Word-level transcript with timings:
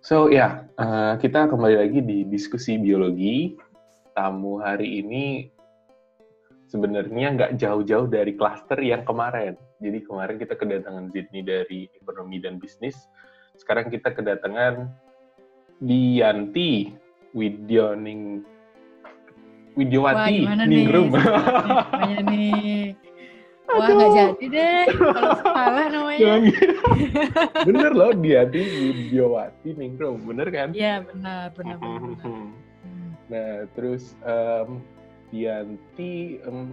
So 0.00 0.32
ya, 0.32 0.64
uh, 0.80 1.20
kita 1.20 1.52
kembali 1.52 1.76
lagi 1.76 2.00
di 2.00 2.24
diskusi 2.24 2.80
biologi. 2.80 3.52
Tamu 4.16 4.56
hari 4.64 5.04
ini 5.04 5.44
sebenarnya 6.72 7.36
nggak 7.36 7.52
jauh-jauh 7.60 8.08
dari 8.08 8.32
klaster 8.32 8.80
yang 8.80 9.04
kemarin. 9.04 9.60
Jadi 9.76 10.00
kemarin 10.00 10.36
kita 10.40 10.56
kedatangan 10.56 11.12
Zidni 11.12 11.44
dari 11.44 11.84
ekonomi 12.00 12.40
dan 12.40 12.56
bisnis. 12.56 12.96
Sekarang 13.60 13.92
kita 13.92 14.16
kedatangan 14.16 14.88
Dianti 15.84 16.96
Widyoning 17.36 18.40
Widyawati 19.76 20.48
Ningrum. 20.64 21.12
Namanya 21.12 22.20
nih. 22.24 22.96
Wah 23.70 23.86
nggak 23.86 24.10
jadi 24.14 24.46
deh 24.50 24.82
kalau 24.98 25.32
salah 25.46 25.86
namanya. 25.92 26.34
bener 27.68 27.90
loh 27.94 28.10
Dianti 28.16 28.60
Widyawati 28.60 29.68
Ningrum, 29.78 30.26
bener 30.26 30.48
kan? 30.50 30.68
Iya 30.74 31.06
benar 31.06 31.54
benar. 31.54 31.76
benar, 31.78 32.00
benar. 32.00 32.18
Hmm. 32.80 33.12
Nah 33.28 33.68
terus 33.76 34.16
um, 34.24 34.80
Dianti, 35.28 36.40
um, 36.48 36.72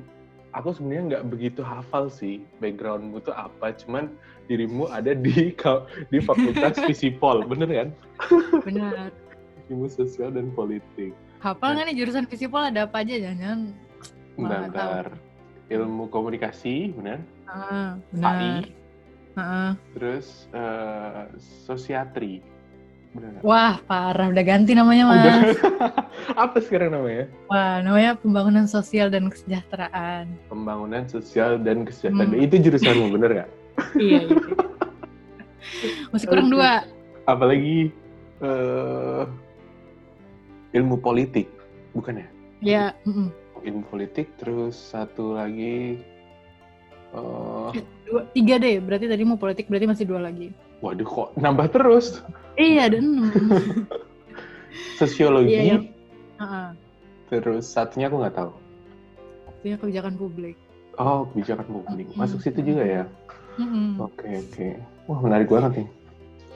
aku 0.56 0.72
sebenarnya 0.72 1.04
nggak 1.14 1.26
begitu 1.30 1.62
hafal 1.62 2.08
sih 2.08 2.42
backgroundmu 2.64 3.20
tuh 3.22 3.36
apa, 3.36 3.76
cuman 3.76 4.08
dirimu 4.48 4.88
ada 4.90 5.12
di 5.12 5.52
di 6.10 6.20
Fakultas 6.24 6.80
Visipol, 6.88 7.44
bener 7.44 7.70
kan? 7.70 7.90
Benar. 8.64 9.12
Ilmu 9.68 9.92
sosial 9.92 10.32
dan 10.32 10.50
politik. 10.56 11.12
Hafal 11.44 11.76
nggak 11.76 11.86
nah. 11.86 11.94
nih 11.94 11.98
jurusan 12.00 12.26
Visipol 12.26 12.64
ada 12.66 12.88
apa 12.88 13.04
aja 13.04 13.16
jangan? 13.20 13.76
Bentar, 14.40 15.12
ilmu 15.68 16.08
komunikasi, 16.08 16.96
benar? 16.96 17.20
Uh, 17.48 18.00
benar. 18.16 18.32
AI, 18.40 18.52
uh, 19.36 19.72
terus 19.96 20.48
uh, 20.56 21.28
sosiatri, 21.68 22.40
benar? 23.12 23.44
Wah 23.44 23.76
parah, 23.84 24.32
udah 24.32 24.44
ganti 24.48 24.72
namanya 24.72 25.04
mas. 25.12 25.20
Udah. 25.20 25.36
Apa 26.48 26.58
sekarang 26.64 26.96
namanya? 26.96 27.28
Wah 27.52 27.84
namanya 27.84 28.16
pembangunan 28.16 28.66
sosial 28.68 29.12
dan 29.12 29.28
kesejahteraan. 29.28 30.32
Pembangunan 30.48 31.04
sosial 31.12 31.60
dan 31.60 31.84
kesejahteraan, 31.84 32.36
hmm. 32.36 32.46
itu 32.48 32.56
jurusanmu 32.64 33.08
bener 33.20 33.30
nggak? 33.44 33.50
iya, 34.00 34.20
iya. 34.24 34.38
Masih 36.16 36.28
kurang 36.32 36.48
dua. 36.48 36.88
Apalagi 37.28 37.92
uh, 38.40 39.28
ilmu 40.72 40.96
politik, 41.04 41.52
bukan 41.92 42.24
ya? 42.24 42.28
Mm 43.04 43.12
-mm 43.12 43.47
ilmu 43.66 43.84
politik 43.90 44.34
terus 44.38 44.76
satu 44.76 45.38
lagi 45.38 46.02
uh, 47.16 47.72
dua 48.08 48.22
tiga 48.32 48.60
deh 48.60 48.80
berarti 48.84 49.06
tadi 49.08 49.24
mau 49.24 49.40
politik 49.40 49.68
berarti 49.72 49.88
masih 49.88 50.06
dua 50.08 50.20
lagi. 50.24 50.52
Waduh 50.84 51.08
kok 51.08 51.30
nambah 51.40 51.74
terus? 51.74 52.22
Iya 52.58 52.94
dan 52.94 53.34
sosiologi? 55.00 55.58
Iya, 55.58 55.62
iya. 55.64 55.78
Uh 56.38 56.44
-uh. 56.44 56.70
terus 57.34 57.66
satunya 57.66 58.08
aku 58.08 58.22
nggak 58.22 58.36
tahu. 58.38 58.52
Satunya 59.50 59.76
kebijakan 59.82 60.14
publik. 60.16 60.56
Oh 60.98 61.26
kebijakan 61.34 61.68
publik. 61.70 62.08
Masuk 62.14 62.42
situ 62.42 62.62
juga 62.62 62.84
ya? 62.86 63.04
Oke 63.58 63.66
mm 63.66 63.92
oke. 63.98 64.14
Okay, 64.22 64.36
okay. 64.46 64.72
wah 65.10 65.20
menarik 65.22 65.50
banget 65.50 65.84
nih. 65.84 65.88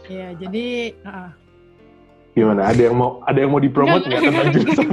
Iya 0.10 0.28
jadi 0.38 0.66
uh. 1.06 1.32
gimana? 2.38 2.62
Ada 2.70 2.82
yang 2.90 2.96
mau 2.96 3.10
ada 3.26 3.40
yang 3.42 3.52
mau 3.52 3.62
dipromot 3.62 4.06
nggak 4.06 4.22
tentang 4.22 4.50
jurusan 4.56 4.88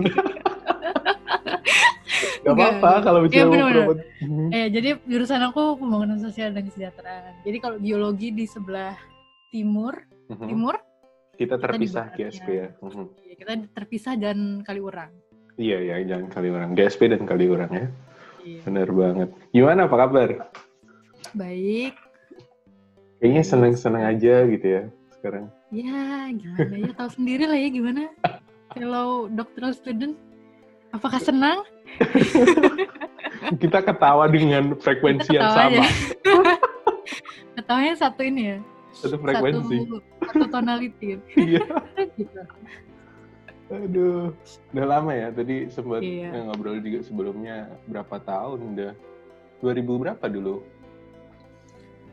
Gak 2.45 2.55
apa-apa 2.55 2.91
kalau 3.05 3.19
bicara 3.27 3.47
ya, 3.47 3.49
bener 3.49 3.85
-bener. 3.87 3.99
Eh, 4.55 4.67
jadi 4.73 4.89
jurusan 5.07 5.43
aku 5.47 5.79
pembangunan 5.79 6.19
sosial 6.19 6.55
dan 6.55 6.67
kesejahteraan. 6.67 7.43
Jadi 7.45 7.59
kalau 7.59 7.77
biologi 7.79 8.29
di 8.35 8.45
sebelah 8.47 8.95
timur, 9.51 9.95
hmm. 10.29 10.49
timur 10.49 10.75
kita 11.39 11.55
terpisah 11.57 12.11
kita 12.13 12.35
GSP 12.35 12.49
ya. 12.51 12.69
Hmm. 12.83 13.07
Kita 13.39 13.53
terpisah 13.71 14.15
dan 14.19 14.67
Kaliurang. 14.67 15.15
Iya, 15.59 15.79
iya, 15.83 15.95
jangan 16.07 16.27
Kaliurang. 16.31 16.71
GSP 16.75 17.15
dan 17.15 17.23
Kaliurang 17.27 17.71
ya. 17.71 17.87
Iya. 18.43 18.61
Bener 18.67 18.89
banget. 18.91 19.29
Gimana 19.51 19.91
apa 19.91 19.97
kabar? 20.07 20.31
Baik. 21.35 21.95
Kayaknya 23.19 23.43
seneng-seneng 23.43 24.05
aja 24.07 24.35
gitu 24.47 24.67
ya 24.67 24.83
sekarang. 25.19 25.51
Ya, 25.75 26.31
gimana 26.31 26.75
ya? 26.79 26.91
Tahu 26.95 27.11
sendiri 27.11 27.45
lah 27.51 27.59
ya 27.59 27.69
gimana. 27.75 28.03
Kalau 28.73 29.27
doctoral 29.27 29.75
student, 29.75 30.15
apakah 30.93 31.21
senang? 31.21 31.65
kita 33.63 33.79
ketawa 33.83 34.29
dengan 34.29 34.77
frekuensi 34.79 35.35
yang 35.35 35.51
sama. 35.53 35.85
Ketawanya 37.57 37.95
satu 37.99 38.23
ini 38.23 38.43
ya. 38.55 38.59
Satu 38.95 39.17
frekuensi. 39.19 39.77
Satu, 39.85 39.97
satu 40.27 40.47
tonality. 40.53 41.19
Iya. 41.39 41.65
gitu. 42.17 42.41
Aduh, 43.69 44.33
udah 44.73 44.87
lama 44.87 45.13
ya. 45.13 45.29
Tadi 45.35 45.69
sempat 45.69 46.01
iya. 46.01 46.33
ngobrol 46.49 46.81
juga 46.81 47.05
sebelumnya 47.05 47.69
berapa 47.89 48.17
tahun 48.23 48.77
udah. 48.77 48.93
2000 49.59 50.03
berapa 50.07 50.25
dulu? 50.31 50.63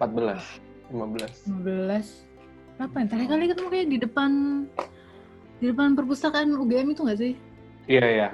14, 0.01 0.41
15. 0.89 1.45
15. 1.61 2.25
Berapa 2.75 2.95
ya? 2.99 3.05
Terakhir 3.05 3.29
kali 3.29 3.45
ketemu 3.53 3.67
kayak 3.69 3.87
di 3.87 3.97
depan 4.01 4.31
di 5.61 5.65
depan 5.71 5.95
perpustakaan 5.95 6.51
UGM 6.57 6.91
itu 6.91 7.01
nggak 7.05 7.19
sih? 7.21 7.33
Iya, 7.85 8.05
iya 8.09 8.27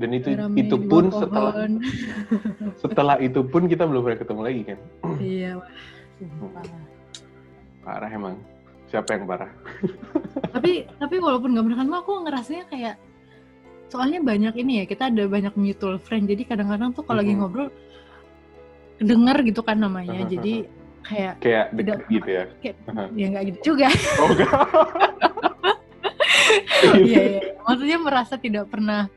dan 0.00 0.10
itu 0.16 0.28
Rame 0.32 0.56
itu 0.56 0.76
pun 0.88 1.12
setelah 1.12 1.52
setelah 2.82 3.16
itu 3.20 3.40
pun 3.44 3.68
kita 3.68 3.84
belum 3.84 4.02
pernah 4.02 4.18
ketemu 4.18 4.40
lagi 4.40 4.62
kan? 4.64 4.78
Iya 5.20 5.50
wah. 5.60 5.70
Parah. 7.82 8.10
Emang. 8.10 8.36
Siapa 8.88 9.16
yang 9.16 9.24
parah? 9.24 9.50
Tapi 10.54 10.84
tapi 11.00 11.16
walaupun 11.16 11.56
nggak 11.56 11.64
pernah 11.64 11.78
ketemu 11.80 11.96
aku 12.04 12.12
ngerasanya 12.28 12.64
kayak 12.68 12.96
soalnya 13.88 14.20
banyak 14.24 14.54
ini 14.56 14.72
ya 14.80 14.84
kita 14.88 15.12
ada 15.12 15.24
banyak 15.28 15.52
mutual 15.56 15.96
friend. 16.00 16.28
Jadi 16.28 16.48
kadang-kadang 16.48 16.96
tuh 16.96 17.04
kalau 17.04 17.20
mm 17.20 17.28
-hmm. 17.28 17.40
lagi 17.40 17.40
ngobrol 17.40 17.68
dengar 19.00 19.36
gitu 19.44 19.60
kan 19.64 19.80
namanya. 19.80 20.24
Jadi 20.28 20.68
kayak 21.02 21.34
kayak 21.42 21.66
tidak 21.74 21.98
gitu 22.06 22.28
ya? 22.30 22.44
kayak, 22.62 22.76
ya 23.16 23.26
nggak 23.32 23.44
gitu 23.52 23.58
juga. 23.74 23.88
Oh, 24.20 24.30
iya, 27.00 27.20
iya. 27.36 27.40
Maksudnya 27.64 27.98
merasa 27.98 28.34
tidak 28.38 28.68
pernah 28.70 29.08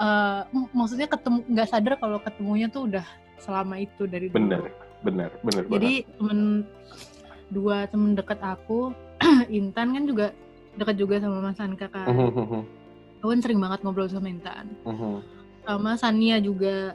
uh, 0.00 0.40
maksudnya 0.72 1.08
ketemu 1.08 1.44
nggak 1.48 1.68
sadar 1.68 1.94
kalau 2.00 2.18
ketemunya 2.20 2.68
tuh 2.68 2.88
udah 2.88 3.06
selama 3.40 3.80
itu 3.80 4.08
dari 4.08 4.32
dulu. 4.32 4.36
Bener, 4.36 4.62
bener, 5.04 5.30
bener. 5.44 5.62
Jadi 5.70 5.92
temen 6.16 6.40
dua 7.52 7.86
temen 7.86 8.16
dekat 8.16 8.40
aku, 8.42 8.92
Intan 9.52 9.94
kan 9.94 10.04
juga 10.04 10.26
dekat 10.76 10.96
juga 10.98 11.16
sama 11.20 11.40
Mas 11.40 11.60
Anka 11.60 11.88
kan. 11.88 12.06
Mhm, 12.08 12.30
mhm. 12.32 12.62
aku 13.16 13.32
kan 13.32 13.40
sering 13.40 13.60
banget 13.60 13.80
ngobrol 13.80 14.08
sama 14.08 14.28
Intan. 14.28 14.66
Mhm. 14.84 15.14
Sama 15.66 15.90
Sania 15.98 16.38
juga. 16.38 16.94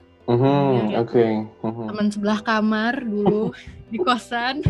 ya, 0.94 1.02
Oke. 1.02 1.18
Okay. 1.18 1.32
Teman 1.66 2.08
sebelah 2.14 2.40
kamar 2.40 3.04
dulu 3.04 3.52
di 3.92 3.98
kosan. 4.00 4.62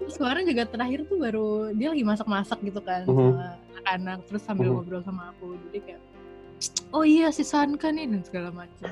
Terus 0.00 0.16
juga 0.44 0.64
terakhir 0.68 1.08
tuh 1.08 1.16
baru 1.22 1.72
dia 1.72 1.88
lagi 1.94 2.04
masak-masak 2.04 2.58
gitu 2.66 2.82
kan 2.84 3.06
sama 3.08 3.56
anak-anak 3.80 4.18
terus 4.28 4.42
sambil 4.44 4.76
ngobrol 4.76 5.00
sama 5.00 5.32
aku. 5.32 5.56
Jadi 5.70 5.78
kayak 5.88 6.00
oh 6.92 7.04
iya 7.06 7.30
si 7.30 7.42
Sanka 7.46 7.88
nih 7.90 8.06
dan 8.10 8.22
segala 8.26 8.50
macam. 8.52 8.90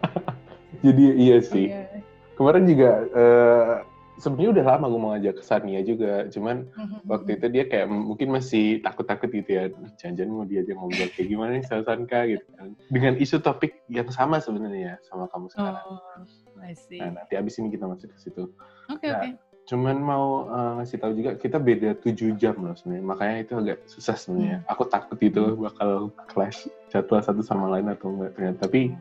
Jadi 0.84 1.04
iya 1.16 1.38
sih. 1.40 1.66
Oh, 1.72 1.80
iya. 1.80 2.00
Kemarin 2.34 2.64
juga 2.66 2.90
uh, 3.14 3.74
sebenarnya 4.18 4.50
udah 4.58 4.64
lama 4.74 4.84
gue 4.90 5.00
mau 5.00 5.10
ngajak 5.14 5.34
ke 5.38 5.42
Sania 5.46 5.80
juga, 5.86 6.26
cuman 6.28 6.66
mm-hmm. 6.66 7.00
waktu 7.06 7.30
itu 7.38 7.46
dia 7.50 7.64
kayak 7.66 7.86
mungkin 7.90 8.34
masih 8.34 8.82
takut-takut 8.82 9.30
gitu 9.30 9.50
ya, 9.54 9.64
jangan-jangan 10.02 10.34
mau 10.34 10.46
diajak 10.46 10.74
ngobrol 10.74 11.10
kayak 11.14 11.28
gimana 11.30 11.50
nih 11.58 11.66
sama 11.66 11.82
Sanka 11.86 12.26
gitu 12.26 12.46
kan. 12.58 12.74
Dengan 12.90 13.14
isu 13.22 13.38
topik 13.38 13.86
yang 13.86 14.10
sama 14.10 14.42
sebenarnya 14.42 14.98
sama 15.06 15.30
kamu 15.30 15.46
sekarang. 15.54 15.86
Oh, 15.86 16.62
I 16.62 16.74
see. 16.74 16.98
Nah, 16.98 17.22
nanti 17.22 17.34
abis 17.38 17.58
ini 17.62 17.70
kita 17.70 17.86
masuk 17.86 18.10
ke 18.10 18.18
situ. 18.18 18.50
Oke, 18.90 18.98
okay, 18.98 19.10
nah, 19.14 19.22
oke. 19.22 19.30
Okay 19.30 19.53
cuman 19.64 19.96
mau 19.96 20.44
uh, 20.52 20.76
ngasih 20.80 21.00
tahu 21.00 21.12
juga 21.16 21.30
kita 21.40 21.56
beda 21.56 21.96
tujuh 22.04 22.36
jam 22.36 22.52
loh 22.60 22.76
sebenarnya. 22.76 23.04
Makanya 23.04 23.36
itu 23.40 23.52
agak 23.56 23.78
susah 23.88 24.16
sebenarnya. 24.16 24.58
Hmm. 24.60 24.72
aku 24.72 24.82
takut 24.92 25.18
itu 25.24 25.44
bakal 25.56 26.12
clash 26.28 26.68
jadwal 26.92 27.24
satu 27.24 27.40
sama 27.40 27.72
lain 27.72 27.88
atau 27.88 28.12
enggak 28.12 28.32
ternyata. 28.36 28.68
Tapi 28.68 28.92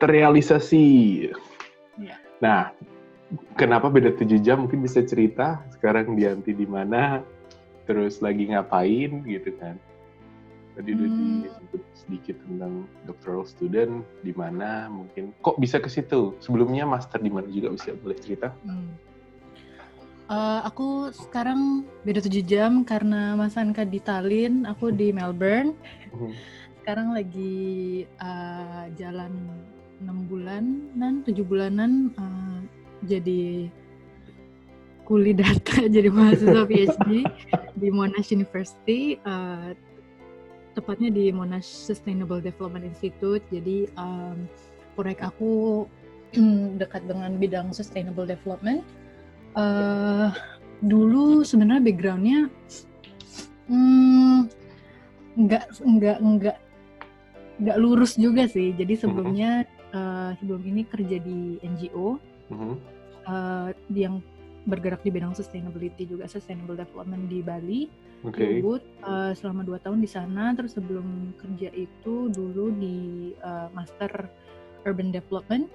terrealisasi. 0.00 0.88
Yeah. 2.00 2.20
nah 2.40 2.72
kenapa 3.56 3.88
beda 3.88 4.16
tujuh 4.20 4.44
jam? 4.44 4.68
Mungkin 4.68 4.84
bisa 4.84 5.00
cerita 5.04 5.64
sekarang 5.72 6.16
Dianti 6.16 6.52
di 6.52 6.68
mana 6.68 7.24
terus 7.88 8.20
lagi 8.20 8.52
ngapain 8.52 9.24
gitu 9.24 9.50
kan. 9.56 9.80
Tadi 10.76 10.92
udah 10.92 11.08
hmm. 11.08 11.40
disebut 11.44 11.82
sedikit 11.96 12.36
tentang 12.44 12.84
doctoral 13.08 13.48
student 13.48 14.04
di 14.20 14.32
mana 14.36 14.92
mungkin 14.92 15.32
kok 15.40 15.56
bisa 15.56 15.80
ke 15.80 15.88
situ? 15.88 16.36
Sebelumnya 16.44 16.84
master 16.84 17.20
di 17.20 17.32
mana 17.32 17.48
juga 17.48 17.72
bisa 17.72 17.96
boleh 17.96 18.16
cerita. 18.20 18.52
Hmm 18.60 19.08
Uh, 20.30 20.62
aku 20.62 21.10
sekarang 21.10 21.82
beda 22.06 22.22
tujuh 22.22 22.46
jam 22.46 22.86
karena 22.86 23.34
Mas 23.34 23.58
Anka 23.58 23.82
di 23.82 23.98
Tallinn, 23.98 24.62
aku 24.62 24.94
di 24.94 25.10
Melbourne. 25.10 25.74
Hmm. 26.14 26.30
Sekarang 26.78 27.10
lagi 27.10 28.06
uh, 28.22 28.86
jalan 28.94 29.34
enam 29.98 30.30
bulan 30.30 30.94
dan 30.94 31.26
tujuh 31.26 31.42
bulanan 31.42 32.14
uh, 32.14 32.62
jadi 33.10 33.66
kuli 35.02 35.34
data 35.34 35.82
jadi 35.98 36.06
mahasiswa 36.14 36.62
PhD 36.62 37.26
di 37.74 37.88
Monash 37.90 38.30
University, 38.30 39.18
uh, 39.26 39.74
tepatnya 40.78 41.10
di 41.10 41.34
Monash 41.34 41.66
Sustainable 41.66 42.38
Development 42.38 42.86
Institute. 42.86 43.42
Jadi 43.50 43.90
um, 43.98 44.46
proyek 44.94 45.26
aku 45.26 45.84
dekat 46.80 47.02
dengan 47.10 47.34
bidang 47.34 47.74
sustainable 47.74 48.30
development. 48.30 48.86
Uh, 49.50 50.30
dulu 50.80 51.42
sebenarnya 51.42 51.82
backgroundnya 51.84 52.40
hmm, 53.68 54.48
nggak 55.36 55.64
nggak 55.82 56.18
nggak 56.22 56.58
nggak 57.60 57.76
lurus 57.78 58.16
juga 58.16 58.48
sih. 58.48 58.72
Jadi 58.74 58.94
sebelumnya 58.96 59.68
uh, 59.92 60.32
sebelum 60.40 60.62
ini 60.64 60.82
kerja 60.88 61.20
di 61.20 61.60
NGO 61.60 62.16
-huh. 62.50 62.74
uh, 63.28 63.70
yang 63.92 64.24
bergerak 64.68 65.00
di 65.00 65.10
bidang 65.12 65.32
sustainability 65.32 66.04
juga 66.04 66.28
sustainable 66.28 66.76
development 66.76 67.28
di 67.28 67.40
Bali. 67.40 67.82
Okay. 68.20 68.60
Ubud 68.60 68.84
uh, 69.00 69.32
selama 69.32 69.64
dua 69.64 69.80
tahun 69.80 70.04
di 70.04 70.10
sana. 70.10 70.52
Terus 70.52 70.76
sebelum 70.76 71.32
kerja 71.40 71.72
itu 71.72 72.28
dulu 72.28 72.68
di 72.76 73.32
uh, 73.40 73.72
master 73.72 74.28
urban 74.84 75.12
development, 75.12 75.68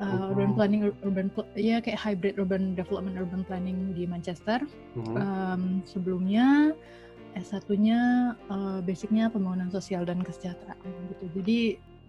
uh, 0.00 0.32
urban 0.32 0.56
planning, 0.56 0.90
urban 1.04 1.28
ya 1.54 1.78
kayak 1.78 2.00
hybrid 2.00 2.40
urban 2.40 2.74
development, 2.74 3.20
urban 3.20 3.44
planning 3.44 3.92
di 3.92 4.08
Manchester. 4.08 4.64
Uh-huh. 4.96 5.16
Um, 5.16 5.84
sebelumnya 5.84 6.74
S1-nya 7.38 8.34
uh, 8.50 8.80
basicnya 8.82 9.30
pembangunan 9.30 9.70
sosial 9.70 10.02
dan 10.02 10.24
kesejahteraan 10.24 10.90
gitu. 11.14 11.24
Jadi 11.38 11.60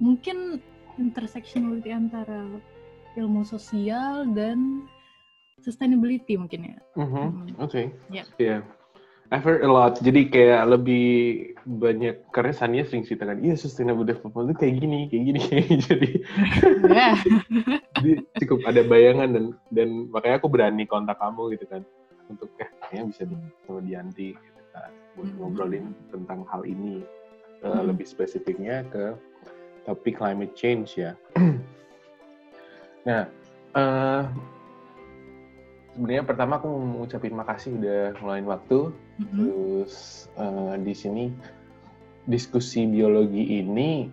mungkin 0.02 0.58
intersectionality 0.98 1.94
antara 1.94 2.50
ilmu 3.20 3.46
sosial 3.46 4.26
dan 4.34 4.90
sustainability 5.62 6.40
mungkin 6.40 6.74
ya. 6.74 6.78
Mm-hmm. 6.98 7.28
Hmm. 7.28 7.50
Oke. 7.62 7.70
Okay. 7.70 7.86
Yeah. 8.10 8.28
yeah. 8.42 8.62
I've 9.32 9.48
heard 9.48 9.64
a 9.64 9.72
lot. 9.72 9.96
Jadi 10.04 10.28
kayak 10.28 10.68
lebih 10.68 11.08
banyak 11.64 12.28
karena 12.36 12.52
Sania 12.52 12.84
sering 12.84 13.08
ceritakan, 13.08 13.40
iya 13.40 13.56
sustainable 13.56 14.04
development 14.04 14.52
itu 14.52 14.56
kayak 14.60 14.76
gini, 14.84 15.00
kayak 15.08 15.24
gini, 15.24 15.40
kayak 15.48 15.64
gini. 15.72 15.80
Jadi, 15.88 16.10
yeah. 16.92 17.16
jadi 18.04 18.14
cukup 18.44 18.60
ada 18.68 18.84
bayangan 18.84 19.32
dan 19.32 19.46
dan 19.72 20.12
makanya 20.12 20.44
aku 20.44 20.52
berani 20.52 20.84
kontak 20.84 21.16
kamu 21.16 21.56
gitu 21.56 21.64
kan 21.72 21.82
untuk 22.28 22.52
eh 22.60 22.68
kayaknya 22.84 23.04
bisa 23.08 23.24
di 23.24 23.36
sama 23.64 23.80
Dianti 23.88 24.30
gitu 24.36 24.62
kan 24.76 24.92
buat 25.16 25.28
mm-hmm. 25.28 25.40
ngobrolin 25.40 25.86
tentang 26.12 26.44
hal 26.52 26.64
ini 26.68 27.04
uh, 27.64 27.72
mm-hmm. 27.72 27.88
lebih 27.88 28.08
spesifiknya 28.08 28.84
ke 28.92 29.16
topik 29.88 30.20
climate 30.20 30.52
change 30.60 31.00
ya. 31.00 31.16
nah, 33.08 33.32
uh, 33.80 34.28
sebenarnya 35.96 36.24
pertama 36.24 36.58
aku 36.58 36.68
mau 36.72 37.04
ngucapin 37.04 37.36
makasih 37.36 37.76
udah 37.76 38.16
ngeluarin 38.20 38.48
waktu. 38.48 38.80
Mm-hmm. 39.20 39.38
Terus 39.38 39.94
uh, 40.40 40.76
di 40.80 40.94
sini 40.96 41.26
diskusi 42.28 42.88
biologi 42.88 43.60
ini 43.60 44.08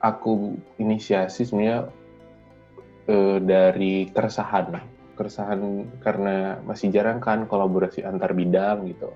aku 0.00 0.56
inisiasi 0.80 1.44
sebenarnya 1.44 1.92
uh, 3.10 3.38
dari 3.42 4.08
keresahan, 4.08 4.80
keresahan 5.16 5.60
karena 6.00 6.60
masih 6.64 6.88
jarang 6.88 7.20
kan 7.20 7.44
kolaborasi 7.44 8.04
antar 8.04 8.32
bidang 8.32 8.88
gitu. 8.88 9.12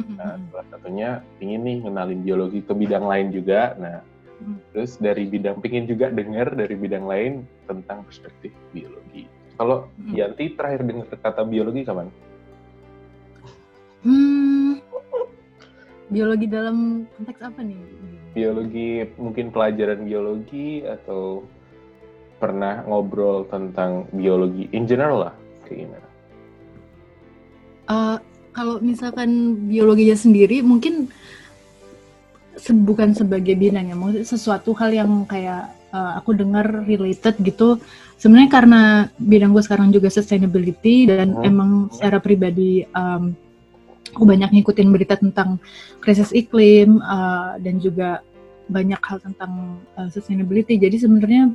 Mm-hmm. 0.00 0.16
Nah, 0.16 0.40
salah 0.52 0.66
satunya 0.72 1.10
ingin 1.40 1.62
nih 1.68 1.76
ngenalin 1.84 2.20
biologi 2.24 2.60
ke 2.64 2.72
bidang 2.72 3.04
lain 3.04 3.28
juga. 3.32 3.76
Nah, 3.76 4.00
mm-hmm. 4.00 4.56
terus 4.72 4.96
dari 5.00 5.24
bidang 5.28 5.60
pingin 5.60 5.84
juga 5.88 6.08
dengar 6.08 6.52
dari 6.56 6.76
bidang 6.76 7.04
lain 7.04 7.32
tentang 7.68 8.04
perspektif 8.04 8.52
biologi. 8.72 9.11
Kalau 9.62 9.86
hmm. 9.94 10.18
Yanti 10.18 10.58
terakhir 10.58 10.82
dengar 10.82 11.06
kata 11.06 11.46
biologi 11.46 11.86
kapan? 11.86 12.10
Hmm, 14.02 14.82
biologi 16.10 16.50
dalam 16.50 17.06
konteks 17.14 17.38
apa 17.46 17.62
nih? 17.62 17.78
Biologi 18.34 19.06
mungkin 19.14 19.54
pelajaran 19.54 20.02
biologi 20.02 20.82
atau 20.82 21.46
pernah 22.42 22.82
ngobrol 22.90 23.46
tentang 23.46 24.10
biologi 24.10 24.66
in 24.74 24.82
general 24.90 25.30
lah 25.30 25.34
kayak 25.70 25.86
gimana? 25.86 26.08
Uh, 27.86 28.16
kalau 28.50 28.82
misalkan 28.82 29.62
biologinya 29.70 30.18
sendiri 30.18 30.58
mungkin 30.58 31.06
se 32.58 32.74
bukan 32.74 33.14
sebagai 33.14 33.54
bidang 33.54 33.86
ya, 33.86 33.94
mungkin 33.94 34.26
sesuatu 34.26 34.74
hal 34.74 34.90
yang 34.90 35.22
kayak 35.30 35.70
uh, 35.92 36.18
aku 36.18 36.34
dengar 36.34 36.88
related 36.88 37.38
gitu 37.44 37.78
sebenarnya 38.18 38.50
karena 38.50 38.82
bidang 39.20 39.52
gue 39.52 39.62
sekarang 39.62 39.88
juga 39.94 40.08
sustainability 40.08 41.06
dan 41.06 41.36
hmm. 41.36 41.46
emang 41.46 41.70
secara 41.92 42.18
pribadi 42.18 42.82
um, 42.96 43.36
aku 44.12 44.24
banyak 44.28 44.50
ngikutin 44.52 44.88
berita 44.92 45.14
tentang 45.16 45.56
krisis 46.02 46.30
iklim 46.36 47.00
uh, 47.00 47.56
dan 47.60 47.80
juga 47.80 48.20
banyak 48.68 49.00
hal 49.00 49.18
tentang 49.20 49.82
uh, 49.98 50.08
sustainability. 50.12 50.78
Jadi 50.78 51.02
sebenarnya 51.02 51.52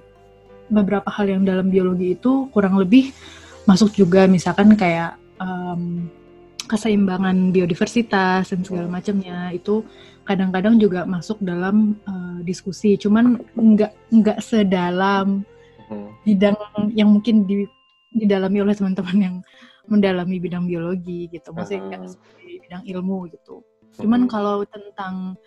beberapa 0.68 1.08
hal 1.08 1.32
yang 1.32 1.44
dalam 1.48 1.72
biologi 1.72 2.20
itu 2.20 2.52
kurang 2.52 2.76
lebih 2.76 3.16
masuk 3.64 3.96
juga 3.96 4.28
misalkan 4.28 4.76
kayak 4.76 5.16
um, 5.40 6.12
keseimbangan 6.68 7.56
biodiversitas 7.56 8.52
dan 8.52 8.60
segala 8.68 8.92
macamnya 8.92 9.56
itu 9.56 9.88
kadang-kadang 10.28 10.76
juga 10.76 11.08
masuk 11.08 11.40
dalam 11.40 11.96
uh, 12.04 12.44
diskusi. 12.44 13.00
Cuman 13.00 13.40
nggak 13.56 14.12
nggak 14.12 14.40
sedalam 14.44 15.48
hmm. 15.88 16.10
bidang 16.28 16.56
yang 16.94 17.10
mungkin 17.10 17.48
di 17.48 17.64
didalami 18.12 18.64
oleh 18.64 18.76
teman-teman 18.76 19.18
yang 19.18 19.36
mendalami 19.88 20.38
bidang 20.38 20.68
biologi 20.68 21.32
gitu 21.32 21.56
maksudnya 21.56 22.04
hmm. 22.04 22.12
seperti 22.12 22.60
bidang 22.68 22.84
ilmu 22.84 23.32
gitu 23.32 23.64
cuman 23.98 24.28
hmm. 24.28 24.32
kalau 24.32 24.68
tentang 24.68 25.40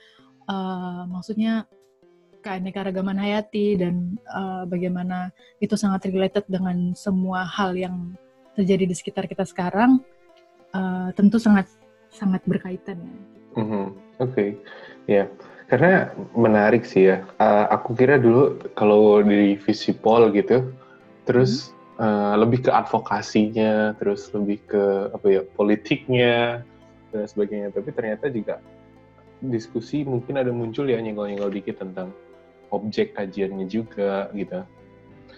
uh, 0.48 1.04
maksudnya 1.06 1.68
keanekaragaman 2.40 3.20
hayati 3.20 3.76
dan 3.76 4.16
uh, 4.32 4.64
bagaimana 4.64 5.28
itu 5.60 5.76
sangat 5.76 6.08
related 6.08 6.48
dengan 6.48 6.96
semua 6.96 7.44
hal 7.44 7.76
yang 7.76 8.16
terjadi 8.56 8.88
di 8.88 8.96
sekitar 8.96 9.28
kita 9.28 9.44
sekarang 9.44 10.00
uh, 10.72 11.12
tentu 11.12 11.36
sangat 11.36 11.68
sangat 12.08 12.40
berkaitan 12.48 12.96
ya. 12.96 13.16
Mm 13.60 13.66
-hmm. 13.68 13.86
Oke, 14.20 14.30
okay. 14.30 14.48
ya. 15.08 15.24
Yeah 15.24 15.26
karena 15.70 16.10
menarik 16.34 16.82
sih 16.82 17.14
ya. 17.14 17.22
Uh, 17.38 17.70
aku 17.70 17.94
kira 17.94 18.18
dulu 18.18 18.58
kalau 18.74 19.22
di 19.22 19.54
Visipol 19.54 20.34
gitu, 20.34 20.74
terus 21.30 21.70
hmm. 21.96 22.02
uh, 22.02 22.34
lebih 22.42 22.66
ke 22.66 22.70
advokasinya, 22.74 23.94
terus 24.02 24.26
lebih 24.34 24.58
ke 24.66 25.14
apa 25.14 25.26
ya 25.30 25.42
politiknya 25.54 26.66
dan 27.14 27.24
sebagainya. 27.30 27.70
Tapi 27.70 27.88
ternyata 27.94 28.26
juga 28.34 28.58
diskusi 29.40 30.02
mungkin 30.02 30.42
ada 30.42 30.50
muncul 30.50 30.90
ya 30.90 30.98
nyenggol-nyenggol 30.98 31.54
dikit 31.54 31.78
tentang 31.80 32.10
objek 32.74 33.14
kajiannya 33.14 33.70
juga 33.70 34.26
gitu. 34.34 34.66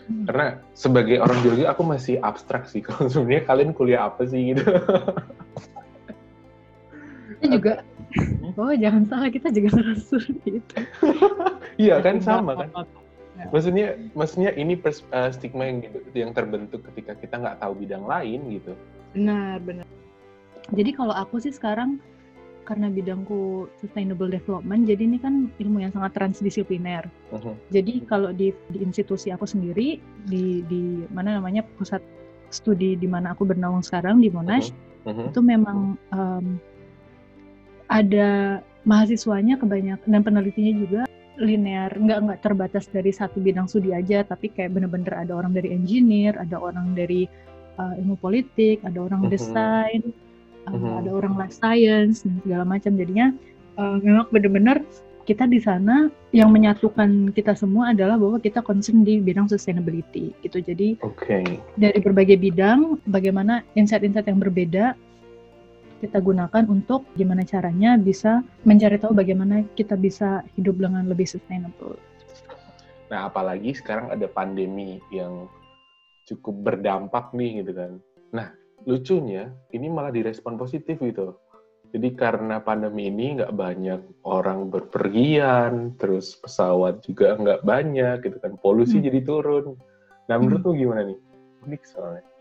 Hmm. 0.08 0.24
Karena 0.32 0.48
sebagai 0.72 1.20
orang 1.20 1.38
biologi 1.44 1.68
aku 1.68 1.82
masih 1.84 2.16
abstrak 2.24 2.72
sih. 2.72 2.80
Kalau 2.88 3.04
sebenarnya 3.12 3.44
kalian 3.44 3.76
kuliah 3.76 4.08
apa 4.08 4.24
sih 4.24 4.56
gitu. 4.56 4.64
Ini 7.42 7.58
juga 7.58 7.84
oh 8.56 8.74
jangan 8.76 9.02
salah 9.08 9.30
kita 9.30 9.48
juga 9.52 9.68
ngerasa 9.78 10.16
gitu 10.44 10.76
iya 11.84 12.00
kan 12.00 12.20
sama 12.20 12.56
kan 12.56 12.68
ya. 13.38 13.46
maksudnya 13.50 13.86
maksudnya 14.12 14.50
ini 14.54 14.74
pers, 14.76 15.02
uh, 15.12 15.32
stigma 15.32 15.68
yang 15.68 15.78
yang 16.12 16.30
terbentuk 16.36 16.84
ketika 16.92 17.16
kita 17.18 17.34
nggak 17.40 17.58
tahu 17.60 17.72
bidang 17.76 18.04
lain 18.04 18.40
gitu 18.52 18.72
benar 19.16 19.60
benar 19.62 19.86
jadi 20.72 20.90
kalau 20.94 21.14
aku 21.16 21.42
sih 21.42 21.52
sekarang 21.52 22.00
karena 22.62 22.86
bidangku 22.88 23.66
sustainable 23.82 24.30
development 24.30 24.86
jadi 24.86 25.02
ini 25.02 25.18
kan 25.18 25.50
ilmu 25.58 25.82
yang 25.82 25.92
sangat 25.92 26.14
transdisipliner 26.14 27.10
uh-huh. 27.34 27.54
jadi 27.74 28.06
kalau 28.06 28.30
di, 28.30 28.54
di 28.70 28.78
institusi 28.80 29.34
aku 29.34 29.44
sendiri 29.44 29.98
di 30.30 30.62
di 30.70 31.02
mana 31.10 31.42
namanya 31.42 31.66
pusat 31.76 32.00
studi 32.54 32.94
di 32.94 33.08
mana 33.10 33.34
aku 33.34 33.42
bernaung 33.42 33.82
sekarang 33.82 34.22
di 34.22 34.30
Monash 34.30 34.70
uh-huh. 34.70 35.10
Uh-huh. 35.10 35.26
itu 35.34 35.40
memang 35.42 35.98
um, 36.14 36.62
ada 37.92 38.60
mahasiswanya 38.88 39.60
kebanyakan 39.60 40.08
dan 40.08 40.22
penelitinya 40.24 40.72
juga 40.80 41.02
linear 41.40 41.92
nggak 41.92 42.18
nggak 42.28 42.40
terbatas 42.44 42.88
dari 42.88 43.12
satu 43.12 43.40
bidang 43.40 43.68
studi 43.68 43.92
aja 43.92 44.24
tapi 44.24 44.52
kayak 44.52 44.76
bener-bener 44.76 45.12
ada 45.16 45.32
orang 45.32 45.52
dari 45.56 45.72
engineer 45.72 46.36
ada 46.36 46.60
orang 46.60 46.92
dari 46.92 47.28
uh, 47.80 47.94
ilmu 48.00 48.16
politik 48.20 48.80
ada 48.84 49.00
orang 49.00 49.26
uh-huh. 49.26 49.32
desain 49.32 50.02
uh, 50.68 50.72
uh-huh. 50.72 51.00
ada 51.00 51.10
orang 51.12 51.34
life 51.38 51.54
science 51.56 52.26
dan 52.26 52.36
segala 52.44 52.64
macam 52.68 52.92
jadinya 52.96 53.32
uh, 53.80 53.96
memang 54.02 54.28
bener-bener 54.28 54.76
kita 55.22 55.46
di 55.46 55.62
sana 55.62 56.10
yang 56.34 56.50
menyatukan 56.50 57.30
kita 57.30 57.54
semua 57.54 57.94
adalah 57.94 58.18
bahwa 58.18 58.42
kita 58.42 58.58
concern 58.58 59.06
di 59.06 59.22
bidang 59.22 59.46
sustainability 59.46 60.34
gitu 60.42 60.58
jadi 60.58 60.98
okay. 60.98 61.62
dari 61.78 61.98
berbagai 62.02 62.42
bidang 62.42 62.98
bagaimana 63.06 63.62
insight-insight 63.78 64.26
yang 64.26 64.42
berbeda 64.42 64.98
kita 66.02 66.18
gunakan 66.18 66.66
untuk 66.66 67.06
gimana 67.14 67.46
caranya 67.46 67.94
bisa 67.94 68.42
mencari 68.66 68.98
tahu 68.98 69.14
bagaimana 69.14 69.62
kita 69.78 69.94
bisa 69.94 70.42
hidup 70.58 70.82
dengan 70.82 71.06
lebih 71.06 71.30
sustainable. 71.30 71.94
Nah, 73.06 73.30
apalagi 73.30 73.70
sekarang 73.70 74.10
ada 74.10 74.26
pandemi 74.26 74.98
yang 75.14 75.46
cukup 76.26 76.74
berdampak 76.74 77.30
nih 77.30 77.62
gitu 77.62 77.72
kan. 77.78 77.92
Nah, 78.34 78.50
lucunya 78.82 79.54
ini 79.70 79.86
malah 79.86 80.10
direspon 80.10 80.58
positif 80.58 80.98
gitu. 80.98 81.38
Jadi 81.92 82.08
karena 82.16 82.56
pandemi 82.64 83.12
ini 83.12 83.36
nggak 83.36 83.52
banyak 83.52 84.00
orang 84.24 84.72
berpergian, 84.72 85.92
terus 86.00 86.40
pesawat 86.40 87.04
juga 87.04 87.36
nggak 87.36 87.68
banyak 87.68 88.24
gitu 88.24 88.40
kan, 88.40 88.56
polusi 88.64 88.96
hmm. 88.98 89.06
jadi 89.12 89.20
turun. 89.28 89.76
Nah 90.32 90.40
menurut 90.40 90.64
hmm. 90.64 90.80
gimana 90.80 91.02
nih? 91.04 91.18
Unik 91.68 91.82
soalnya. 91.84 92.31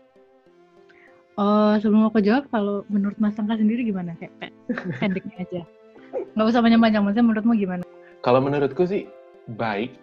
Oh, 1.40 1.72
sebelum 1.80 2.12
aku 2.12 2.20
jawab, 2.20 2.44
kalau 2.52 2.84
menurut 2.92 3.16
Mas 3.16 3.38
Angka 3.40 3.56
sendiri 3.56 3.88
gimana? 3.88 4.12
Kayak 4.20 4.52
pendeknya 5.00 5.36
aja. 5.40 5.62
Nggak 6.36 6.46
usah 6.52 6.60
panjang-panjang, 6.60 7.02
maksudnya 7.04 7.24
menurutmu 7.24 7.52
gimana? 7.56 7.82
Kalau 8.20 8.40
menurutku 8.44 8.84
sih 8.84 9.08
baik, 9.56 9.96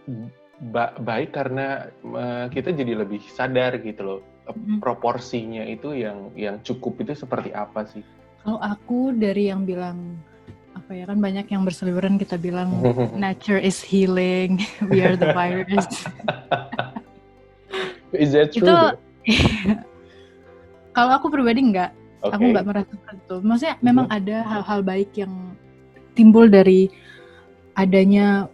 ba 0.73 0.91
baik 0.97 1.31
karena 1.37 1.87
uh, 2.01 2.49
kita 2.49 2.73
jadi 2.73 2.97
lebih 3.05 3.21
sadar 3.29 3.77
gitu 3.77 4.01
loh. 4.01 4.21
Hmm. 4.49 4.81
Proporsinya 4.81 5.61
itu 5.69 5.93
yang 5.93 6.33
yang 6.33 6.57
cukup 6.65 7.05
itu 7.05 7.13
seperti 7.13 7.53
apa 7.53 7.85
sih? 7.85 8.01
Kalau 8.41 8.57
aku 8.57 9.13
dari 9.13 9.53
yang 9.53 9.69
bilang 9.69 10.17
apa 10.73 10.97
ya 10.97 11.05
kan 11.05 11.21
banyak 11.21 11.45
yang 11.53 11.61
berseliweran 11.61 12.17
kita 12.17 12.41
bilang 12.41 12.73
nature 13.21 13.61
is 13.61 13.77
healing, 13.85 14.65
we 14.89 15.05
are 15.05 15.13
the 15.13 15.29
virus. 15.37 15.85
is 18.17 18.33
that 18.33 18.49
true? 18.49 18.65
Itu 18.65 18.73
kalau 20.93 21.11
aku 21.15 21.27
pribadi 21.29 21.61
enggak, 21.61 21.91
okay. 22.21 22.33
aku 22.35 22.43
enggak 22.51 22.67
merasakan 22.67 23.15
itu. 23.15 23.35
Maksudnya 23.43 23.75
-hmm. 23.77 23.85
memang 23.85 24.05
ada 24.09 24.37
hal-hal 24.45 24.79
baik 24.81 25.09
yang 25.15 25.33
timbul 26.17 26.45
dari 26.51 26.91
adanya 27.79 28.51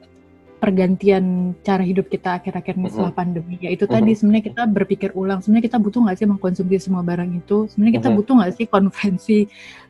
pergantian 0.66 1.54
cara 1.62 1.86
hidup 1.86 2.10
kita 2.10 2.42
akhir-akhir 2.42 2.74
ini 2.74 2.90
setelah 2.90 3.14
pandemi 3.14 3.62
ya 3.62 3.70
itu 3.70 3.86
tadi 3.86 4.18
sebenarnya 4.18 4.50
kita 4.50 4.62
berpikir 4.66 5.14
ulang 5.14 5.38
sebenarnya 5.46 5.70
kita 5.70 5.78
butuh 5.78 6.02
nggak 6.02 6.18
sih 6.18 6.26
mengkonsumsi 6.26 6.76
semua 6.82 7.06
barang 7.06 7.30
itu? 7.38 7.70
Sebenarnya 7.70 8.02
kita 8.02 8.10
butuh 8.10 8.34
nggak 8.42 8.54
sih 8.58 8.66
konferensi 8.66 9.40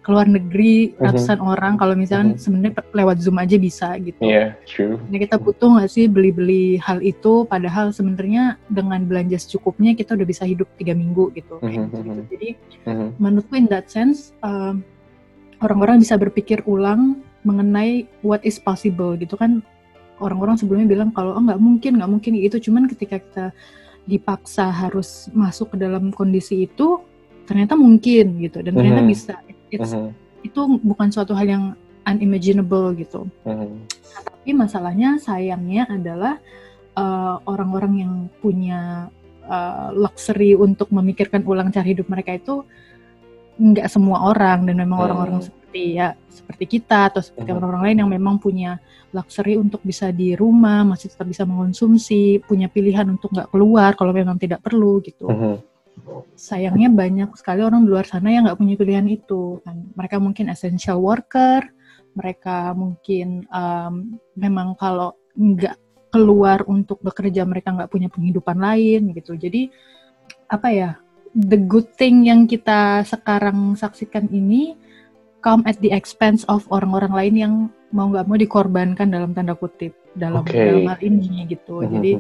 ke 0.04 0.10
luar 0.12 0.28
negeri 0.28 0.92
ratusan 1.00 1.40
orang 1.40 1.80
kalau 1.80 1.96
misalnya 1.96 2.36
sebenarnya 2.36 2.84
lewat 2.92 3.24
zoom 3.24 3.40
aja 3.40 3.56
bisa 3.56 3.96
gitu. 4.04 4.20
Yeah, 4.20 4.60
true. 4.68 5.00
Kita 5.08 5.40
butuh 5.40 5.80
nggak 5.80 5.88
sih 5.88 6.12
beli-beli 6.12 6.76
hal 6.84 7.00
itu? 7.00 7.48
Padahal 7.48 7.96
sebenarnya 7.96 8.60
dengan 8.68 9.08
belanja 9.08 9.40
secukupnya 9.40 9.96
kita 9.96 10.20
udah 10.20 10.28
bisa 10.28 10.44
hidup 10.44 10.68
tiga 10.76 10.92
minggu 10.92 11.32
gitu, 11.40 11.56
gitu. 11.64 12.12
jadi 12.28 12.50
menurutku 13.16 13.56
in 13.56 13.72
that 13.72 13.88
sense 13.88 14.36
orang 14.44 14.84
orang-orang 15.64 16.04
bisa 16.04 16.20
berpikir 16.20 16.60
ulang 16.68 17.24
mengenai 17.46 18.10
what 18.26 18.42
is 18.44 18.58
possible 18.58 19.14
gitu 19.16 19.38
kan 19.38 19.62
orang-orang 20.20 20.56
sebelumnya 20.56 20.88
bilang 20.88 21.10
kalau 21.12 21.36
oh 21.36 21.44
nggak 21.44 21.60
mungkin 21.60 21.92
nggak 22.00 22.12
mungkin 22.12 22.34
itu 22.40 22.58
cuman 22.60 22.88
ketika 22.88 23.20
kita 23.20 23.46
dipaksa 24.06 24.70
harus 24.70 25.28
masuk 25.34 25.74
ke 25.74 25.78
dalam 25.82 26.14
kondisi 26.14 26.70
itu 26.70 27.02
ternyata 27.46 27.74
mungkin 27.78 28.42
gitu 28.42 28.62
dan 28.62 28.74
ternyata 28.74 29.02
mm 29.02 29.06
-hmm. 29.06 29.14
bisa 29.14 29.34
It's, 29.74 29.92
mm 29.92 29.98
-hmm. 29.98 30.10
itu 30.46 30.62
bukan 30.86 31.10
suatu 31.10 31.34
hal 31.34 31.50
yang 31.50 31.64
unimaginable 32.06 32.94
gitu 32.96 33.26
mm 33.44 33.54
-hmm. 33.54 33.72
nah, 33.90 34.22
tapi 34.24 34.50
masalahnya 34.54 35.18
sayangnya 35.18 35.90
adalah 35.90 36.38
uh, 36.96 37.42
orang-orang 37.50 37.94
uh, 37.98 38.02
yang 38.06 38.14
punya 38.40 39.10
uh, 39.50 39.90
luxury 39.94 40.54
untuk 40.54 40.90
memikirkan 40.94 41.42
ulang 41.46 41.74
cara 41.74 41.86
hidup 41.86 42.08
mereka 42.10 42.38
itu 42.38 42.66
nggak 43.56 43.88
semua 43.88 44.36
orang 44.36 44.68
dan 44.68 44.76
memang 44.84 45.00
orang-orang 45.00 45.40
hmm. 45.40 45.65
Seperti 45.76 46.00
ya 46.00 46.16
seperti 46.32 46.66
kita 46.80 47.12
atau 47.12 47.20
seperti 47.20 47.52
orang-orang 47.52 47.84
lain 47.92 47.98
yang 48.00 48.12
memang 48.16 48.40
punya 48.40 48.80
luxury 49.12 49.60
untuk 49.60 49.84
bisa 49.84 50.08
di 50.08 50.32
rumah 50.32 50.88
masih 50.88 51.12
tetap 51.12 51.28
bisa 51.28 51.44
mengonsumsi 51.44 52.40
punya 52.48 52.72
pilihan 52.72 53.04
untuk 53.12 53.36
nggak 53.36 53.52
keluar 53.52 53.92
kalau 54.00 54.16
memang 54.16 54.40
tidak 54.40 54.64
perlu 54.64 55.04
gitu. 55.04 55.28
Hmm. 55.28 55.60
sayangnya 56.36 56.92
banyak 56.92 57.40
sekali 57.40 57.64
orang 57.64 57.88
di 57.88 57.90
luar 57.92 58.04
sana 58.04 58.28
yang 58.28 58.44
nggak 58.48 58.60
punya 58.60 58.76
pilihan 58.80 59.08
itu 59.08 59.60
kan. 59.64 59.84
Mereka 60.00 60.16
mungkin 60.24 60.48
essential 60.48 61.00
worker 61.04 61.68
mereka 62.16 62.72
mungkin 62.72 63.44
um, 63.52 64.16
memang 64.40 64.80
kalau 64.80 65.20
nggak 65.36 65.76
keluar 66.08 66.64
untuk 66.72 67.04
bekerja 67.04 67.44
mereka 67.44 67.76
nggak 67.76 67.92
punya 67.92 68.08
penghidupan 68.08 68.60
lain 68.60 69.12
gitu. 69.12 69.36
Jadi 69.36 69.68
apa 70.48 70.68
ya 70.72 70.90
the 71.36 71.60
good 71.60 71.92
thing 72.00 72.28
yang 72.28 72.48
kita 72.48 73.04
sekarang 73.04 73.76
saksikan 73.76 74.32
ini 74.32 74.85
come 75.46 75.62
at 75.70 75.78
the 75.86 75.94
expense 75.94 76.42
of 76.50 76.66
orang-orang 76.74 77.14
lain 77.14 77.36
yang 77.38 77.54
mau 77.94 78.10
nggak 78.10 78.26
mau 78.26 78.34
dikorbankan 78.34 79.14
dalam 79.14 79.38
tanda 79.38 79.54
kutip 79.54 79.94
dalam 80.18 80.42
okay. 80.42 80.74
dalam 80.74 80.90
hal 80.90 81.00
ini 81.06 81.46
gitu. 81.46 81.86
Mm-hmm. 81.86 81.94
Jadi 81.94 82.12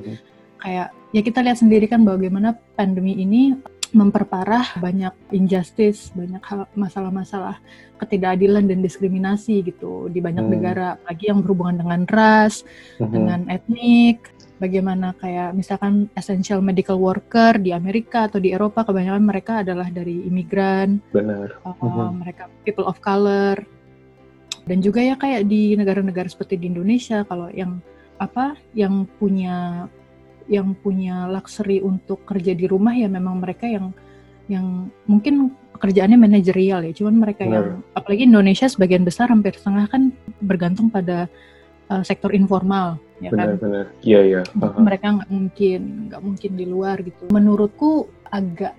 kayak 0.62 0.88
ya 1.10 1.22
kita 1.26 1.40
lihat 1.42 1.58
sendiri 1.58 1.90
kan 1.90 2.06
bagaimana 2.06 2.54
pandemi 2.78 3.18
ini 3.18 3.58
memperparah 3.96 4.76
banyak 4.84 5.16
injustice, 5.32 6.12
banyak 6.12 6.44
masalah-masalah 6.76 7.64
ketidakadilan 7.96 8.68
dan 8.68 8.84
diskriminasi 8.84 9.64
gitu 9.64 10.12
di 10.12 10.20
banyak 10.20 10.44
hmm. 10.44 10.52
negara, 10.52 11.00
lagi 11.08 11.32
yang 11.32 11.40
berhubungan 11.40 11.80
dengan 11.80 12.04
ras, 12.12 12.68
hmm. 13.00 13.08
dengan 13.08 13.40
etnik, 13.48 14.35
bagaimana 14.58 15.12
kayak 15.20 15.52
misalkan 15.52 16.08
essential 16.16 16.64
medical 16.64 16.96
worker 17.00 17.60
di 17.60 17.76
Amerika 17.76 18.32
atau 18.32 18.40
di 18.40 18.56
Eropa 18.56 18.88
kebanyakan 18.88 19.24
mereka 19.24 19.54
adalah 19.62 19.92
dari 19.92 20.24
imigran, 20.28 21.04
benar, 21.12 21.60
uh, 21.68 21.76
uh-huh. 21.76 22.12
mereka 22.16 22.48
people 22.64 22.88
of 22.88 23.00
color, 23.04 23.60
dan 24.66 24.80
juga 24.80 25.04
ya 25.04 25.16
kayak 25.20 25.46
di 25.46 25.76
negara-negara 25.76 26.28
seperti 26.32 26.58
di 26.58 26.72
Indonesia 26.72 27.28
kalau 27.28 27.52
yang 27.52 27.84
apa 28.16 28.56
yang 28.72 29.04
punya 29.20 29.88
yang 30.48 30.78
punya 30.78 31.26
luxury 31.28 31.82
untuk 31.82 32.24
kerja 32.24 32.54
di 32.54 32.70
rumah 32.70 32.94
ya 32.94 33.10
memang 33.10 33.42
mereka 33.42 33.66
yang 33.66 33.92
yang 34.46 34.94
mungkin 35.10 35.58
pekerjaannya 35.74 36.22
manajerial 36.22 36.86
ya, 36.86 36.94
cuman 36.96 37.16
mereka 37.18 37.44
benar. 37.44 37.54
yang 37.54 37.68
apalagi 37.98 38.24
Indonesia 38.30 38.70
sebagian 38.70 39.04
besar 39.04 39.28
hampir 39.34 39.58
setengah 39.58 39.90
kan 39.90 40.14
bergantung 40.40 40.88
pada 40.88 41.28
uh, 41.90 42.04
sektor 42.06 42.32
informal 42.34 42.98
ya 43.24 43.30
benar, 43.32 43.56
kan? 43.56 43.62
Benar 43.62 43.86
iya 44.04 44.20
iya. 44.24 44.42
Mereka 44.60 45.06
nggak 45.22 45.30
mungkin 45.32 45.82
nggak 46.12 46.22
mungkin 46.22 46.52
di 46.58 46.66
luar 46.68 46.98
gitu. 47.02 47.24
Menurutku 47.32 48.10
agak 48.30 48.76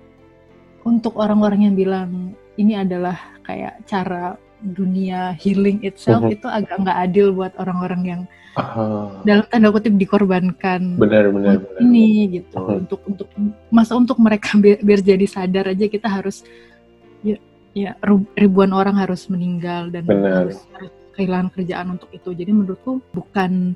untuk 0.87 1.19
orang-orang 1.19 1.71
yang 1.71 1.75
bilang 1.75 2.11
ini 2.57 2.79
adalah 2.79 3.19
kayak 3.43 3.83
cara 3.85 4.39
dunia 4.63 5.37
healing 5.37 5.85
itself 5.85 6.25
uh 6.25 6.33
-huh. 6.33 6.37
itu 6.37 6.47
agak 6.49 6.81
nggak 6.81 6.99
adil 7.11 7.37
buat 7.37 7.53
orang-orang 7.61 8.03
yang 8.03 8.21
uh, 8.57 9.21
dalam 9.23 9.45
tanda 9.53 9.69
kutip 9.69 9.93
dikorbankan 10.01 10.97
benar 10.97 11.29
benar, 11.29 11.61
benar. 11.61 11.81
ini 11.85 12.41
gitu. 12.41 12.57
Uh 12.57 12.63
-huh. 12.65 12.81
untuk 12.81 13.01
untuk 13.05 13.29
masa 13.69 13.93
untuk 13.99 14.17
mereka 14.17 14.57
biar, 14.63 14.81
biar 14.81 15.01
jadi 15.05 15.27
sadar 15.29 15.77
aja 15.77 15.87
kita 15.87 16.09
harus 16.09 16.41
ya, 17.21 17.37
ya 17.77 17.93
ribuan 18.39 18.73
orang 18.73 18.97
harus 18.97 19.29
meninggal 19.29 19.93
dan 19.93 20.09
harus, 20.09 20.65
harus 20.73 20.96
kehilangan 21.17 21.51
kerjaan 21.57 21.97
untuk 21.97 22.13
itu 22.13 22.37
jadi 22.37 22.53
menurutku 22.53 23.01
bukan 23.17 23.75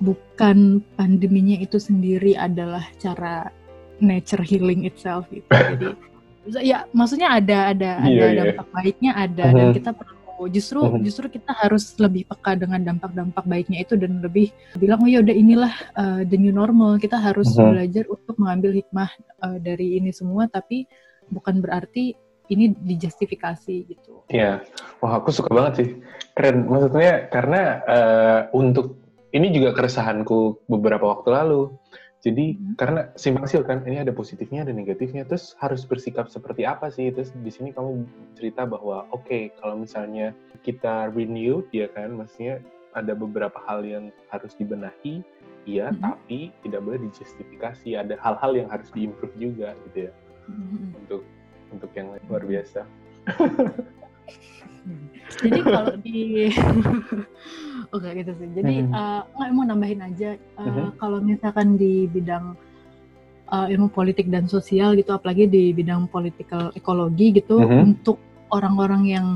bukan 0.00 0.80
pandeminya 0.96 1.60
itu 1.60 1.76
sendiri 1.76 2.32
adalah 2.34 2.88
cara 2.96 3.52
nature 4.00 4.40
healing 4.40 4.88
itself 4.88 5.28
gitu. 5.28 5.46
Jadi 6.40 6.72
ya 6.72 6.88
maksudnya 6.96 7.36
ada 7.36 7.76
ada 7.76 7.92
yeah, 8.08 8.08
ada 8.08 8.24
yeah. 8.32 8.44
dampak 8.48 8.68
baiknya 8.72 9.12
ada 9.12 9.44
uh 9.44 9.48
-huh. 9.52 9.56
dan 9.60 9.64
uh-huh. 9.68 9.76
kita 9.76 9.90
perlu 9.92 10.44
justru 10.48 10.78
uh 10.80 10.88
-huh. 10.88 11.04
justru 11.04 11.26
kita 11.28 11.52
harus 11.52 11.84
lebih 12.00 12.24
peka 12.32 12.56
dengan 12.56 12.80
dampak-dampak 12.80 13.44
baiknya 13.44 13.84
itu 13.84 13.94
dan 14.00 14.24
lebih 14.24 14.48
bilang 14.80 15.04
oh 15.04 15.08
ya 15.12 15.20
udah 15.20 15.36
inilah 15.36 15.74
uh, 16.00 16.24
the 16.24 16.40
new 16.40 16.48
normal 16.48 16.96
kita 16.96 17.20
harus 17.20 17.52
uh 17.54 17.60
-huh. 17.60 17.76
belajar 17.76 18.08
untuk 18.08 18.34
mengambil 18.40 18.72
hikmah 18.72 19.12
uh, 19.44 19.60
dari 19.60 20.00
ini 20.00 20.16
semua 20.16 20.48
tapi 20.48 20.88
bukan 21.28 21.60
berarti 21.60 22.16
ini 22.50 22.74
dijustifikasi 22.74 23.74
gitu. 23.86 24.26
Iya, 24.26 24.66
wah 24.98 25.22
aku 25.22 25.30
suka 25.30 25.54
banget 25.54 25.72
sih, 25.78 25.88
keren. 26.34 26.66
Maksudnya 26.66 27.30
karena 27.30 27.62
uh, 27.86 28.40
untuk 28.50 28.98
ini 29.30 29.54
juga 29.54 29.70
keresahanku 29.72 30.66
beberapa 30.66 31.06
waktu 31.06 31.30
lalu. 31.30 31.62
Jadi 32.20 32.52
hmm. 32.52 32.76
karena 32.76 33.08
simpang 33.16 33.48
siur 33.48 33.64
kan, 33.64 33.80
ini 33.88 34.04
ada 34.04 34.12
positifnya, 34.12 34.68
ada 34.68 34.76
negatifnya. 34.76 35.24
Terus 35.24 35.56
harus 35.56 35.88
bersikap 35.88 36.28
seperti 36.28 36.68
apa 36.68 36.92
sih? 36.92 37.08
Terus 37.08 37.32
di 37.32 37.48
sini 37.48 37.72
kamu 37.72 38.04
cerita 38.36 38.68
bahwa 38.68 39.08
oke, 39.08 39.24
okay, 39.24 39.42
kalau 39.56 39.80
misalnya 39.80 40.36
kita 40.60 41.08
renew, 41.16 41.64
ya 41.72 41.88
kan, 41.88 42.12
maksudnya 42.12 42.60
ada 42.92 43.16
beberapa 43.16 43.56
hal 43.64 43.86
yang 43.86 44.12
harus 44.28 44.52
dibenahi, 44.58 45.24
iya, 45.64 45.88
hmm. 45.88 46.02
tapi 46.04 46.52
tidak 46.60 46.80
boleh 46.84 47.00
dijustifikasi. 47.08 47.96
Ada 47.96 48.20
hal-hal 48.20 48.52
yang 48.52 48.68
harus 48.68 48.92
diimprove 48.92 49.32
juga, 49.40 49.72
gitu 49.88 50.10
ya, 50.10 50.12
hmm. 50.50 51.00
untuk 51.00 51.24
untuk 51.72 51.90
yang 51.94 52.12
luar 52.28 52.42
biasa. 52.44 52.84
Jadi 55.38 55.58
kalau 55.62 55.94
di 56.02 56.50
Oke 57.94 58.06
oh, 58.10 58.12
gitu 58.12 58.32
sih. 58.34 58.48
Jadi 58.52 58.74
mm 58.84 58.90
-hmm. 58.90 59.38
uh, 59.38 59.50
mau 59.54 59.64
nambahin 59.64 60.02
aja 60.02 60.34
uh, 60.58 60.62
mm 60.66 60.70
-hmm. 60.70 60.88
kalau 60.98 61.18
misalkan 61.22 61.78
di 61.78 62.10
bidang 62.10 62.58
uh, 63.50 63.66
ilmu 63.70 63.88
politik 63.94 64.26
dan 64.28 64.50
sosial 64.50 64.98
gitu, 64.98 65.14
apalagi 65.14 65.46
di 65.46 65.70
bidang 65.70 66.10
political 66.10 66.74
ekologi 66.74 67.38
gitu, 67.38 67.62
mm 67.62 67.66
-hmm. 67.66 67.86
untuk 67.86 68.18
orang-orang 68.50 69.02
yang 69.06 69.26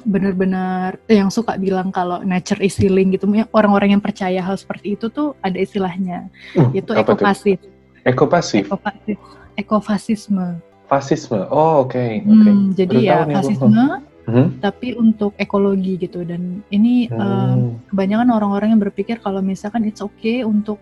benar-benar 0.00 0.96
yang 1.12 1.28
suka 1.28 1.60
bilang 1.60 1.92
kalau 1.92 2.24
nature 2.24 2.56
is 2.64 2.72
healing 2.80 3.12
gitu, 3.12 3.28
orang-orang 3.52 3.92
yang 3.92 4.02
percaya 4.02 4.40
hal 4.40 4.56
seperti 4.56 4.96
itu 4.96 5.12
tuh 5.12 5.36
ada 5.44 5.60
istilahnya, 5.60 6.32
uh, 6.56 6.72
yaitu 6.72 6.96
ekofasif. 6.96 7.60
Ekofasif. 8.08 8.64
Ekofasif. 8.64 9.18
Ekofasisme. 9.60 10.69
Fasisme. 10.90 11.46
Oh, 11.54 11.86
oke. 11.86 11.94
Okay. 11.94 12.20
Hmm, 12.26 12.42
okay. 12.42 12.54
Jadi 12.82 12.96
Baru 13.06 13.06
ya 13.06 13.18
fasisme 13.30 14.02
hmm? 14.30 14.48
tapi 14.62 14.94
untuk 14.94 15.34
ekologi 15.36 15.98
gitu 15.98 16.22
dan 16.22 16.62
ini 16.70 17.10
hmm. 17.10 17.18
uh, 17.18 17.56
kebanyakan 17.90 18.30
orang-orang 18.30 18.68
yang 18.76 18.82
berpikir 18.82 19.18
kalau 19.18 19.42
misalkan 19.42 19.86
it's 19.86 20.00
okay 20.00 20.46
untuk 20.46 20.78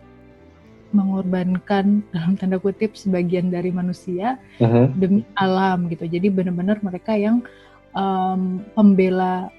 mengorbankan 0.92 2.00
dalam 2.14 2.36
tanda 2.36 2.60
kutip 2.60 2.96
sebagian 2.96 3.52
dari 3.52 3.68
manusia 3.68 4.40
uh-huh. 4.60 4.88
demi 4.96 5.24
alam 5.36 5.88
gitu. 5.92 6.08
Jadi 6.08 6.32
benar-benar 6.32 6.80
mereka 6.80 7.12
yang 7.12 7.44
um, 7.92 8.64
pembela 8.72 9.52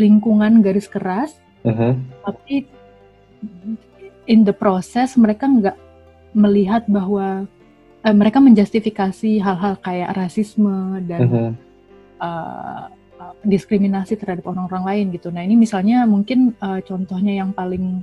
lingkungan 0.00 0.64
garis 0.64 0.88
keras, 0.88 1.36
uh-huh. 1.68 1.92
tapi 2.24 2.64
in 4.24 4.48
the 4.48 4.54
process 4.54 5.12
mereka 5.20 5.44
nggak 5.44 5.76
melihat 6.32 6.88
bahwa 6.88 7.44
uh, 8.02 8.14
mereka 8.14 8.38
menjustifikasi 8.42 9.38
hal-hal 9.40 9.74
kayak 9.78 10.10
rasisme 10.14 11.00
dan 11.06 11.20
uh-huh. 11.26 11.50
uh, 12.20 12.86
diskriminasi 13.46 14.18
terhadap 14.18 14.46
orang-orang 14.50 14.84
lain 14.86 15.06
gitu. 15.14 15.30
Nah 15.30 15.42
ini 15.46 15.54
misalnya 15.54 16.06
mungkin 16.06 16.54
uh, 16.58 16.82
contohnya 16.82 17.42
yang 17.42 17.54
paling 17.54 18.02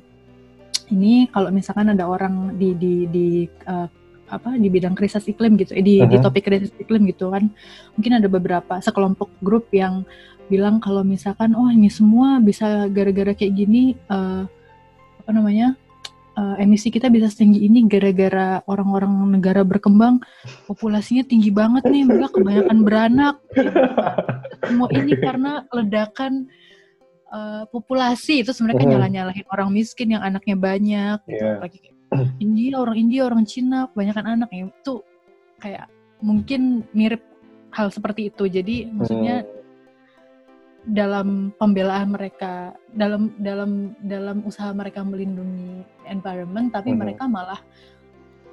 ini 0.90 1.30
kalau 1.30 1.54
misalkan 1.54 1.94
ada 1.94 2.08
orang 2.08 2.58
di 2.58 2.74
di 2.76 3.06
di 3.08 3.28
uh, 3.68 3.88
apa 4.30 4.54
di 4.62 4.70
bidang 4.70 4.94
krisis 4.94 5.26
iklim 5.26 5.58
gitu, 5.58 5.74
eh, 5.74 5.82
di 5.82 6.00
uh 6.00 6.06
-huh. 6.06 6.12
di 6.12 6.18
topik 6.22 6.46
krisis 6.46 6.74
iklim 6.78 7.06
gitu 7.10 7.34
kan, 7.34 7.50
mungkin 7.98 8.14
ada 8.22 8.28
beberapa 8.30 8.78
sekelompok 8.78 9.30
grup 9.42 9.70
yang 9.74 10.06
bilang 10.50 10.82
kalau 10.82 11.06
misalkan 11.06 11.54
oh 11.54 11.70
ini 11.70 11.94
semua 11.94 12.42
bisa 12.42 12.90
gara-gara 12.90 13.38
kayak 13.38 13.54
gini 13.54 13.94
uh, 14.10 14.50
apa 15.22 15.30
namanya 15.30 15.78
uh, 16.40 16.56
emisi 16.56 16.88
kita 16.88 17.12
bisa 17.12 17.28
setinggi 17.28 17.68
ini 17.68 17.84
gara-gara 17.92 18.64
orang-orang 18.72 19.12
negara 19.28 19.68
berkembang 19.68 20.24
populasinya 20.66 21.28
tinggi 21.28 21.52
banget 21.52 21.84
nih 21.92 22.08
mereka 22.08 22.40
kebanyakan 22.40 22.78
beranak 22.88 23.36
semua 24.64 24.88
ini 24.96 25.14
karena 25.20 25.68
ledakan 25.76 26.48
uh, 27.36 27.64
populasi 27.68 28.48
itu 28.48 28.52
mereka 28.64 28.88
mm. 28.88 28.90
nyalah-nyalahin 28.96 29.48
orang 29.52 29.70
miskin 29.76 30.16
yang 30.16 30.24
anaknya 30.24 30.56
banyak 30.56 31.20
gitu. 31.28 31.44
yeah. 31.44 31.60
lagi 31.60 31.80
India 32.42 32.82
orang 32.82 32.98
India 32.98 33.22
orang 33.28 33.44
Cina 33.46 33.92
kebanyakan 33.92 34.26
anak 34.40 34.50
ya 34.56 34.66
itu 34.72 34.96
kayak 35.60 35.86
mungkin 36.24 36.88
mirip 36.96 37.22
hal 37.70 37.94
seperti 37.94 38.34
itu 38.34 38.50
jadi 38.50 38.90
maksudnya 38.90 39.44
mm. 39.44 39.59
Dalam 40.90 41.54
pembelaan 41.56 42.18
mereka 42.18 42.74
dalam 42.94 43.34
dalam 43.38 43.94
dalam 44.02 44.42
usaha 44.44 44.74
mereka 44.74 45.06
melindungi 45.06 45.86
environment 46.10 46.74
tapi 46.74 46.92
mm. 46.94 46.98
mereka 46.98 47.24
malah 47.30 47.62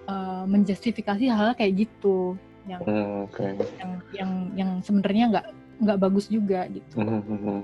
uh, 0.06 0.44
menjustifikasi 0.44 1.32
hal, 1.32 1.52
hal 1.52 1.56
kayak 1.56 1.88
gitu 1.88 2.36
yang 2.68 2.82
mm, 2.84 3.30
okay. 3.30 3.50
yang 3.80 3.92
yang 4.12 4.30
yang 4.52 4.70
sebenarnya 4.84 5.24
nggak 5.32 5.46
nggak 5.86 5.98
bagus 6.00 6.26
juga 6.28 6.68
gitu. 6.68 6.94
Mm 6.98 7.22
-hmm. 7.24 7.60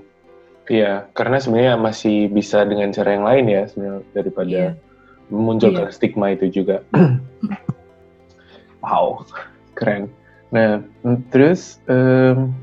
Iya, 0.63 1.11
karena 1.11 1.43
sebenarnya 1.43 1.75
masih 1.75 2.31
bisa 2.31 2.63
dengan 2.63 2.95
cara 2.95 3.19
yang 3.19 3.27
lain 3.27 3.45
ya 3.51 3.63
sebenarnya 3.67 4.01
daripada 4.15 4.59
yeah. 4.71 4.73
memunculkan 5.27 5.91
yeah. 5.91 5.95
stigma 5.95 6.31
itu 6.31 6.63
juga. 6.63 6.87
wow, 8.83 9.27
keren. 9.75 10.07
Nah, 10.55 10.79
terus 11.35 11.83
um, 11.91 12.55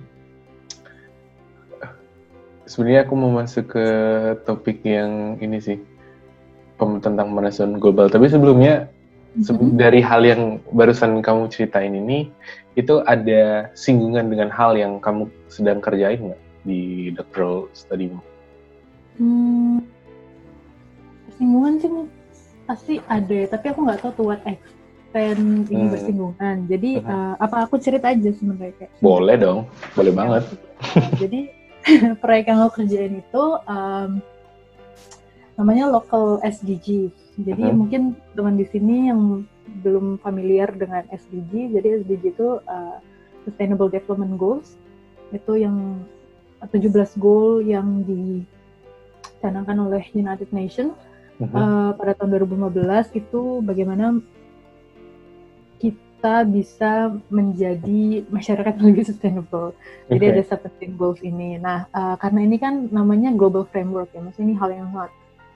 sebenarnya 2.71 3.03
aku 3.03 3.15
mau 3.19 3.35
masuk 3.35 3.75
ke 3.75 3.87
topik 4.47 4.87
yang 4.87 5.35
ini 5.43 5.59
sih 5.59 5.79
tentang 6.79 7.35
pemanasan 7.35 7.83
global. 7.83 8.07
Tapi 8.07 8.31
sebelumnya 8.31 8.87
mm-hmm. 9.35 9.75
dari 9.75 9.99
hal 9.99 10.23
yang 10.23 10.63
barusan 10.71 11.19
kamu 11.19 11.51
ceritain 11.51 11.93
ini, 11.99 12.31
itu 12.79 13.03
ada 13.11 13.75
singgungan 13.75 14.31
dengan 14.31 14.55
hal 14.55 14.79
yang 14.79 15.03
kamu 15.03 15.27
sedang 15.51 15.83
kerjain 15.83 16.31
nggak? 16.31 16.43
di 16.61 17.09
doctoral 17.17 17.73
study-mu? 17.73 18.21
Hmm, 19.17 19.81
bersinggungan 21.29 21.75
sih 21.81 21.91
pasti 22.69 22.95
ada, 23.09 23.39
tapi 23.51 23.67
aku 23.73 23.81
nggak 23.85 24.01
tahu 24.05 24.13
to 24.17 24.23
what 24.29 24.41
extent 24.45 25.69
ini 25.69 25.85
hmm. 25.89 25.93
bersinggungan. 25.93 26.57
Jadi 26.69 26.91
uh 27.01 27.09
uh, 27.09 27.33
apa 27.41 27.65
aku 27.65 27.81
cerita 27.81 28.13
aja 28.13 28.31
sebenarnya 28.33 28.73
kayak? 28.77 28.93
Boleh 29.01 29.37
dong, 29.41 29.59
boleh 29.97 30.13
banget. 30.13 30.45
Jadi 31.17 31.60
proyek 32.23 32.53
yang 32.53 32.59
aku 32.65 32.83
kerjain 32.83 33.21
itu 33.21 33.45
um, 33.65 34.21
namanya 35.57 35.93
local 35.93 36.41
SDG. 36.41 37.13
Jadi 37.41 37.63
uh 37.65 37.71
-huh. 37.73 37.77
mungkin 37.77 38.03
teman 38.37 38.57
di 38.57 38.67
sini 38.69 39.13
yang 39.13 39.45
belum 39.85 40.19
familiar 40.21 40.73
dengan 40.75 41.07
SDG, 41.15 41.77
jadi 41.79 42.03
SDG 42.03 42.37
itu 42.37 42.59
uh, 42.65 42.99
Sustainable 43.47 43.89
Development 43.89 44.37
Goals 44.37 44.77
itu 45.31 45.63
yang 45.63 46.03
17 46.61 46.91
goal 47.23 47.63
yang 47.65 48.03
dicanangkan 48.05 49.79
oleh 49.79 50.03
United 50.13 50.51
Nations 50.53 50.93
uh 51.39 51.47
-huh. 51.47 51.57
uh, 51.57 51.91
pada 51.97 52.13
tahun 52.19 52.45
2015 52.45 53.17
itu 53.17 53.65
bagaimana 53.65 54.21
kita 56.21 56.45
bisa 56.53 57.17
menjadi 57.33 58.29
masyarakat 58.29 58.77
yang 58.77 58.93
lebih 58.93 59.09
sustainable. 59.09 59.73
Okay. 60.05 60.21
Jadi 60.21 60.25
ada 60.37 60.69
17 60.69 61.01
goals 61.01 61.17
ini. 61.25 61.57
Nah, 61.57 61.89
uh, 61.97 62.21
karena 62.21 62.45
ini 62.45 62.61
kan 62.61 62.93
namanya 62.93 63.33
global 63.33 63.65
framework 63.65 64.13
ya, 64.13 64.21
maksudnya 64.21 64.53
ini 64.53 64.57
hal 64.61 64.69
yang 64.69 64.93
sangat 64.93 65.13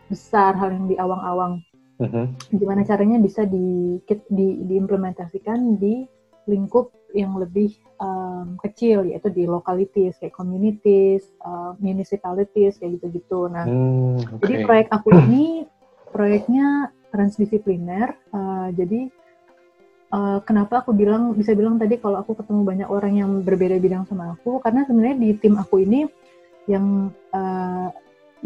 besar, 0.09 0.57
hal 0.57 0.72
yang 0.72 0.88
di 0.88 0.96
awang-awang. 0.96 1.61
Uh 2.00 2.09
-huh. 2.09 2.27
Gimana 2.48 2.81
caranya 2.81 3.20
bisa 3.20 3.44
di, 3.44 4.00
di 4.09 4.48
diimplementasikan 4.64 5.77
di 5.77 6.09
lingkup 6.48 6.96
yang 7.12 7.37
lebih 7.37 7.77
um, 8.00 8.57
kecil 8.64 9.05
yaitu 9.05 9.29
di 9.29 9.44
localities 9.44 10.16
kayak 10.16 10.33
communities, 10.33 11.29
uh, 11.44 11.77
municipalities 11.77 12.81
kayak 12.81 12.96
gitu-gitu. 12.96 13.53
Nah, 13.53 13.68
hmm, 13.68 14.40
okay. 14.40 14.48
jadi 14.48 14.55
proyek 14.64 14.88
aku 14.88 15.12
ini 15.12 15.68
proyeknya 16.09 16.88
transdisipliner. 17.12 18.16
Uh, 18.33 18.72
jadi 18.72 19.12
uh, 20.14 20.38
kenapa 20.46 20.87
aku 20.87 20.94
bilang 20.94 21.35
bisa 21.35 21.50
bilang 21.59 21.74
tadi 21.77 21.98
kalau 21.98 22.22
aku 22.22 22.38
ketemu 22.38 22.62
banyak 22.62 22.88
orang 22.88 23.12
yang 23.18 23.31
berbeda 23.42 23.83
bidang 23.83 24.07
sama 24.07 24.38
aku 24.38 24.62
karena 24.62 24.87
sebenarnya 24.87 25.16
di 25.18 25.31
tim 25.35 25.59
aku 25.59 25.83
ini 25.83 26.07
yang 26.70 27.11
uh, 27.35 27.90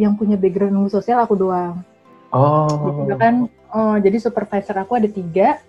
yang 0.01 0.17
punya 0.17 0.41
background 0.41 0.73
ilmu 0.73 0.89
sosial 0.89 1.21
aku 1.21 1.37
doang. 1.37 1.85
Oh. 2.31 3.05
Jadi 3.09 3.19
kan, 3.19 3.35
oh 3.75 3.97
jadi 3.99 4.17
supervisor 4.21 4.77
aku 4.79 4.97
ada 4.97 5.09
tiga 5.11 5.61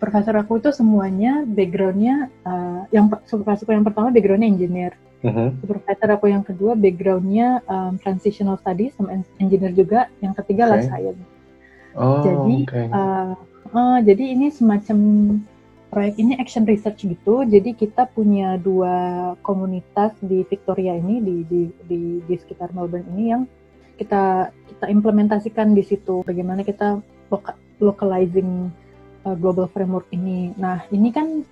profesor 0.00 0.32
aku 0.40 0.58
itu 0.58 0.72
semuanya 0.72 1.44
backgroundnya 1.44 2.32
uh, 2.48 2.88
yang 2.88 3.12
supervisor 3.28 3.68
aku 3.68 3.76
yang 3.76 3.84
pertama 3.84 4.08
backgroundnya 4.08 4.48
engineer 4.48 4.92
uh-huh. 5.20 5.52
supervisor 5.60 6.08
aku 6.16 6.26
yang 6.32 6.40
kedua 6.40 6.72
backgroundnya 6.72 7.60
um, 7.68 8.00
transitional 8.00 8.56
studies 8.56 8.96
sama 8.96 9.20
engineer 9.36 9.76
juga 9.76 10.08
yang 10.24 10.32
ketiga 10.32 10.66
okay. 10.66 10.72
life 10.72 10.86
science 10.88 11.22
oh, 11.94 12.24
jadi 12.24 12.56
okay. 12.64 12.86
uh, 12.88 13.32
uh, 13.74 13.98
jadi 14.02 14.34
ini 14.36 14.50
semacam 14.52 14.98
proyek 15.90 16.14
ini 16.22 16.38
action 16.38 16.62
research 16.68 17.02
gitu 17.02 17.42
jadi 17.42 17.74
kita 17.74 18.06
punya 18.14 18.54
dua 18.60 19.34
komunitas 19.42 20.14
di 20.22 20.46
Victoria 20.46 20.94
ini 20.94 21.18
di 21.18 21.36
di 21.46 21.60
di, 21.86 22.00
di 22.22 22.34
sekitar 22.38 22.70
Melbourne 22.70 23.10
ini 23.16 23.24
yang 23.30 23.42
kita 24.00 24.54
kita 24.70 24.86
implementasikan 24.88 25.76
di 25.76 25.84
situ 25.84 26.24
bagaimana 26.24 26.64
kita 26.64 27.04
localizing 27.80 28.72
uh, 29.24 29.36
global 29.36 29.68
framework 29.72 30.06
ini. 30.12 30.52
Nah, 30.56 30.84
ini 30.92 31.10
kan 31.10 31.44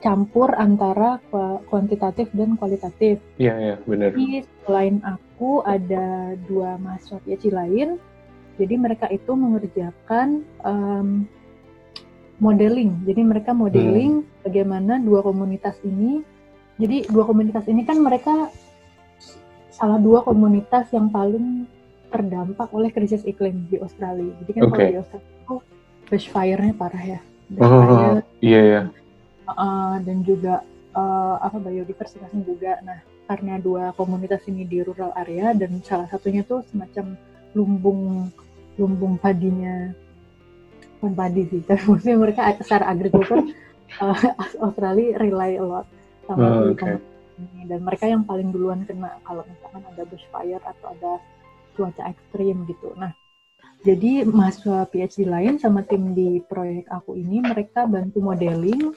campur 0.00 0.56
antara 0.56 1.20
kuantitatif 1.68 2.32
dan 2.32 2.56
kualitatif. 2.56 3.20
Iya, 3.36 3.54
iya, 3.60 3.74
benar. 3.84 4.16
Jadi 4.16 4.48
selain 4.64 4.96
aku 5.04 5.60
ada 5.60 6.34
dua 6.48 6.80
mahasiswa 6.80 7.20
PhD 7.20 7.52
lain, 7.52 8.00
jadi 8.60 8.76
mereka 8.76 9.08
itu 9.08 9.32
mengerjakan 9.32 10.44
um, 10.60 11.24
modeling. 12.36 12.92
Jadi 13.08 13.20
mereka 13.24 13.56
modeling 13.56 14.24
hmm. 14.24 14.44
bagaimana 14.44 15.00
dua 15.00 15.24
komunitas 15.24 15.80
ini. 15.80 16.20
Jadi 16.76 17.08
dua 17.08 17.24
komunitas 17.24 17.64
ini 17.68 17.88
kan 17.88 17.96
mereka 18.00 18.52
salah 19.72 19.96
dua 19.96 20.20
komunitas 20.20 20.92
yang 20.92 21.08
paling 21.08 21.64
terdampak 22.12 22.68
oleh 22.76 22.92
krisis 22.92 23.24
iklim 23.24 23.64
di 23.72 23.80
Australia. 23.80 24.32
Jadi 24.44 24.50
kan 24.56 24.62
okay. 24.68 24.72
kalau 24.72 24.88
di 24.88 24.98
Australia 25.00 25.28
bushfire-nya 26.10 26.74
parah 26.74 27.04
ya. 27.16 27.20
Bushfire, 27.48 28.20
oh, 28.20 28.20
iya 28.44 28.60
ya. 28.60 28.82
Uh, 29.46 29.96
dan 30.04 30.20
juga 30.26 30.60
uh, 30.92 31.40
apa 31.40 31.56
biodiversitas 31.60 32.28
juga. 32.44 32.76
Nah, 32.82 32.98
karena 33.30 33.62
dua 33.62 33.94
komunitas 33.94 34.42
ini 34.50 34.66
di 34.66 34.82
rural 34.82 35.14
area 35.14 35.54
dan 35.54 35.78
salah 35.86 36.10
satunya 36.10 36.42
tuh 36.42 36.66
semacam 36.66 37.14
lumbung 37.54 38.30
lumbung 38.80 39.20
padinya 39.20 39.92
bukan 41.00 41.12
padi 41.16 41.42
sih, 41.48 41.60
tapi 41.64 41.80
maksudnya 41.84 42.16
mereka 42.20 42.40
secara 42.60 42.92
agrikultur 42.92 43.52
uh, 44.00 44.20
Australia 44.64 45.16
rely 45.20 45.60
a 45.60 45.64
lot 45.64 45.86
sama 46.28 46.44
oh, 46.44 46.72
okay. 46.72 47.00
ini 47.40 47.64
dan 47.68 47.80
mereka 47.84 48.04
yang 48.08 48.24
paling 48.24 48.52
duluan 48.52 48.84
kena 48.84 49.16
kalau 49.24 49.44
misalkan 49.48 49.82
ada 49.84 50.02
bushfire 50.08 50.60
atau 50.60 50.86
ada 50.92 51.12
cuaca 51.72 52.02
ekstrim 52.12 52.68
gitu. 52.68 52.92
Nah, 53.00 53.16
jadi 53.80 54.28
mahasiswa 54.28 54.84
PhD 54.92 55.24
lain 55.24 55.56
sama 55.56 55.80
tim 55.88 56.12
di 56.12 56.44
proyek 56.44 56.84
aku 56.92 57.16
ini 57.16 57.40
mereka 57.40 57.88
bantu 57.88 58.20
modeling 58.20 58.92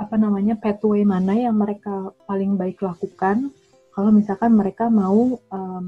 apa 0.00 0.16
namanya 0.16 0.58
pathway 0.58 1.06
mana 1.06 1.36
yang 1.36 1.54
mereka 1.54 2.10
paling 2.24 2.58
baik 2.58 2.80
lakukan 2.82 3.54
kalau 3.94 4.10
misalkan 4.10 4.56
mereka 4.56 4.88
mau 4.88 5.38
um, 5.52 5.84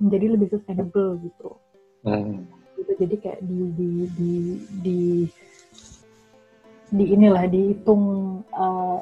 menjadi 0.00 0.34
lebih 0.34 0.48
sustainable 0.50 1.20
gitu. 1.20 1.61
Hmm. 2.02 2.46
Gitu 2.78 2.92
jadi 2.98 3.14
kayak 3.18 3.40
di 3.46 3.60
di 3.74 3.90
di 4.14 4.32
di 4.82 5.00
di 6.92 7.04
inilah 7.08 7.48
dihitung 7.48 8.02
uh, 8.52 9.00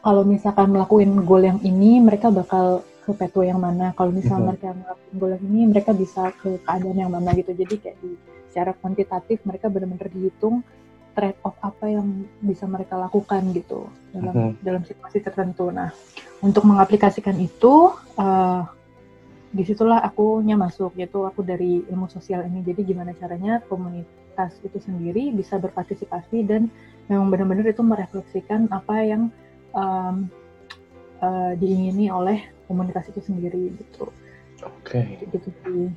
kalau 0.00 0.22
misalkan 0.24 0.72
melakukan 0.72 1.24
goal 1.24 1.44
yang 1.44 1.60
ini 1.64 2.00
mereka 2.00 2.28
bakal 2.28 2.84
ke 3.04 3.16
pathway 3.16 3.48
yang 3.48 3.60
mana 3.60 3.96
kalau 3.96 4.12
misalnya 4.12 4.52
mm-hmm. 4.52 4.60
mereka 4.60 4.68
melakukan 4.76 5.16
goal 5.16 5.32
yang 5.32 5.44
ini 5.48 5.60
mereka 5.72 5.90
bisa 5.96 6.22
ke 6.36 6.50
keadaan 6.60 6.98
yang 7.00 7.12
mana 7.12 7.32
gitu 7.32 7.52
jadi 7.56 7.74
kayak 7.80 7.96
di 8.04 8.10
secara 8.50 8.76
kuantitatif 8.76 9.40
mereka 9.46 9.72
benar-benar 9.72 10.08
dihitung 10.12 10.60
trade 11.16 11.38
off 11.42 11.56
apa 11.64 11.86
yang 11.90 12.06
bisa 12.44 12.68
mereka 12.68 13.00
lakukan 13.00 13.40
gitu 13.56 13.88
dalam 14.12 14.34
mm-hmm. 14.36 14.60
dalam 14.60 14.82
situasi 14.84 15.18
tertentu 15.24 15.72
nah 15.72 15.88
untuk 16.44 16.64
mengaplikasikan 16.68 17.36
itu 17.40 17.92
uh, 18.20 18.62
di 19.50 19.66
situlah 19.66 19.98
akunya 19.98 20.54
masuk 20.54 20.94
yaitu 20.94 21.26
aku 21.26 21.42
dari 21.42 21.82
ilmu 21.90 22.06
sosial 22.06 22.46
ini 22.46 22.62
jadi 22.62 22.86
gimana 22.86 23.10
caranya 23.18 23.58
komunitas 23.66 24.54
itu 24.62 24.78
sendiri 24.78 25.34
bisa 25.34 25.58
berpartisipasi 25.58 26.46
dan 26.46 26.70
memang 27.10 27.34
benar-benar 27.34 27.66
itu 27.66 27.82
merefleksikan 27.82 28.70
apa 28.70 28.94
yang 29.02 29.22
um, 29.74 30.30
uh, 31.18 31.52
diingini 31.58 32.06
oleh 32.14 32.46
komunitas 32.70 33.10
itu 33.10 33.18
sendiri 33.26 33.74
gitu. 33.74 34.06
Oke. 34.62 35.02
Okay. 35.18 35.26
Gitu 35.26 35.50
sih. 35.50 35.90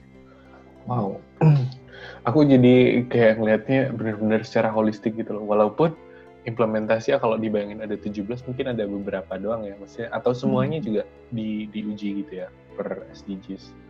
Wow. 0.89 1.22
Aku 2.28 2.44
jadi 2.44 3.06
kayak 3.08 3.39
ngelihatnya 3.39 3.94
benar-benar 3.94 4.42
secara 4.44 4.74
holistik 4.74 5.13
gitu 5.16 5.38
loh. 5.38 5.46
Walaupun 5.46 5.94
implementasi 6.43 7.15
kalau 7.19 7.39
dibayangin 7.39 7.79
ada 7.79 7.95
17 7.95 8.27
mungkin 8.47 8.65
ada 8.71 8.84
beberapa 8.84 9.34
doang 9.39 9.63
ya 9.63 9.75
maksudnya 9.79 10.12
atau 10.12 10.36
semuanya 10.36 10.84
hmm. 10.84 10.86
juga 10.86 11.01
di 11.32 11.67
diuji 11.71 12.23
gitu 12.23 12.34
ya 12.43 12.47
per 12.75 13.08
SDGs. 13.15 13.84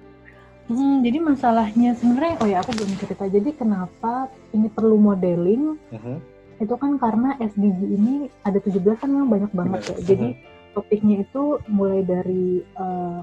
Hmm, 0.63 1.03
jadi 1.03 1.19
masalahnya 1.19 1.91
sebenarnya 1.99 2.39
oh 2.39 2.47
ya 2.47 2.57
aku 2.63 2.71
belum 2.71 2.95
cerita. 2.95 3.27
Jadi 3.27 3.51
kenapa 3.51 4.31
ini 4.55 4.71
perlu 4.71 4.95
modeling? 4.95 5.75
Uh 5.91 5.95
mm-hmm. 5.95 6.17
-huh. 6.19 6.63
Itu 6.63 6.79
kan 6.79 6.95
karena 6.95 7.35
SDG 7.43 7.79
ini 7.83 8.31
ada 8.47 8.63
17 8.63 8.79
kan 8.95 9.11
memang 9.11 9.27
banyak 9.27 9.51
banget 9.51 9.79
Benar. 9.83 9.91
ya. 9.91 9.97
Jadi 10.07 10.27
uh 10.31 10.35
mm-hmm. 10.39 10.71
topiknya 10.73 11.15
itu 11.27 11.43
mulai 11.67 12.01
dari 12.07 12.63
uh, 12.79 13.19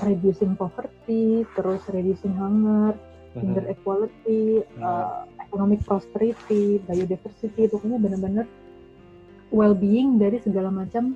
reducing 0.00 0.56
poverty, 0.56 1.44
terus 1.52 1.84
reducing 1.92 2.32
hunger, 2.32 2.96
mm-hmm. 2.96 3.36
gender 3.36 3.64
equality, 3.68 4.64
uh, 4.80 5.28
economic 5.52 5.84
prosperity, 5.84 6.80
biodiversity, 6.88 7.68
pokoknya 7.68 8.00
benar-benar 8.00 8.48
well-being 9.52 10.16
dari 10.16 10.40
segala 10.40 10.72
macam 10.72 11.12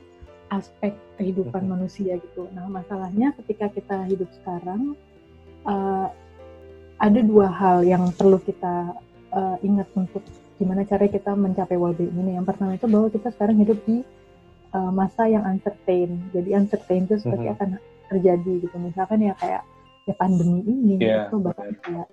aspek 0.52 0.92
kehidupan 1.16 1.64
mm-hmm. 1.64 1.72
manusia 1.72 2.20
gitu. 2.20 2.44
Nah 2.52 2.68
masalahnya 2.68 3.32
ketika 3.40 3.72
kita 3.72 4.04
hidup 4.12 4.28
sekarang 4.36 4.92
uh, 5.64 6.12
ada 7.00 7.20
dua 7.24 7.48
hal 7.48 7.80
yang 7.80 8.12
perlu 8.12 8.36
kita 8.44 8.92
uh, 9.32 9.56
ingat 9.64 9.88
untuk 9.96 10.20
gimana 10.60 10.84
cara 10.84 11.08
kita 11.08 11.32
mencapai 11.32 11.80
well-being 11.80 12.12
ini. 12.12 12.36
Yang 12.36 12.52
pertama 12.52 12.76
itu 12.76 12.86
bahwa 12.92 13.08
kita 13.08 13.32
sekarang 13.32 13.56
hidup 13.56 13.80
di 13.88 14.04
uh, 14.76 14.92
masa 14.92 15.32
yang 15.32 15.48
uncertain. 15.48 16.28
Jadi 16.36 16.52
uncertain 16.52 17.08
itu 17.08 17.16
seperti 17.24 17.48
mm-hmm. 17.48 17.56
akan 17.56 17.70
terjadi 18.12 18.52
gitu. 18.68 18.76
Misalkan 18.76 19.24
ya 19.24 19.32
kayak 19.40 19.64
ya 20.06 20.14
pandemi 20.14 20.62
ini 20.62 21.02
yeah, 21.02 21.26
itu 21.26 21.40
bahkan 21.42 21.74
kayak 21.82 22.06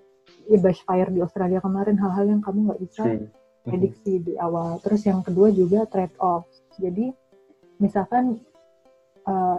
ya 0.50 0.58
bushfire 0.60 1.10
di 1.10 1.20
Australia 1.24 1.60
kemarin 1.60 1.96
hal-hal 1.98 2.24
yang 2.28 2.40
kamu 2.44 2.70
nggak 2.70 2.80
bisa 2.84 3.04
mm-hmm. 3.04 3.28
prediksi 3.64 4.12
mm-hmm. 4.18 4.26
di 4.28 4.34
awal. 4.38 4.78
Terus 4.84 5.02
yang 5.08 5.20
kedua 5.24 5.48
juga 5.50 5.88
trade 5.88 6.16
off. 6.20 6.44
Jadi 6.76 7.12
misalkan 7.80 8.38
uh, 9.24 9.58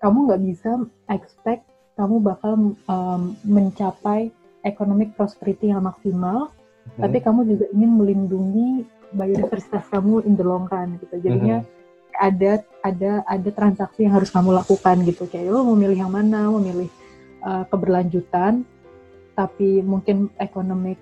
kamu 0.00 0.18
nggak 0.30 0.42
bisa 0.42 0.70
expect 1.12 1.68
kamu 1.98 2.16
bakal 2.24 2.72
um, 2.88 3.22
mencapai 3.44 4.32
economic 4.64 5.12
prosperity 5.12 5.68
yang 5.68 5.84
maksimal, 5.84 6.48
hmm. 6.48 7.00
tapi 7.00 7.20
kamu 7.20 7.44
juga 7.44 7.64
ingin 7.76 7.92
melindungi 7.92 8.70
biodiversitas 9.12 9.84
kamu 9.90 10.22
in 10.24 10.38
the 10.38 10.46
long 10.46 10.70
run 10.70 10.96
gitu 11.02 11.18
jadinya 11.18 11.62
mm-hmm. 11.62 12.14
ada 12.18 12.52
ada 12.86 13.12
ada 13.26 13.50
transaksi 13.50 14.06
yang 14.06 14.14
harus 14.14 14.30
kamu 14.30 14.54
lakukan 14.54 15.02
gitu 15.06 15.26
kayak 15.26 15.50
lo 15.50 15.66
mau 15.66 15.74
milih 15.74 15.98
yang 15.98 16.12
mana 16.12 16.46
mau 16.46 16.62
milih 16.62 16.86
uh, 17.42 17.66
keberlanjutan 17.66 18.62
tapi 19.40 19.80
mungkin 19.80 20.28
economic 20.36 21.00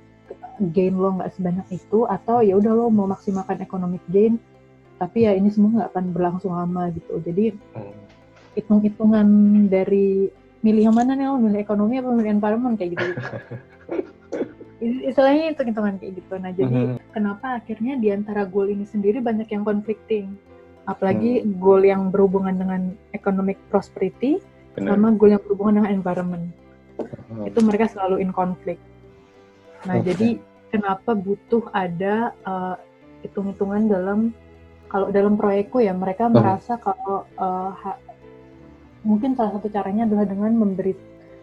gain 0.71 0.95
lo 0.95 1.19
nggak 1.19 1.35
sebanyak 1.35 1.67
itu 1.75 2.07
atau 2.07 2.39
ya 2.39 2.55
udah 2.55 2.71
lo 2.71 2.87
mau 2.87 3.11
maksimalkan 3.11 3.59
economic 3.59 4.03
gain 4.07 4.39
tapi 5.03 5.27
ya 5.27 5.35
ini 5.35 5.51
semua 5.51 5.83
nggak 5.83 5.91
akan 5.91 6.05
berlangsung 6.15 6.55
lama 6.55 6.91
gitu 6.95 7.19
jadi 7.23 7.51
mm. 7.55 7.95
hitung-hitungan 8.55 9.27
dari 9.67 10.31
milih 10.63 10.91
yang 10.91 10.97
mana 10.99 11.19
nih 11.19 11.27
lo 11.27 11.39
milih 11.39 11.61
ekonomi 11.63 11.99
apa 11.99 12.11
milih 12.11 12.33
environment 12.35 12.75
kayak 12.75 12.99
gitu, 12.99 13.07
-gitu. 14.83 14.97
istilahnya 15.07 15.55
itu 15.55 15.63
hitungan 15.63 15.95
kayak 16.03 16.19
gitu. 16.19 16.35
Nah 16.35 16.51
jadi 16.51 16.67
mm-hmm. 16.67 17.15
kenapa 17.15 17.63
akhirnya 17.63 17.95
di 17.95 18.11
antara 18.11 18.43
goal 18.43 18.67
ini 18.67 18.83
sendiri 18.83 19.23
banyak 19.23 19.47
yang 19.47 19.63
conflicting, 19.63 20.35
apalagi 20.91 21.47
mm. 21.47 21.63
goal 21.63 21.87
yang 21.87 22.11
berhubungan 22.11 22.59
dengan 22.59 22.83
economic 23.15 23.55
prosperity 23.71 24.43
Bener. 24.75 24.99
sama 24.99 25.15
goal 25.15 25.39
yang 25.39 25.43
berhubungan 25.47 25.83
dengan 25.83 25.93
environment. 26.03 26.47
Uh 27.05 27.45
Itu 27.47 27.61
mereka 27.63 27.91
selalu 27.91 28.21
in 28.25 28.31
conflict. 28.35 28.83
Nah 29.87 29.99
okay. 29.99 30.13
jadi 30.13 30.29
kenapa 30.75 31.17
butuh 31.17 31.65
ada 31.73 32.35
uh, 32.45 32.77
hitung-hitungan 33.25 33.89
dalam 33.89 34.19
kalau 34.89 35.13
dalam 35.13 35.37
proyekku 35.37 35.85
ya 35.85 35.93
mereka 35.93 36.29
uh 36.29 36.33
merasa 36.33 36.81
kalau 36.81 37.29
uh, 37.37 37.71
ha, 37.73 37.97
mungkin 39.05 39.37
salah 39.37 39.57
satu 39.57 39.69
caranya 39.69 40.09
adalah 40.09 40.27
dengan 40.29 40.53
memberi 40.57 40.97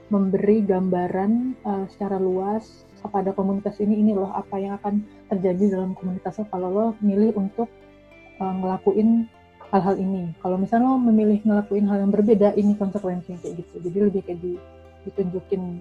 memberi 0.09 0.61
gambaran 0.61 1.57
uh, 1.65 1.85
secara 1.89 2.21
luas 2.21 2.85
kepada 3.01 3.33
komunitas 3.33 3.77
ini 3.81 4.01
ini 4.01 4.11
loh 4.13 4.29
apa 4.33 4.57
yang 4.57 4.77
akan 4.81 5.01
terjadi 5.29 5.77
dalam 5.77 5.97
komunitasnya 5.97 6.45
kalau 6.49 6.69
lo 6.69 6.85
milih 7.01 7.33
untuk 7.37 7.69
uh, 8.41 8.53
ngelakuin 8.61 9.29
hal-hal 9.73 9.95
ini 9.97 10.29
kalau 10.41 10.61
misalnya 10.61 10.93
lo 10.93 11.01
memilih 11.01 11.41
ngelakuin 11.41 11.85
hal 11.89 11.97
yang 12.05 12.13
berbeda 12.13 12.53
ini 12.53 12.77
konsekuensinya 12.77 13.41
kayak 13.41 13.65
gitu 13.65 13.73
jadi 13.81 13.97
lebih 14.09 14.21
kayak 14.25 14.39
di, 14.41 14.53
ditunjukin 15.05 15.79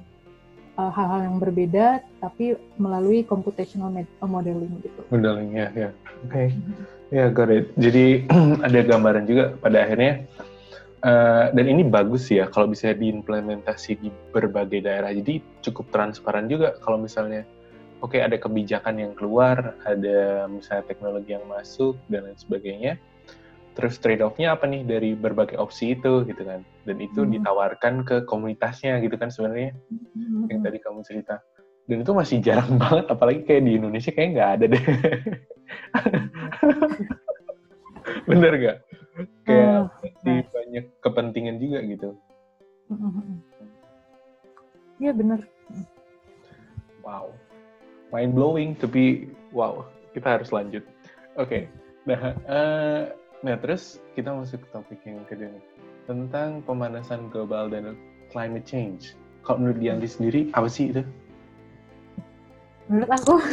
hal 0.74 0.88
eh, 0.88 0.92
hal-hal 0.92 1.20
yang 1.30 1.36
berbeda 1.40 1.86
tapi 2.20 2.58
melalui 2.76 3.22
computational 3.26 3.90
modeling 4.22 4.80
gitu 4.82 5.00
modeling 5.10 5.54
ya 5.54 5.68
ya 5.74 5.88
oke 6.26 6.30
okay. 6.30 6.46
ya 7.10 7.16
yeah, 7.16 7.26
got 7.30 7.50
it 7.50 7.70
jadi 7.78 8.26
ada 8.66 8.80
gambaran 8.84 9.24
juga 9.26 9.44
pada 9.58 9.82
akhirnya 9.82 10.26
Uh, 11.04 11.52
dan 11.52 11.68
ini 11.68 11.84
bagus 11.84 12.32
ya 12.32 12.48
kalau 12.48 12.72
bisa 12.72 12.96
diimplementasi 12.96 14.00
di 14.00 14.08
berbagai 14.32 14.88
daerah. 14.88 15.12
Jadi 15.12 15.44
cukup 15.60 15.92
transparan 15.92 16.48
juga 16.48 16.80
kalau 16.80 16.96
misalnya 16.96 17.44
oke 18.00 18.16
okay, 18.16 18.24
ada 18.24 18.40
kebijakan 18.40 18.96
yang 18.96 19.12
keluar, 19.12 19.76
ada 19.84 20.48
misalnya 20.48 20.88
teknologi 20.88 21.36
yang 21.36 21.44
masuk 21.44 22.00
dan 22.08 22.24
lain 22.24 22.40
sebagainya. 22.40 22.96
Terus 23.74 23.98
trade 23.98 24.22
off-nya 24.22 24.54
apa 24.54 24.70
nih 24.70 24.86
dari 24.86 25.18
berbagai 25.18 25.58
opsi 25.58 25.98
itu 25.98 26.22
gitu 26.30 26.42
kan. 26.46 26.62
Dan 26.86 27.02
itu 27.02 27.26
hmm. 27.26 27.30
ditawarkan 27.38 28.06
ke 28.06 28.22
komunitasnya 28.24 29.02
gitu 29.02 29.18
kan 29.18 29.34
sebenarnya. 29.34 29.74
Hmm. 29.90 30.46
Yang 30.46 30.60
tadi 30.62 30.78
kamu 30.78 31.00
cerita. 31.02 31.42
Dan 31.84 32.06
itu 32.06 32.12
masih 32.14 32.38
jarang 32.40 32.78
banget 32.82 33.06
apalagi 33.10 33.42
kayak 33.42 33.66
di 33.66 33.72
Indonesia 33.76 34.14
kayak 34.14 34.30
nggak 34.38 34.50
ada 34.58 34.64
deh. 34.70 34.84
Bener 38.30 38.52
gak? 38.60 38.78
Kayak 39.46 39.70
uh, 39.70 39.84
di 40.26 40.34
banyak 40.50 40.84
kepentingan 41.00 41.56
juga 41.62 41.78
gitu. 41.86 42.10
Iya 44.98 45.12
bener. 45.14 45.40
Wow. 47.02 47.32
Mind 48.12 48.32
blowing 48.36 48.76
tapi 48.78 49.30
wow, 49.50 49.86
kita 50.12 50.38
harus 50.38 50.50
lanjut. 50.54 50.84
Oke. 51.34 51.48
Okay. 51.48 51.62
Nah, 52.04 52.36
uh, 52.44 53.02
nah 53.44 53.60
terus 53.60 54.00
kita 54.16 54.32
masuk 54.32 54.64
ke 54.64 54.68
topik 54.72 55.00
yang 55.04 55.20
kedua 55.28 55.52
nih. 55.52 55.64
Tentang 56.08 56.64
pemanasan 56.64 57.28
global 57.28 57.68
dan 57.68 57.96
climate 58.32 58.64
change. 58.64 59.14
Kalau 59.44 59.60
menurut 59.60 59.78
Dianti 59.80 60.08
sendiri, 60.08 60.40
apa 60.56 60.68
sih 60.68 60.88
itu? 60.92 61.04
Menurut 62.88 63.10
aku. 63.12 63.34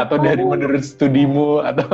atau 0.00 0.16
dari 0.18 0.42
oh. 0.42 0.50
menurut 0.50 0.82
studimu 0.82 1.62
atau 1.62 1.86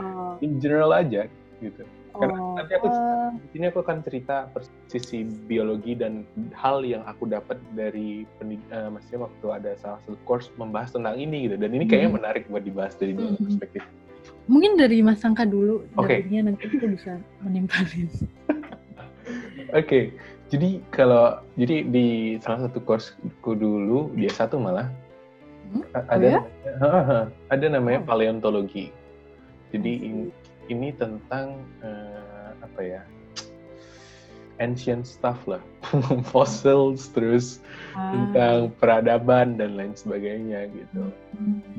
oh. 0.00 0.36
in 0.44 0.60
general 0.60 0.92
aja 0.96 1.28
gitu. 1.60 1.82
Karena 2.10 2.36
oh. 2.36 2.54
nanti 2.58 2.72
aku 2.76 2.88
uh. 2.90 3.32
ini 3.56 3.64
aku 3.70 3.78
akan 3.84 4.02
cerita 4.02 4.50
sisi 4.90 5.24
biologi 5.24 5.94
dan 5.96 6.26
hal 6.56 6.82
yang 6.82 7.06
aku 7.06 7.28
dapat 7.28 7.56
dari 7.72 8.26
uh, 8.72 8.88
maksudnya 8.90 9.30
waktu 9.30 9.46
ada 9.48 9.70
salah 9.80 9.98
satu 10.04 10.18
course 10.26 10.50
membahas 10.56 10.92
tentang 10.92 11.16
ini 11.16 11.48
gitu. 11.48 11.56
Dan 11.60 11.70
ini 11.76 11.84
kayaknya 11.86 12.10
hmm. 12.12 12.18
menarik 12.20 12.44
buat 12.48 12.64
dibahas 12.66 12.96
dari 12.98 13.12
dua 13.16 13.36
hmm. 13.36 13.44
perspektif. 13.44 13.84
Mungkin 14.50 14.74
dari 14.74 14.98
Mas 15.00 15.22
Sangka 15.22 15.46
dulu, 15.46 15.86
okay. 15.94 16.26
nanti 16.26 16.66
kita 16.66 16.90
bisa 16.90 17.12
menimpalin. 17.44 18.10
Oke, 19.70 19.86
okay. 19.86 20.04
jadi 20.50 20.82
kalau 20.90 21.38
jadi 21.54 21.86
di 21.86 22.34
salah 22.42 22.66
satu 22.66 22.82
courseku 22.82 23.54
dulu 23.54 24.10
dia 24.18 24.32
satu 24.34 24.58
malah 24.58 24.90
Hmm? 25.70 25.86
Ada, 25.94 26.26
oh 26.26 26.30
ya? 26.34 26.40
ada 27.54 27.66
namanya 27.70 28.02
oh. 28.02 28.06
paleontologi. 28.06 28.90
Jadi 29.70 29.92
ini, 30.02 30.24
ini 30.66 30.88
tentang 30.98 31.62
uh, 31.82 32.50
apa 32.58 32.80
ya? 32.82 33.02
Ancient 34.60 35.08
stuff 35.08 35.40
lah, 35.48 35.60
fossils 36.30 37.08
terus 37.16 37.64
ah. 37.96 38.12
tentang 38.12 38.58
peradaban 38.78 39.56
dan 39.56 39.74
lain 39.74 39.96
sebagainya 39.96 40.68
gitu. 40.70 41.10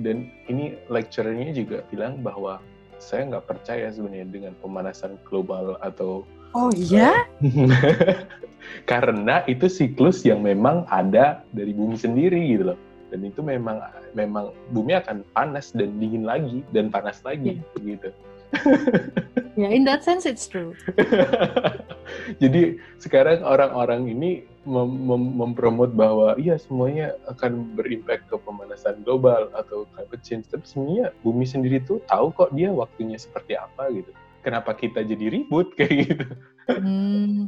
Dan 0.01 0.33
ini 0.49 0.75
lecturernya 0.89 1.53
juga 1.53 1.85
bilang 1.93 2.19
bahwa 2.25 2.59
saya 3.01 3.29
nggak 3.29 3.47
percaya 3.49 3.89
sebenarnya 3.89 4.27
dengan 4.29 4.53
pemanasan 4.61 5.17
global 5.25 5.77
atau 5.81 6.25
Oh 6.51 6.67
iya? 6.75 7.23
Karena 8.91 9.41
itu 9.47 9.71
siklus 9.71 10.27
yang 10.27 10.43
memang 10.43 10.83
ada 10.91 11.47
dari 11.55 11.71
bumi 11.71 11.95
sendiri 11.95 12.39
gitu 12.51 12.75
loh. 12.75 12.79
Dan 13.11 13.27
itu 13.27 13.39
memang 13.43 13.79
memang 14.15 14.55
bumi 14.71 14.95
akan 14.99 15.23
panas 15.35 15.71
dan 15.71 15.95
dingin 15.99 16.27
lagi 16.27 16.63
dan 16.75 16.91
panas 16.91 17.23
lagi 17.23 17.59
yeah. 17.59 17.95
gitu. 17.95 18.09
Ya, 18.51 19.67
yeah, 19.67 19.71
in 19.71 19.83
that 19.87 20.03
sense 20.03 20.27
it's 20.27 20.47
true. 20.47 20.75
Jadi 22.43 22.79
sekarang 22.99 23.43
orang-orang 23.43 24.11
ini 24.11 24.43
mem 24.67 24.91
mem 25.07 25.23
mempromot 25.39 25.91
bahwa 25.95 26.35
iya 26.35 26.59
semuanya 26.59 27.15
akan 27.31 27.73
berimpact 27.73 28.27
ke 28.27 28.35
pemanasan 28.43 29.01
global 29.07 29.47
atau 29.55 29.87
climate 29.95 30.23
change. 30.23 30.45
Tapi 30.51 30.65
sebenarnya 30.67 31.15
bumi 31.23 31.45
sendiri 31.47 31.79
tuh 31.83 32.03
tahu 32.11 32.35
kok 32.35 32.51
dia 32.51 32.69
waktunya 32.69 33.15
seperti 33.15 33.55
apa 33.55 33.89
gitu. 33.95 34.11
Kenapa 34.41 34.75
kita 34.75 35.05
jadi 35.05 35.31
ribut 35.31 35.71
kayak 35.79 35.93
gitu? 36.07 36.25
Hmm. 36.67 37.47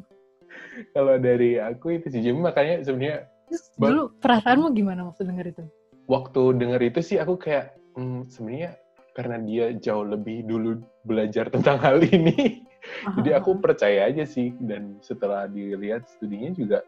Kalau 0.96 1.16
dari 1.22 1.62
aku 1.62 2.02
itu 2.02 2.10
sih, 2.10 2.22
jadi 2.24 2.34
makanya 2.34 2.82
sebenarnya 2.82 3.30
dulu 3.78 4.10
perasaanmu 4.18 4.74
gimana 4.74 5.06
waktu 5.06 5.30
denger 5.30 5.46
itu? 5.54 5.64
Waktu 6.10 6.42
denger 6.58 6.82
itu 6.82 7.00
sih 7.06 7.18
aku 7.22 7.38
kayak 7.38 7.78
hmm, 7.94 8.26
sebenarnya 8.30 8.74
karena 9.14 9.38
dia 9.42 9.66
jauh 9.78 10.06
lebih 10.06 10.46
dulu 10.46 10.82
belajar 11.06 11.48
tentang 11.54 11.78
hal 11.80 12.02
ini. 12.02 12.66
Jadi 13.18 13.30
aku 13.32 13.62
percaya 13.64 14.12
aja 14.12 14.28
sih 14.28 14.52
dan 14.60 15.00
setelah 15.00 15.48
dilihat 15.48 16.04
studinya 16.10 16.52
juga 16.52 16.80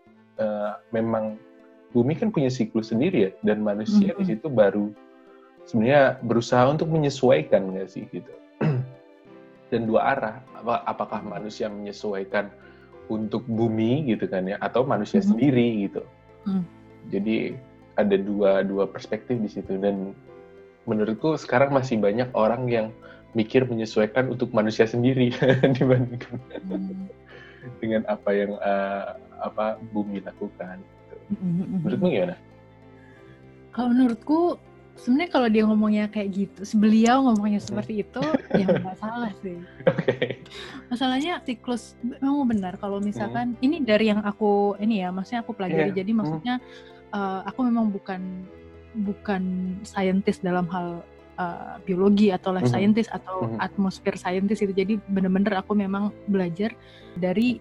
uh, 0.41 0.75
memang 0.91 1.39
bumi 1.95 2.19
kan 2.19 2.33
punya 2.33 2.51
siklus 2.51 2.91
sendiri 2.91 3.29
ya 3.29 3.31
dan 3.47 3.63
manusia 3.63 4.11
mm 4.11 4.19
-hmm. 4.19 4.19
di 4.19 4.25
situ 4.35 4.47
baru 4.51 4.91
sebenarnya 5.63 6.19
berusaha 6.19 6.67
untuk 6.67 6.91
menyesuaikan 6.91 7.71
nggak 7.71 7.87
sih 7.87 8.03
gitu. 8.11 8.33
dan 9.71 9.81
dua 9.87 10.17
arah 10.17 10.35
apakah 10.83 11.23
manusia 11.23 11.71
menyesuaikan 11.71 12.51
untuk 13.07 13.45
bumi 13.47 14.03
gitu 14.11 14.27
kan 14.27 14.49
ya 14.49 14.59
atau 14.59 14.83
manusia 14.83 15.21
mm 15.21 15.23
-hmm. 15.23 15.31
sendiri 15.31 15.67
gitu. 15.87 16.01
Mm. 16.43 16.63
Jadi 17.13 17.35
ada 17.95 18.15
dua 18.19 18.51
dua 18.67 18.83
perspektif 18.91 19.39
di 19.39 19.47
situ 19.47 19.79
dan 19.79 20.11
menurutku 20.85 21.37
sekarang 21.37 21.73
masih 21.73 21.97
banyak 21.97 22.29
orang 22.33 22.69
yang 22.69 22.87
mikir 23.35 23.67
menyesuaikan 23.67 24.31
untuk 24.31 24.55
manusia 24.55 24.87
sendiri 24.87 25.33
dibandingkan 25.75 26.39
hmm. 26.65 27.11
dengan 27.83 28.01
apa 28.07 28.29
yang 28.31 28.55
uh, 28.63 29.19
apa 29.43 29.75
bumi 29.91 30.23
lakukan. 30.23 30.79
Gitu. 30.79 31.15
Menurutmu 31.83 32.07
gimana? 32.15 32.35
Kalau 33.75 33.91
menurutku 33.91 34.55
sebenarnya 34.95 35.29
kalau 35.35 35.47
dia 35.51 35.63
ngomongnya 35.67 36.05
kayak 36.07 36.29
gitu, 36.31 36.63
beliau 36.79 37.27
ngomongnya 37.27 37.59
seperti 37.59 38.07
itu, 38.07 38.23
ya 38.61 38.65
nggak 38.71 38.97
salah 39.03 39.31
sih. 39.43 39.59
Okay. 39.83 40.39
Masalahnya 40.87 41.43
siklus 41.43 41.99
memang 41.99 42.47
benar 42.47 42.79
kalau 42.79 43.03
misalkan 43.03 43.59
hmm. 43.59 43.65
ini 43.65 43.83
dari 43.83 44.15
yang 44.15 44.23
aku 44.23 44.79
ini 44.79 45.03
ya, 45.03 45.11
maksudnya 45.11 45.43
aku 45.43 45.51
pelajari. 45.51 45.91
Yeah. 45.91 45.97
Jadi 45.99 46.11
maksudnya 46.15 46.55
uh, 47.11 47.43
aku 47.43 47.67
memang 47.67 47.91
bukan 47.91 48.47
bukan 49.03 49.75
saintis 49.83 50.39
dalam 50.39 50.65
hal 50.71 51.03
uh, 51.35 51.75
biologi 51.83 52.31
atau 52.31 52.55
life 52.55 52.67
mhm. 52.71 52.73
scientist 52.73 53.09
mm 53.11 53.15
-hmm. 53.15 53.19
atau 53.23 53.37
mm 53.43 53.47
-hmm. 53.51 53.65
atmosfer 53.65 54.15
scientist 54.15 54.61
itu 54.63 54.73
jadi 54.73 54.93
bener-bener 55.11 55.53
aku 55.59 55.75
memang 55.75 56.15
belajar 56.31 56.71
dari 57.19 57.59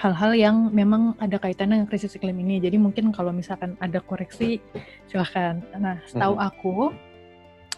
hal-hal 0.00 0.32
yang 0.34 0.56
memang 0.72 1.14
ada 1.20 1.36
kaitannya 1.36 1.84
dengan 1.84 1.88
krisis 1.88 2.16
iklim 2.16 2.34
ini 2.40 2.58
jadi 2.58 2.80
mungkin 2.80 3.12
kalau 3.12 3.30
misalkan 3.30 3.76
ada 3.78 4.00
koreksi 4.02 4.58
silahkan 5.06 5.62
nah 5.76 6.00
setahu 6.08 6.34
mm 6.34 6.40
-hmm. 6.40 6.48
aku 6.50 6.74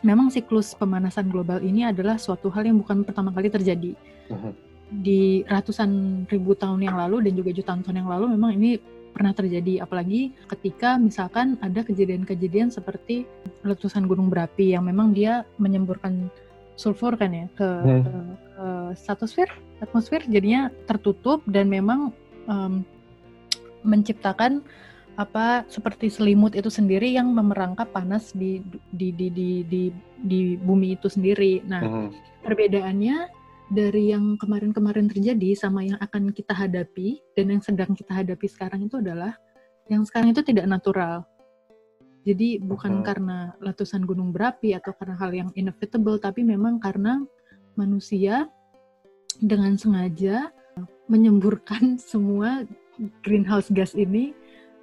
memang 0.04 0.28
siklus 0.28 0.76
pemanasan 0.76 1.28
global 1.32 1.60
ini 1.64 1.88
adalah 1.88 2.20
suatu 2.20 2.52
hal 2.52 2.68
yang 2.68 2.78
bukan 2.80 3.02
pertama 3.02 3.34
kali 3.34 3.50
terjadi 3.50 3.92
mm 4.30 4.36
-hmm. 4.36 4.52
di 5.04 5.42
ratusan 5.44 6.24
ribu 6.30 6.54
tahun 6.54 6.80
yang 6.80 6.96
lalu 6.96 7.28
dan 7.28 7.32
juga 7.34 7.50
jutaan 7.52 7.80
tahun 7.82 8.04
yang 8.04 8.10
lalu 8.10 8.24
memang 8.38 8.50
ini 8.56 8.78
pernah 9.14 9.30
terjadi 9.30 9.86
apalagi 9.86 10.34
ketika 10.50 10.98
misalkan 10.98 11.54
ada 11.62 11.86
kejadian-kejadian 11.86 12.74
seperti 12.74 13.24
letusan 13.62 14.10
gunung 14.10 14.26
berapi 14.26 14.74
yang 14.74 14.90
memang 14.90 15.14
dia 15.14 15.46
menyemburkan 15.62 16.28
sulfur 16.74 17.14
kan 17.14 17.30
ya 17.30 17.46
ke, 17.54 17.62
hmm. 17.62 18.02
ke, 18.02 18.12
ke 18.58 18.66
stratosfer 18.98 19.48
atmosfer 19.78 20.26
jadinya 20.26 20.74
tertutup 20.90 21.46
dan 21.46 21.70
memang 21.70 22.10
um, 22.50 22.82
menciptakan 23.86 24.66
apa 25.14 25.62
seperti 25.70 26.10
selimut 26.10 26.58
itu 26.58 26.66
sendiri 26.66 27.06
yang 27.14 27.30
memerangkap 27.30 27.86
panas 27.94 28.34
di 28.34 28.58
di 28.90 29.14
di 29.14 29.30
di 29.30 29.50
di, 29.62 29.82
di 30.18 30.40
bumi 30.58 30.98
itu 30.98 31.06
sendiri. 31.06 31.62
Nah, 31.62 31.82
hmm. 31.86 32.08
perbedaannya 32.42 33.43
dari 33.72 34.12
yang 34.12 34.36
kemarin-kemarin 34.36 35.08
terjadi 35.08 35.56
sama 35.56 35.84
yang 35.84 35.96
akan 35.96 36.34
kita 36.36 36.52
hadapi 36.52 37.22
dan 37.32 37.48
yang 37.48 37.62
sedang 37.64 37.96
kita 37.96 38.12
hadapi 38.12 38.44
sekarang 38.44 38.84
itu 38.84 39.00
adalah 39.00 39.40
yang 39.88 40.04
sekarang 40.04 40.36
itu 40.36 40.44
tidak 40.44 40.68
natural. 40.68 41.24
Jadi 42.24 42.56
bukan 42.56 43.00
hmm. 43.00 43.04
karena 43.04 43.38
letusan 43.60 44.08
gunung 44.08 44.32
berapi 44.32 44.72
atau 44.72 44.96
karena 44.96 45.16
hal 45.20 45.30
yang 45.32 45.50
inevitable, 45.56 46.16
tapi 46.16 46.40
memang 46.40 46.80
karena 46.80 47.20
manusia 47.76 48.48
dengan 49.40 49.76
sengaja 49.76 50.48
menyemburkan 51.08 51.96
semua 52.10 52.64
greenhouse 53.20 53.68
gas 53.72 53.92
ini 53.92 54.32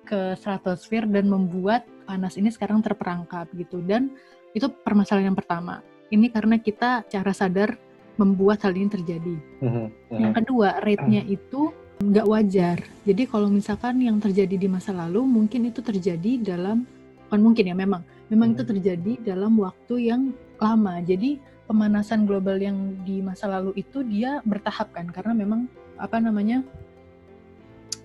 ke 0.05 0.37
stratosfer 0.37 1.05
dan 1.09 1.29
membuat 1.29 1.85
panas 2.05 2.37
ini 2.37 2.53
sekarang 2.53 2.81
terperangkap 2.85 3.49
gitu. 3.57 3.81
Dan 3.81 4.13
itu 4.53 4.69
permasalahan 4.69 5.33
yang 5.33 5.39
pertama. 5.39 5.81
Ini 6.11 6.29
karena 6.29 6.59
kita 6.61 7.07
cara 7.07 7.31
sadar 7.31 7.73
membuat 8.19 8.63
hal 8.67 8.73
ini 8.75 8.89
terjadi. 8.91 9.35
Mm-hmm. 9.63 9.85
Yang 10.11 10.33
kedua, 10.43 10.79
rate-nya 10.83 11.21
mm-hmm. 11.23 11.37
itu 11.37 11.61
nggak 12.01 12.27
wajar. 12.27 12.77
Jadi 13.05 13.23
kalau 13.29 13.47
misalkan 13.47 14.01
yang 14.01 14.17
terjadi 14.17 14.57
di 14.57 14.67
masa 14.67 14.89
lalu 14.91 15.21
mungkin 15.21 15.69
itu 15.69 15.85
terjadi 15.85 16.41
dalam 16.41 16.83
bukan 17.29 17.39
mungkin 17.39 17.63
ya 17.69 17.75
memang 17.77 18.01
memang 18.27 18.57
itu 18.57 18.65
mm-hmm. 18.65 18.71
terjadi 18.73 19.13
dalam 19.21 19.53
waktu 19.61 19.95
yang 20.11 20.21
lama. 20.57 20.97
Jadi 21.05 21.37
pemanasan 21.69 22.27
global 22.27 22.59
yang 22.59 22.99
di 23.07 23.23
masa 23.23 23.47
lalu 23.47 23.77
itu 23.79 24.03
dia 24.03 24.43
bertahap 24.43 24.91
kan 24.91 25.07
karena 25.07 25.31
memang 25.31 25.71
apa 25.95 26.17
namanya 26.17 26.65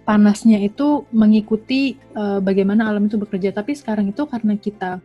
panasnya 0.06 0.62
itu 0.62 1.02
mengikuti 1.10 1.98
uh, 2.14 2.38
bagaimana 2.38 2.86
alam 2.86 3.10
itu 3.10 3.18
bekerja. 3.18 3.50
Tapi 3.50 3.74
sekarang 3.74 4.14
itu 4.14 4.22
karena 4.24 4.54
kita 4.54 5.02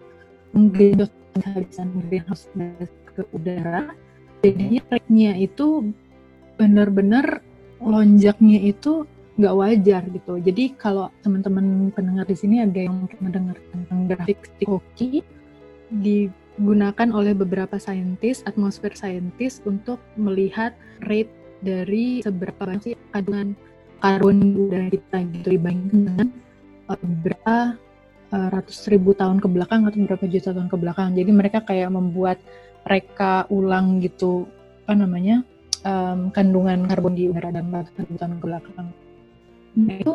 menggenjot 0.54 1.10
greenhouse 2.06 2.46
gas 2.54 2.92
ke 3.12 3.26
udara, 3.34 3.98
jadinya 4.42 4.82
rate-nya 4.90 5.32
itu 5.38 5.94
benar-benar 6.58 7.42
lonjaknya 7.82 8.60
itu 8.62 9.06
nggak 9.42 9.58
wajar 9.58 10.02
gitu. 10.12 10.34
Jadi 10.38 10.78
kalau 10.78 11.10
teman-teman 11.26 11.90
pendengar 11.96 12.30
di 12.30 12.38
sini 12.38 12.62
ada 12.62 12.78
yang 12.78 13.10
mendengar 13.18 13.58
tentang 13.74 14.00
grafik 14.06 14.38
hoki 14.68 15.26
digunakan 15.90 17.10
oleh 17.10 17.34
beberapa 17.34 17.82
saintis, 17.82 18.46
atmosfer 18.46 18.94
saintis 18.94 19.64
untuk 19.66 19.98
melihat 20.20 20.78
rate 21.10 21.32
dari 21.66 22.22
seberapa 22.22 22.70
banyak 22.70 22.82
sih 22.82 22.94
kandungan 23.14 23.58
karbon 24.02 24.38
udara 24.58 24.90
kita 24.90 25.18
gitu 25.30 25.48
dibandingkan 25.58 26.02
dengan 26.10 26.28
uh, 26.90 26.98
beberapa 26.98 27.56
uh, 28.34 28.48
ratus 28.50 28.90
ribu 28.90 29.14
tahun 29.14 29.38
ke 29.38 29.48
belakang 29.48 29.86
atau 29.86 29.98
beberapa 30.02 30.26
juta 30.26 30.54
tahun 30.54 30.70
ke 30.70 30.78
belakang. 30.78 31.10
Jadi 31.14 31.32
mereka 31.32 31.60
kayak 31.62 31.94
membuat 31.94 32.42
reka 32.86 33.46
ulang 33.54 34.02
gitu 34.02 34.50
apa 34.84 34.94
namanya 34.98 35.46
um, 35.86 36.34
kandungan 36.34 36.86
karbon 36.89 37.13
di 37.15 37.30
udara 37.30 37.54
dan 37.54 37.70
tahun 37.72 38.41
ke 38.41 38.46
belakang. 38.46 38.89
Nah, 39.72 39.96
itu 39.96 40.13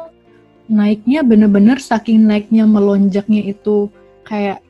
naiknya 0.67 1.21
bener-bener 1.23 1.79
saking 1.79 2.27
naiknya 2.27 2.67
melonjaknya 2.67 3.55
itu 3.55 3.89
kayak 4.27 4.61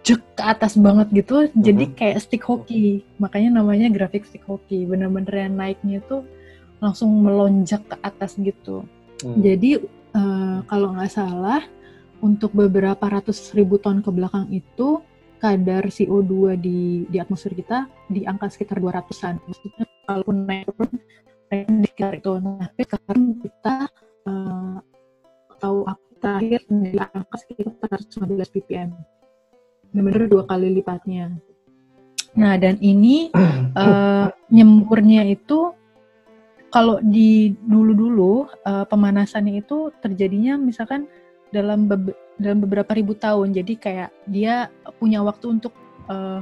jek 0.00 0.20
ke 0.36 0.42
atas 0.44 0.80
banget 0.80 1.12
gitu, 1.12 1.44
mm-hmm. 1.44 1.60
jadi 1.60 1.84
kayak 1.92 2.18
stick 2.24 2.44
hockey. 2.44 3.04
Makanya 3.20 3.60
namanya 3.60 3.92
grafik 3.92 4.24
stick 4.24 4.44
hockey. 4.48 4.88
Bener-bener 4.88 5.48
yang 5.48 5.56
naiknya 5.56 6.00
tuh 6.08 6.24
langsung 6.80 7.12
melonjak 7.20 7.84
ke 7.84 7.96
atas 8.00 8.40
gitu. 8.40 8.84
Mm. 9.20 9.36
Jadi 9.44 9.70
uh, 10.16 10.64
kalau 10.64 10.96
nggak 10.96 11.12
salah 11.12 11.60
untuk 12.20 12.52
beberapa 12.52 13.00
ratus 13.00 13.52
ribu 13.56 13.80
tahun 13.80 14.00
ke 14.04 14.10
belakang 14.12 14.46
itu 14.52 15.00
kadar 15.40 15.88
CO2 15.88 16.60
di 16.60 17.08
di 17.08 17.16
atmosfer 17.16 17.56
kita 17.56 17.88
di 18.12 18.28
angka 18.28 18.52
sekitar 18.52 18.76
200-an. 18.78 19.40
Maksudnya 19.40 19.84
kalaupun 20.04 20.36
naik 20.44 20.68
turun 20.68 20.92
naik 21.48 21.66
di 21.66 21.86
sekitar 21.88 22.12
itu. 22.20 22.32
Nah, 22.38 22.68
tapi 22.68 22.82
sekarang 22.84 23.22
kita 23.40 23.74
uh, 24.28 24.76
tahu 25.56 25.78
aku 25.88 26.10
terakhir 26.20 26.60
di 26.68 26.96
angka 27.00 27.36
sekitar 27.40 27.98
415 28.04 28.54
ppm. 28.60 28.90
benar-benar 29.90 30.30
dua 30.30 30.46
kali 30.46 30.70
lipatnya. 30.70 31.34
Nah 32.38 32.54
dan 32.54 32.78
ini 32.78 33.34
uh, 33.74 34.30
nyemburnya 34.54 35.26
itu 35.26 35.74
kalau 36.70 37.02
di 37.02 37.58
dulu-dulu 37.58 38.46
uh, 38.62 38.86
pemanasannya 38.86 39.58
itu 39.58 39.90
terjadinya 39.98 40.54
misalkan 40.54 41.10
dalam 41.50 41.86
be 41.86 42.14
dalam 42.40 42.58
beberapa 42.64 42.90
ribu 42.96 43.12
tahun. 43.12 43.52
Jadi 43.52 43.76
kayak 43.76 44.10
dia 44.24 44.72
punya 44.96 45.20
waktu 45.20 45.60
untuk 45.60 45.76
uh, 46.08 46.40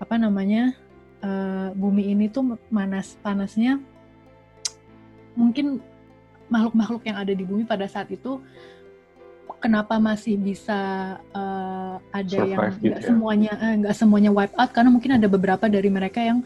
apa 0.00 0.14
namanya 0.20 0.76
uh, 1.24 1.72
bumi 1.72 2.12
ini 2.12 2.28
tuh 2.28 2.56
panas 2.68 3.16
panasnya 3.24 3.80
mungkin 5.38 5.80
makhluk-makhluk 6.50 7.06
yang 7.06 7.18
ada 7.22 7.32
di 7.32 7.44
bumi 7.46 7.62
pada 7.62 7.86
saat 7.86 8.10
itu 8.10 8.42
kenapa 9.62 10.00
masih 10.00 10.40
bisa 10.40 10.80
uh, 11.36 11.96
ada 12.10 12.38
Survive 12.42 12.50
yang 12.50 12.60
gitu 12.74 12.86
nggak 12.90 13.00
ya? 13.00 13.06
semuanya 13.06 13.52
nggak 13.80 13.94
uh, 13.94 13.98
semuanya 13.98 14.30
wipe 14.32 14.56
out 14.56 14.70
karena 14.72 14.90
mungkin 14.90 15.12
ada 15.20 15.26
beberapa 15.30 15.64
dari 15.68 15.90
mereka 15.92 16.18
yang 16.20 16.42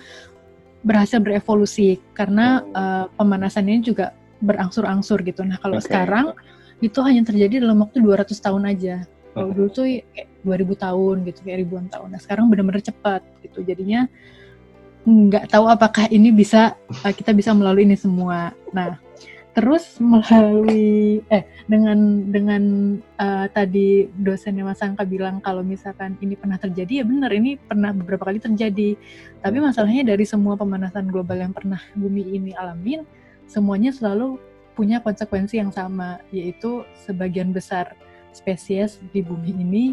berhasil 0.85 1.17
berevolusi 1.23 1.97
karena 2.13 2.61
uh, 2.77 3.05
pemanasan 3.17 3.71
ini 3.73 3.81
juga 3.81 4.13
berangsur-angsur 4.45 5.25
gitu. 5.25 5.41
Nah, 5.41 5.57
kalau 5.57 5.81
okay. 5.81 5.89
sekarang 5.89 6.37
itu 6.85 6.99
hanya 7.01 7.25
terjadi 7.25 7.65
dalam 7.65 7.81
waktu 7.81 8.05
200 8.05 8.29
tahun 8.37 8.63
aja. 8.69 9.09
Kalau 9.35 9.51
dulu 9.51 9.69
tuh 9.73 9.85
kayak 9.89 10.29
2000 10.47 10.85
tahun 10.85 11.17
gitu, 11.27 11.39
kayak 11.43 11.59
ribuan 11.67 11.87
tahun. 11.89 12.09
Nah, 12.13 12.21
sekarang 12.23 12.47
benar-benar 12.53 12.85
cepat 12.85 13.25
gitu. 13.43 13.65
Jadinya 13.65 14.07
nggak 15.05 15.53
tahu 15.53 15.69
apakah 15.69 16.09
ini 16.09 16.33
bisa 16.33 16.77
uh, 17.05 17.13
kita 17.13 17.33
bisa 17.33 17.51
melalui 17.57 17.89
ini 17.89 17.97
semua. 17.99 18.55
Nah, 18.71 19.01
terus 19.55 19.97
melalui 20.03 21.23
eh 21.31 21.47
dengan 21.71 22.27
dengan 22.27 22.63
uh, 23.23 23.47
tadi 23.49 24.11
dosennya 24.11 24.67
Mas 24.67 24.83
Angka 24.83 25.07
bilang 25.07 25.39
kalau 25.39 25.63
misalkan 25.63 26.19
ini 26.19 26.35
pernah 26.35 26.59
terjadi 26.59 27.01
ya 27.01 27.05
benar 27.07 27.31
ini 27.31 27.55
pernah 27.55 27.95
beberapa 27.95 28.27
kali 28.27 28.43
terjadi 28.43 28.99
tapi 29.39 29.57
masalahnya 29.63 30.11
dari 30.11 30.27
semua 30.27 30.59
pemanasan 30.59 31.07
global 31.07 31.39
yang 31.39 31.55
pernah 31.55 31.79
bumi 31.95 32.35
ini 32.35 32.51
alamin 32.59 33.07
semuanya 33.47 33.95
selalu 33.95 34.43
punya 34.75 34.99
konsekuensi 35.01 35.59
yang 35.59 35.71
sama 35.71 36.21
yaitu 36.35 36.83
sebagian 37.07 37.55
besar 37.55 37.95
spesies 38.35 38.99
di 39.15 39.23
bumi 39.23 39.55
ini 39.55 39.85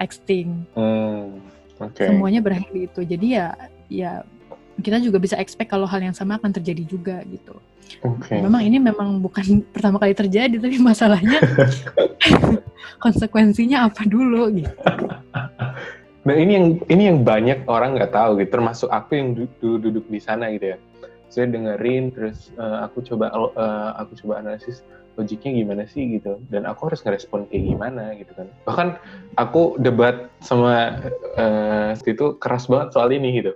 extinct 0.00 0.72
hmm, 0.74 1.36
okay. 1.76 2.08
semuanya 2.08 2.40
berakhir 2.40 2.72
di 2.72 2.88
itu 2.88 3.00
jadi 3.04 3.26
ya 3.28 3.46
ya 3.92 4.12
kita 4.80 4.96
juga 5.04 5.20
bisa 5.20 5.36
expect 5.36 5.68
kalau 5.68 5.84
hal 5.84 6.00
yang 6.00 6.16
sama 6.16 6.40
akan 6.40 6.56
terjadi 6.56 6.82
juga 6.88 7.20
gitu 7.28 7.60
Okay. 8.00 8.38
Memang 8.40 8.62
ini 8.62 8.78
memang 8.78 9.18
bukan 9.18 9.42
pertama 9.74 9.98
kali 9.98 10.14
terjadi, 10.14 10.56
tapi 10.62 10.78
masalahnya 10.78 11.42
konsekuensinya 13.04 13.90
apa 13.90 14.06
dulu 14.06 14.46
gitu. 14.54 14.70
Nah 16.20 16.34
ini 16.36 16.52
yang 16.54 16.66
ini 16.86 17.02
yang 17.10 17.18
banyak 17.24 17.64
orang 17.66 17.96
nggak 17.98 18.12
tahu 18.14 18.38
gitu, 18.40 18.50
termasuk 18.60 18.88
aku 18.92 19.10
yang 19.16 19.28
duduk, 19.34 19.80
duduk 19.82 20.04
di 20.06 20.20
sana 20.20 20.52
gitu 20.54 20.76
ya. 20.76 20.78
Saya 21.30 21.46
dengerin, 21.46 22.10
terus 22.10 22.50
uh, 22.58 22.82
aku 22.84 23.06
coba 23.06 23.30
uh, 23.30 23.94
aku 24.02 24.18
coba 24.26 24.42
analisis 24.42 24.82
logiknya 25.14 25.62
gimana 25.62 25.82
sih 25.86 26.18
gitu, 26.18 26.42
dan 26.50 26.66
aku 26.66 26.90
harus 26.90 27.00
ngerespon 27.06 27.46
kayak 27.46 27.70
gimana 27.70 28.14
gitu 28.18 28.32
kan. 28.34 28.50
Bahkan 28.66 28.88
aku 29.38 29.78
debat 29.78 30.26
sama 30.42 30.98
uh, 31.38 31.94
itu 31.94 32.34
keras 32.42 32.66
banget 32.66 32.98
soal 32.98 33.14
ini 33.14 33.38
gitu. 33.38 33.54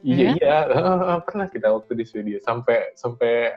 Iya 0.00 0.38
iya? 0.38 0.56
pernah 1.28 1.50
kita 1.50 1.68
waktu 1.74 1.92
di 1.98 2.04
Swedia 2.08 2.40
sampai 2.40 2.96
sampai 2.96 3.52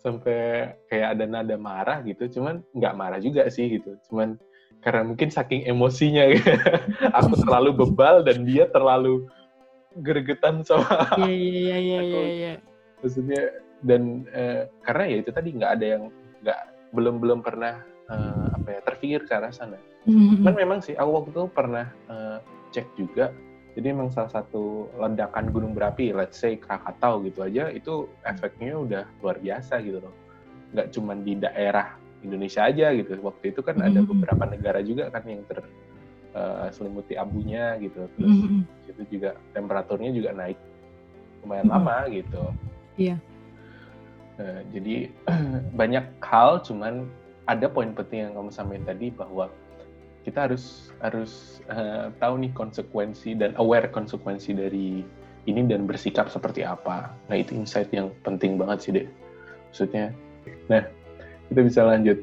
sampai 0.00 0.72
kayak 0.88 1.18
ada 1.18 1.24
nada 1.28 1.56
marah 1.58 1.98
gitu, 2.06 2.40
cuman 2.40 2.64
nggak 2.72 2.94
marah 2.96 3.20
juga 3.20 3.48
sih 3.50 3.68
gitu, 3.68 3.96
cuman 4.08 4.38
karena 4.84 5.00
mungkin 5.00 5.32
saking 5.32 5.64
emosinya 5.64 6.28
aku 7.18 7.40
terlalu 7.40 7.72
bebal 7.72 8.20
dan 8.20 8.44
dia 8.44 8.68
terlalu 8.68 9.24
gergetan 10.04 10.60
sama 10.60 10.84
iya 11.24 11.32
iya 11.32 11.76
iya 11.80 12.00
iya 12.04 12.24
iya 12.28 12.52
maksudnya 13.04 13.60
dan 13.84 14.24
uh, 14.32 14.64
karena 14.88 15.04
ya 15.12 15.16
itu 15.20 15.30
tadi 15.30 15.48
nggak 15.52 15.72
ada 15.76 15.86
yang 15.86 16.02
nggak 16.40 16.60
belum 16.96 17.20
belum 17.20 17.38
pernah 17.44 17.84
uh, 18.08 18.56
apa 18.56 18.68
ya 18.72 18.80
terpikir 18.88 19.20
ke 19.28 19.32
arah 19.36 19.52
sana. 19.52 19.76
Mm-hmm. 20.08 20.40
Cuman 20.40 20.54
memang 20.56 20.78
sih 20.80 20.96
aku 20.96 21.10
waktu 21.20 21.30
itu 21.36 21.44
pernah 21.52 21.86
uh, 22.08 22.40
cek 22.72 22.88
juga 22.96 23.28
jadi 23.74 23.90
memang 23.90 24.14
salah 24.14 24.30
satu 24.30 24.86
ledakan 24.94 25.50
gunung 25.50 25.74
berapi, 25.74 26.14
let's 26.14 26.38
say 26.38 26.54
Krakatau 26.54 27.26
gitu 27.26 27.42
aja, 27.42 27.74
itu 27.74 28.06
efeknya 28.22 28.78
udah 28.78 29.04
luar 29.18 29.42
biasa 29.42 29.82
gitu 29.82 29.98
loh. 29.98 30.14
Nggak 30.70 30.94
cuma 30.94 31.18
di 31.18 31.34
daerah 31.34 31.98
Indonesia 32.22 32.70
aja 32.70 32.94
gitu. 32.94 33.18
Waktu 33.18 33.50
itu 33.50 33.60
kan 33.66 33.82
ada 33.82 33.98
mm-hmm. 33.98 34.10
beberapa 34.14 34.44
negara 34.46 34.78
juga 34.78 35.10
kan 35.10 35.26
yang 35.26 35.42
terselimuti 35.50 37.18
uh, 37.18 37.22
abunya 37.26 37.74
gitu. 37.82 38.06
Terus 38.14 38.30
mm-hmm. 38.30 38.90
itu 38.94 39.02
juga 39.18 39.34
temperaturnya 39.50 40.10
juga 40.14 40.30
naik 40.30 40.58
lumayan 41.42 41.66
mm-hmm. 41.66 41.74
lama 41.74 41.98
gitu. 42.14 42.42
Iya. 42.96 43.16
Yeah. 43.16 43.18
Uh, 44.34 44.60
jadi 44.74 44.96
banyak 45.80 46.06
hal, 46.22 46.62
cuman 46.66 47.06
ada 47.46 47.66
poin 47.68 47.92
penting 47.94 48.30
yang 48.30 48.32
kamu 48.34 48.50
sampaikan 48.50 48.84
tadi 48.88 49.12
bahwa 49.14 49.52
kita 50.24 50.48
harus 50.48 50.88
harus 51.04 51.60
uh, 51.68 52.08
tahu 52.16 52.40
nih 52.40 52.52
konsekuensi 52.56 53.36
dan 53.36 53.52
aware 53.60 53.92
konsekuensi 53.92 54.56
dari 54.56 55.04
ini 55.44 55.60
dan 55.68 55.84
bersikap 55.84 56.32
seperti 56.32 56.64
apa. 56.64 57.12
Nah 57.28 57.36
itu 57.36 57.52
insight 57.52 57.92
yang 57.92 58.08
penting 58.24 58.56
banget 58.56 58.78
sih 58.80 58.92
deh. 58.96 59.06
Maksudnya, 59.68 60.16
nah 60.72 60.82
kita 61.52 61.60
bisa 61.60 61.80
lanjut. 61.84 62.18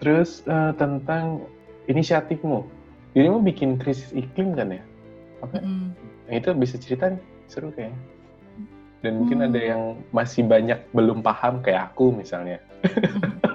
Terus 0.00 0.40
uh, 0.48 0.72
tentang 0.80 1.44
inisiatifmu, 1.92 2.64
mau 3.12 3.42
bikin 3.44 3.76
krisis 3.76 4.08
iklim 4.16 4.56
kan 4.56 4.72
ya? 4.72 4.82
Apa? 5.44 5.60
Mm. 5.60 5.92
Nah 6.24 6.32
itu 6.32 6.48
bisa 6.56 6.80
cerita 6.80 7.12
nih, 7.12 7.20
seru 7.52 7.68
kayaknya. 7.76 8.00
Dan 9.00 9.24
mungkin 9.24 9.40
mm. 9.40 9.46
ada 9.48 9.60
yang 9.60 9.82
masih 10.12 10.44
banyak 10.44 10.78
belum 10.92 11.24
paham 11.24 11.64
kayak 11.64 11.92
aku 11.92 12.12
misalnya. 12.12 12.60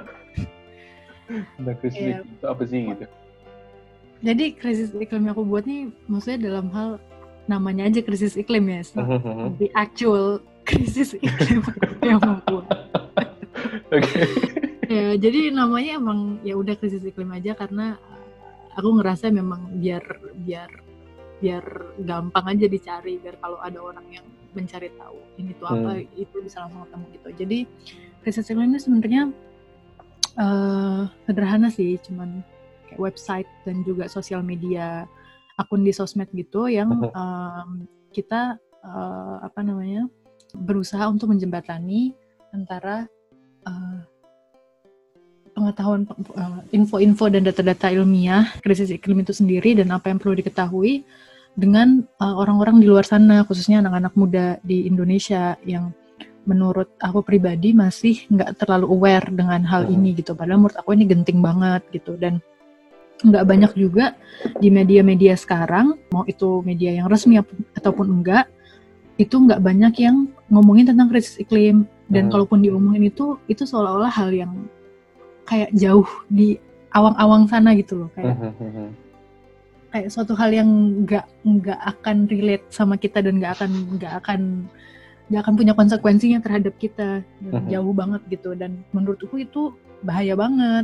nah 1.61 1.73
krisis 1.81 2.01
yeah. 2.01 2.21
iklim 2.21 2.37
itu 2.37 2.45
apa 2.45 2.63
sih 2.69 2.79
gitu? 2.93 3.05
jadi 4.21 4.45
krisis 4.57 4.89
iklim 4.95 5.27
yang 5.27 5.33
aku 5.35 5.45
buat 5.45 5.65
nih 5.65 5.91
maksudnya 6.09 6.39
dalam 6.49 6.67
hal 6.71 7.01
namanya 7.45 7.89
aja 7.89 8.01
krisis 8.01 8.37
iklim 8.37 8.65
ya 8.69 8.81
so, 8.85 9.01
the 9.61 9.69
actual 9.77 10.41
krisis 10.69 11.17
iklim 11.17 11.61
yang 12.01 12.21
membuat 12.21 12.65
okay. 13.89 14.29
ya 14.89 15.17
jadi 15.17 15.53
namanya 15.53 16.01
emang 16.01 16.41
ya 16.41 16.57
udah 16.57 16.73
krisis 16.77 17.03
iklim 17.05 17.29
aja 17.33 17.57
karena 17.57 17.97
aku 18.73 18.89
ngerasa 19.01 19.29
memang 19.29 19.77
biar 19.77 20.03
biar 20.45 20.69
biar 21.43 21.65
gampang 22.01 22.45
aja 22.55 22.65
dicari 22.65 23.21
biar 23.21 23.37
kalau 23.43 23.59
ada 23.61 23.77
orang 23.77 24.07
yang 24.09 24.25
mencari 24.55 24.89
tahu 24.95 25.19
ini 25.37 25.51
tuh 25.59 25.67
apa 25.67 25.99
hmm. 25.99 26.15
itu 26.15 26.35
bisa 26.41 26.63
langsung 26.63 26.87
ketemu 26.87 27.05
gitu 27.13 27.29
jadi 27.43 27.57
krisis 28.23 28.49
iklim 28.49 28.71
ini 28.71 28.79
sebenarnya 28.79 29.23
uh, 30.39 31.01
sederhana 31.27 31.67
sih 31.69 31.99
cuman 32.01 32.41
kayak 32.89 33.01
website 33.01 33.49
dan 33.67 33.83
juga 33.83 34.07
sosial 34.07 34.41
media 34.41 35.05
akun 35.59 35.83
di 35.83 35.91
sosmed 35.91 36.27
gitu 36.31 36.67
yang 36.67 36.91
um, 37.11 37.87
kita 38.11 38.59
uh, 38.83 39.37
apa 39.43 39.59
namanya 39.63 40.07
berusaha 40.55 41.03
untuk 41.11 41.31
menjembatani 41.31 42.15
antara 42.55 43.07
uh, 43.67 43.99
pengetahuan 45.55 46.03
info-info 46.75 47.31
dan 47.31 47.47
data-data 47.47 47.87
ilmiah 47.87 48.51
krisis 48.59 48.91
iklim 48.91 49.23
itu 49.23 49.31
sendiri 49.31 49.79
dan 49.79 49.87
apa 49.95 50.11
yang 50.11 50.19
perlu 50.19 50.35
diketahui 50.35 51.07
dengan 51.55 52.03
orang-orang 52.19 52.77
uh, 52.77 52.81
di 52.83 52.87
luar 52.87 53.07
sana 53.07 53.47
khususnya 53.47 53.79
anak-anak 53.79 54.13
muda 54.19 54.45
di 54.61 54.85
Indonesia 54.85 55.55
yang 55.63 55.95
menurut 56.45 56.93
aku 57.01 57.25
pribadi 57.25 57.73
masih 57.73 58.27
nggak 58.29 58.61
terlalu 58.61 58.85
aware 58.91 59.27
dengan 59.33 59.65
hal 59.65 59.89
ini 59.89 60.13
gitu. 60.13 60.37
Padahal 60.37 60.61
menurut 60.61 60.77
aku 60.77 60.93
ini 60.93 61.09
genting 61.09 61.41
banget 61.41 61.81
gitu. 61.89 62.13
Dan 62.19 62.37
nggak 63.23 63.45
banyak 63.47 63.71
juga 63.79 64.13
di 64.59 64.69
media-media 64.69 65.33
sekarang 65.39 65.97
mau 66.11 66.27
itu 66.27 66.61
media 66.61 66.91
yang 66.91 67.07
resmi 67.07 67.39
ataupun 67.73 68.21
enggak 68.21 68.51
itu 69.15 69.39
nggak 69.39 69.63
banyak 69.63 69.95
yang 70.03 70.27
ngomongin 70.51 70.93
tentang 70.93 71.09
krisis 71.09 71.41
iklim. 71.41 71.89
Dan 72.05 72.29
hmm. 72.29 72.31
kalaupun 72.37 72.61
diomongin 72.61 73.09
itu 73.09 73.41
itu 73.49 73.65
seolah-olah 73.65 74.13
hal 74.13 74.29
yang 74.29 74.53
kayak 75.49 75.73
jauh 75.73 76.05
di 76.29 76.61
awang-awang 76.93 77.45
sana 77.45 77.75
gitu 77.77 78.05
loh 78.05 78.09
kayak 78.15 78.33
hmm, 78.39 78.89
kayak 79.95 80.11
suatu 80.11 80.35
hal 80.35 80.51
yang 80.51 80.67
nggak 81.07 81.23
nggak 81.47 81.79
akan 81.95 82.27
relate 82.27 82.67
sama 82.67 82.99
kita 82.99 83.23
dan 83.23 83.39
nggak 83.39 83.55
akan 83.55 83.71
nggak 83.95 84.13
akan 84.19 84.41
nggak 85.31 85.41
akan 85.41 85.55
punya 85.55 85.71
konsekuensinya 85.71 86.43
terhadap 86.43 86.75
kita 86.75 87.23
jauh 87.71 87.95
banget 87.95 88.19
gitu 88.27 88.59
dan 88.59 88.83
menurutku 88.91 89.39
itu 89.39 89.71
bahaya 90.03 90.35
banget 90.35 90.83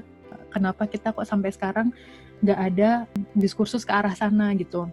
kenapa 0.56 0.88
kita 0.88 1.12
kok 1.12 1.28
sampai 1.28 1.52
sekarang 1.52 1.92
nggak 2.40 2.60
ada 2.72 2.90
diskursus 3.36 3.84
ke 3.84 3.92
arah 3.92 4.16
sana 4.16 4.56
gitu. 4.56 4.88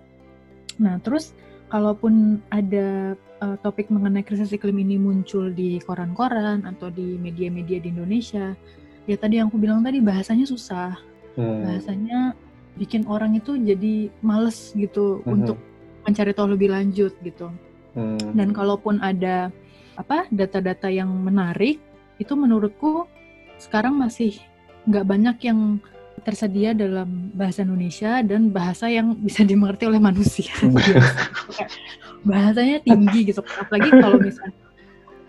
Nah 0.82 0.98
terus 0.98 1.30
kalaupun 1.70 2.42
ada 2.50 3.14
uh, 3.38 3.56
topik 3.62 3.86
mengenai 3.88 4.26
krisis 4.26 4.50
iklim 4.50 4.82
ini 4.82 4.98
muncul 4.98 5.48
di 5.54 5.78
koran-koran 5.86 6.66
atau 6.66 6.90
di 6.90 7.16
media-media 7.16 7.78
di 7.80 7.88
Indonesia, 7.94 8.52
ya 9.06 9.16
tadi 9.16 9.38
yang 9.38 9.48
aku 9.48 9.62
bilang 9.62 9.80
tadi 9.80 10.02
bahasanya 10.02 10.44
susah, 10.44 10.98
hmm. 11.38 11.58
bahasanya 11.64 12.20
bikin 12.78 13.02
orang 13.10 13.34
itu 13.34 13.58
jadi 13.58 14.08
males 14.22 14.70
gitu 14.72 15.20
Mhm. 15.26 15.28
untuk 15.28 15.58
mencari 16.06 16.32
tahu 16.32 16.54
lebih 16.56 16.72
lanjut 16.72 17.12
gitu. 17.20 17.50
Hmm. 17.92 18.16
Dan 18.32 18.54
kalaupun 18.54 19.02
ada 19.02 19.50
apa 19.98 20.30
data-data 20.30 20.86
yang 20.86 21.10
menarik, 21.10 21.82
itu 22.16 22.32
menurutku 22.32 23.04
sekarang 23.58 23.98
masih 23.98 24.38
nggak 24.86 25.04
banyak 25.04 25.36
yang 25.42 25.82
tersedia 26.22 26.70
dalam 26.72 27.30
bahasa 27.34 27.62
Indonesia 27.62 28.22
dan 28.22 28.48
bahasa 28.54 28.86
yang 28.86 29.18
bisa 29.18 29.42
dimengerti 29.50 29.84
oleh 29.90 29.98
manusia. 29.98 30.54
Bahasanya 32.28 32.82
tinggi 32.82 33.30
gitu. 33.30 33.42
Apalagi 33.42 33.90
kalau 33.90 34.18
misal 34.18 34.48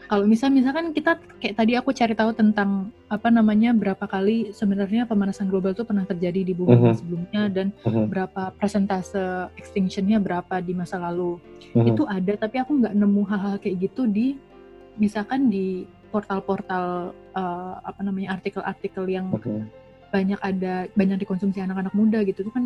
kalau 0.10 0.26
misal 0.26 0.49
misalkan 0.49 0.89
kita 0.89 1.22
kayak 1.38 1.53
tadi 1.53 1.78
aku 1.78 1.93
cari 1.93 2.18
tahu 2.18 2.34
tentang 2.34 2.89
apa 3.07 3.30
namanya 3.30 3.78
berapa 3.78 4.10
kali 4.10 4.49
sebenarnya 4.49 5.05
pemanasan 5.05 5.45
global 5.45 5.78
itu 5.78 5.86
pernah 5.86 6.01
terjadi 6.01 6.41
di 6.41 6.53
bumi 6.57 6.74
Mhm. 6.74 6.93
sebelumnya 6.97 7.43
dan 7.47 7.68
Mhm. 7.86 8.10
berapa 8.10 8.49
persentase 8.57 9.53
extinctionnya 9.53 10.18
berapa 10.18 10.66
di 10.66 10.74
masa 10.74 10.97
lalu 10.97 11.38
Mhm. 11.78 11.88
itu 11.93 12.03
ada 12.10 12.34
tapi 12.36 12.57
aku 12.57 12.82
nggak 12.82 12.97
nemu 12.97 13.22
hal-hal 13.30 13.55
kayak 13.62 13.78
gitu 13.86 14.10
di 14.10 14.34
misalkan 14.97 15.45
di 15.47 15.86
portal-portal 16.10 17.14
eh, 17.30 17.74
apa 17.86 18.01
namanya 18.01 18.34
artikel-artikel 18.36 19.05
yang 19.05 19.30
Mhm. 19.30 19.70
banyak 20.10 20.39
ada 20.41 20.89
banyak 20.97 21.22
dikonsumsi 21.22 21.62
anak-anak 21.62 21.93
muda 21.93 22.26
gitu 22.26 22.41
itu 22.41 22.49
kan 22.49 22.66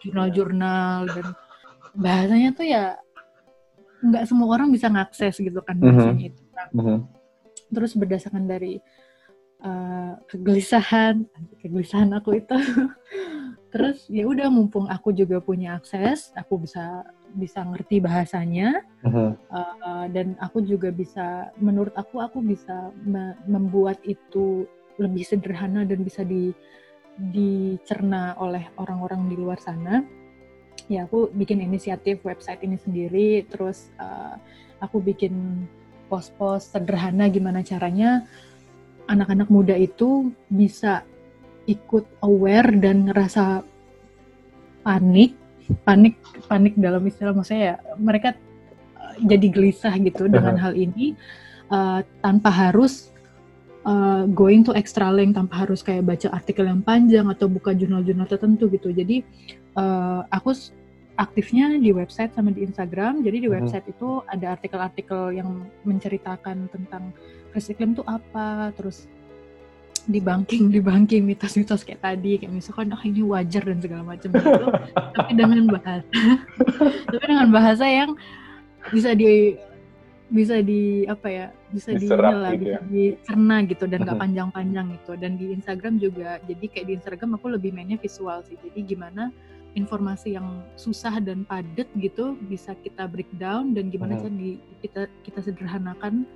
jurnal-jurnal 0.00 1.04
dan 1.04 1.26
bahasanya 1.92 2.56
tuh 2.56 2.64
ya 2.64 2.96
nggak 4.02 4.24
semua 4.24 4.56
orang 4.56 4.72
bisa 4.72 4.88
ngakses 4.88 5.36
gitu 5.36 5.60
kan 5.60 5.76
bahasanya 5.78 6.32
itu 6.32 6.41
Mhm. 6.70 7.02
terus 7.74 7.98
berdasarkan 7.98 8.46
dari 8.46 8.78
eh, 9.62 10.12
kegelisahan 10.30 11.26
kegelisahan 11.58 12.10
aku 12.14 12.38
itu 12.38 12.54
terus 13.72 14.04
ya 14.12 14.28
udah 14.28 14.52
mumpung 14.52 14.86
aku 14.86 15.16
juga 15.16 15.40
punya 15.40 15.80
akses 15.80 16.30
aku 16.36 16.60
bisa 16.62 17.02
bisa 17.34 17.64
ngerti 17.64 17.98
bahasanya 17.98 18.84
Mhm. 19.02 19.34
Uh, 19.52 20.08
dan 20.16 20.32
aku 20.40 20.64
juga 20.64 20.88
bisa 20.88 21.52
menurut 21.60 21.92
aku 21.92 22.24
aku 22.24 22.40
bisa 22.40 22.88
me- 23.04 23.36
membuat 23.44 24.00
itu 24.00 24.64
lebih 24.96 25.28
sederhana 25.28 25.84
dan 25.84 26.00
bisa 26.00 26.24
di 26.24 26.56
dicerna 27.20 28.32
oleh 28.40 28.64
orang-orang 28.80 29.28
di 29.28 29.36
luar 29.36 29.60
sana 29.60 30.00
ya 30.88 31.04
aku 31.04 31.28
bikin 31.36 31.60
inisiatif 31.60 32.24
website 32.24 32.64
ini 32.64 32.80
sendiri 32.80 33.44
terus 33.44 33.92
uh, 34.00 34.40
aku 34.80 35.04
bikin 35.04 35.66
post-post 36.12 36.76
sederhana 36.76 37.32
gimana 37.32 37.64
caranya 37.64 38.28
anak-anak 39.08 39.48
muda 39.48 39.72
itu 39.72 40.28
bisa 40.52 41.08
ikut 41.64 42.04
aware 42.20 42.68
dan 42.76 43.08
ngerasa 43.08 43.64
panik 44.84 45.32
panik 45.88 46.20
panik 46.44 46.76
dalam 46.76 47.00
istilah 47.08 47.32
maksudnya 47.32 47.62
ya 47.64 47.76
mereka 47.96 48.36
uh, 49.00 49.16
jadi 49.24 49.46
gelisah 49.48 49.94
gitu 50.04 50.28
dengan 50.28 50.60
hal 50.60 50.76
ini 50.76 51.16
uh, 51.72 52.04
tanpa 52.20 52.52
harus 52.52 53.08
uh, 53.86 54.28
going 54.30 54.66
to 54.66 54.74
extra 54.74 55.08
length 55.08 55.38
tanpa 55.38 55.64
harus 55.66 55.80
kayak 55.80 56.04
baca 56.04 56.28
artikel 56.34 56.66
yang 56.66 56.82
panjang 56.82 57.26
atau 57.30 57.46
buka 57.46 57.72
jurnal-jurnal 57.72 58.26
tertentu 58.26 58.66
gitu. 58.70 58.90
Jadi 58.90 59.22
uh, 59.78 60.26
aku 60.28 60.54
aktifnya 61.14 61.76
di 61.76 61.92
website 61.92 62.32
sama 62.32 62.50
di 62.50 62.62
Instagram 62.62 63.20
jadi 63.20 63.36
di 63.38 63.48
Mhm. 63.48 63.54
website 63.54 63.86
itu 63.86 64.24
ada 64.24 64.56
artikel-artikel 64.56 65.32
yang 65.32 65.48
menceritakan 65.82 66.68
tentang 66.68 67.12
krisis 67.50 67.72
iklim 67.72 67.92
itu 67.92 68.02
apa 68.02 68.72
terus 68.72 69.04
dibangking 70.02 70.66
dibangking 70.66 71.22
mitos-mitos 71.22 71.86
kayak 71.86 72.02
tadi 72.02 72.34
kayak 72.34 72.50
misalkan 72.50 72.90
ah 72.90 73.02
ini 73.02 73.22
wajar 73.22 73.62
dan 73.62 73.78
segala 73.78 74.02
macam 74.02 74.34
gitu 74.34 74.66
tapi 75.14 75.32
dengan 75.32 75.62
bahasa 75.70 76.02
tapi 77.06 77.22
dengan 77.22 77.48
bahasa 77.52 77.84
yang 77.86 78.10
bisa 78.90 79.14
di 79.14 79.54
bisa 80.26 80.58
di 80.58 81.04
apa 81.06 81.28
ya 81.28 81.46
bisa 81.70 81.92
di 81.92 82.08
Diserap 82.08 82.32
inilah, 82.34 82.50
gitu 82.50 82.64
bisa 82.64 82.72
ya. 82.72 82.80
dicerna 82.88 83.56
gitu 83.62 83.84
dan 83.86 83.98
gak 84.02 84.16
Mhm. 84.16 84.22
panjang-panjang 84.24 84.86
gitu 84.96 85.12
dan 85.14 85.32
di 85.36 85.46
Instagram 85.52 85.94
juga 86.00 86.40
jadi 86.42 86.64
kayak 86.66 86.86
di 86.88 86.92
Instagram 86.98 87.30
aku 87.36 87.46
lebih 87.52 87.70
mainnya 87.70 87.94
visual 87.94 88.42
sih 88.42 88.56
jadi 88.58 88.80
gimana 88.82 89.28
informasi 89.72 90.36
yang 90.36 90.60
susah 90.76 91.16
dan 91.24 91.48
padat 91.48 91.88
gitu 91.96 92.36
bisa 92.44 92.76
kita 92.84 93.08
breakdown 93.08 93.72
dan 93.72 93.88
gimana 93.88 94.20
cara 94.20 94.28
di, 94.28 94.60
kita 94.84 95.08
kita 95.24 95.40
sederhanakan 95.40 96.28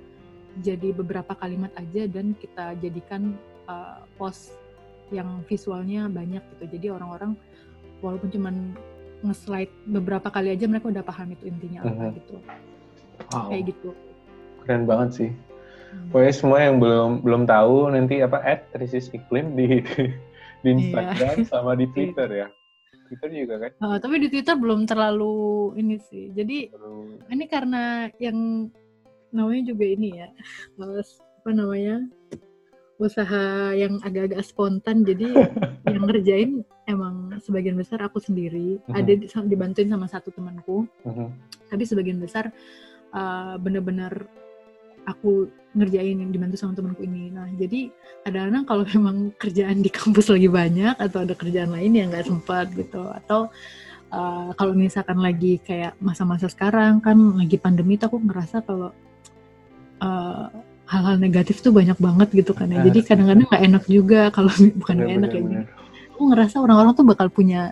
jadi 0.65 0.89
beberapa 0.89 1.37
kalimat 1.37 1.69
aja 1.77 2.09
dan 2.09 2.33
kita 2.33 2.73
jadikan 2.81 3.37
uh, 3.69 4.01
post 4.17 4.57
yang 5.13 5.45
visualnya 5.45 6.09
banyak 6.09 6.41
gitu 6.57 6.63
jadi 6.65 6.97
orang-orang 6.97 7.37
walaupun 8.01 8.29
cuman 8.33 8.55
nge-slide 9.21 9.73
beberapa 9.85 10.29
kali 10.33 10.53
aja 10.53 10.65
mereka 10.65 10.89
udah 10.89 11.05
paham 11.05 11.33
itu 11.33 11.45
intinya 11.49 11.85
apa 11.85 12.13
gitu 12.17 12.37
Wow, 13.33 13.49
kayak 13.49 13.73
gitu 13.73 13.89
keren 14.61 14.83
banget 14.83 15.09
sih. 15.15 15.29
Hmm. 15.31 16.11
Pokoknya 16.11 16.33
semua 16.35 16.59
yang 16.59 16.77
belum 16.83 17.23
belum 17.23 17.43
tahu 17.47 17.87
nanti 17.95 18.19
apa 18.19 18.43
at 18.43 18.67
krisis 18.75 19.07
iklim 19.15 19.55
di 19.55 19.79
di 20.61 20.69
Iya. 20.69 20.75
Instagram 20.75 21.37
sama 21.47 21.71
di 21.79 21.87
Twitter 21.95 22.27
ya. 22.29 22.47
Twitter 23.07 23.29
juga 23.31 23.55
kan. 23.57 23.71
Uh, 23.79 23.97
tapi 23.97 24.15
di 24.19 24.27
Twitter 24.27 24.55
belum 24.55 24.83
terlalu 24.83 25.35
ini 25.75 25.95
sih 25.97 26.29
jadi 26.31 26.69
Baru- 26.69 27.17
ini 27.31 27.45
karena 27.47 27.83
yang 28.19 28.67
namanya 29.31 29.63
juga 29.71 29.85
ini 29.85 30.09
ya 30.15 30.27
males 30.75 31.17
apa 31.41 31.49
namanya 31.51 31.95
usaha 32.97 33.43
yang 33.71 34.01
agak-agak 34.01 34.41
spontan 34.41 35.05
jadi 35.05 35.29
yang 35.93 36.03
ngerjain 36.09 36.51
emang 36.89 37.37
sebagian 37.39 37.77
besar 37.77 38.01
aku 38.01 38.17
sendiri 38.17 38.81
Mhm. 38.89 38.93
ada 38.95 39.11
di- 39.13 39.29
dibantuin 39.47 39.89
sama 39.89 40.09
satu 40.09 40.33
temanku 40.33 40.89
Mhm. 41.05 41.27
tapi 41.69 41.83
sebagian 41.85 42.17
besar 42.17 42.49
uh, 43.13 43.55
bener-bener 43.57 44.25
aku 45.07 45.47
ngerjain 45.71 46.19
yang 46.19 46.31
dibantu 46.35 46.59
sama 46.59 46.75
temanku 46.75 47.07
ini 47.07 47.31
nah 47.31 47.47
jadi 47.55 47.89
kadang-kadang 48.27 48.63
kalau 48.67 48.83
memang 48.93 49.17
kerjaan 49.39 49.79
di 49.79 49.89
kampus 49.89 50.27
lagi 50.29 50.49
banyak 50.51 50.95
atau 50.99 51.23
ada 51.23 51.33
kerjaan 51.33 51.71
lain 51.71 51.91
yang 51.95 52.07
nggak 52.11 52.27
sempat 52.27 52.67
gitu 52.75 53.07
atau 53.07 53.47
uh, 54.11 54.51
kalau 54.59 54.73
misalkan 54.75 55.17
lagi 55.23 55.63
kayak 55.63 55.95
masa-masa 56.03 56.51
sekarang 56.51 56.99
kan 56.99 57.15
lagi 57.39 57.55
pandemi 57.55 57.95
tuh 57.95 58.11
aku 58.11 58.19
ngerasa 58.19 58.61
kalau 58.67 58.91
uh, 60.03 60.47
hal-hal 60.87 61.15
negatif 61.19 61.59
tuh 61.59 61.75
banyak 61.75 61.99
banget 61.99 62.29
gitu 62.43 62.51
kan 62.55 62.67
ya 62.67 62.79
Benar. 62.79 62.85
jadi 62.91 62.99
kadang-kadang 63.03 63.45
nggak 63.47 63.63
enak 63.63 63.83
juga 63.87 64.21
kalau 64.31 64.51
bukan 64.83 64.95
nggak 64.99 65.13
enak 65.23 65.31
ya 65.31 65.41
Bener-bener. 65.43 65.65
aku 66.15 66.21
ngerasa 66.33 66.55
orang-orang 66.59 66.91
tuh 66.95 67.05
bakal 67.07 67.27
punya 67.31 67.71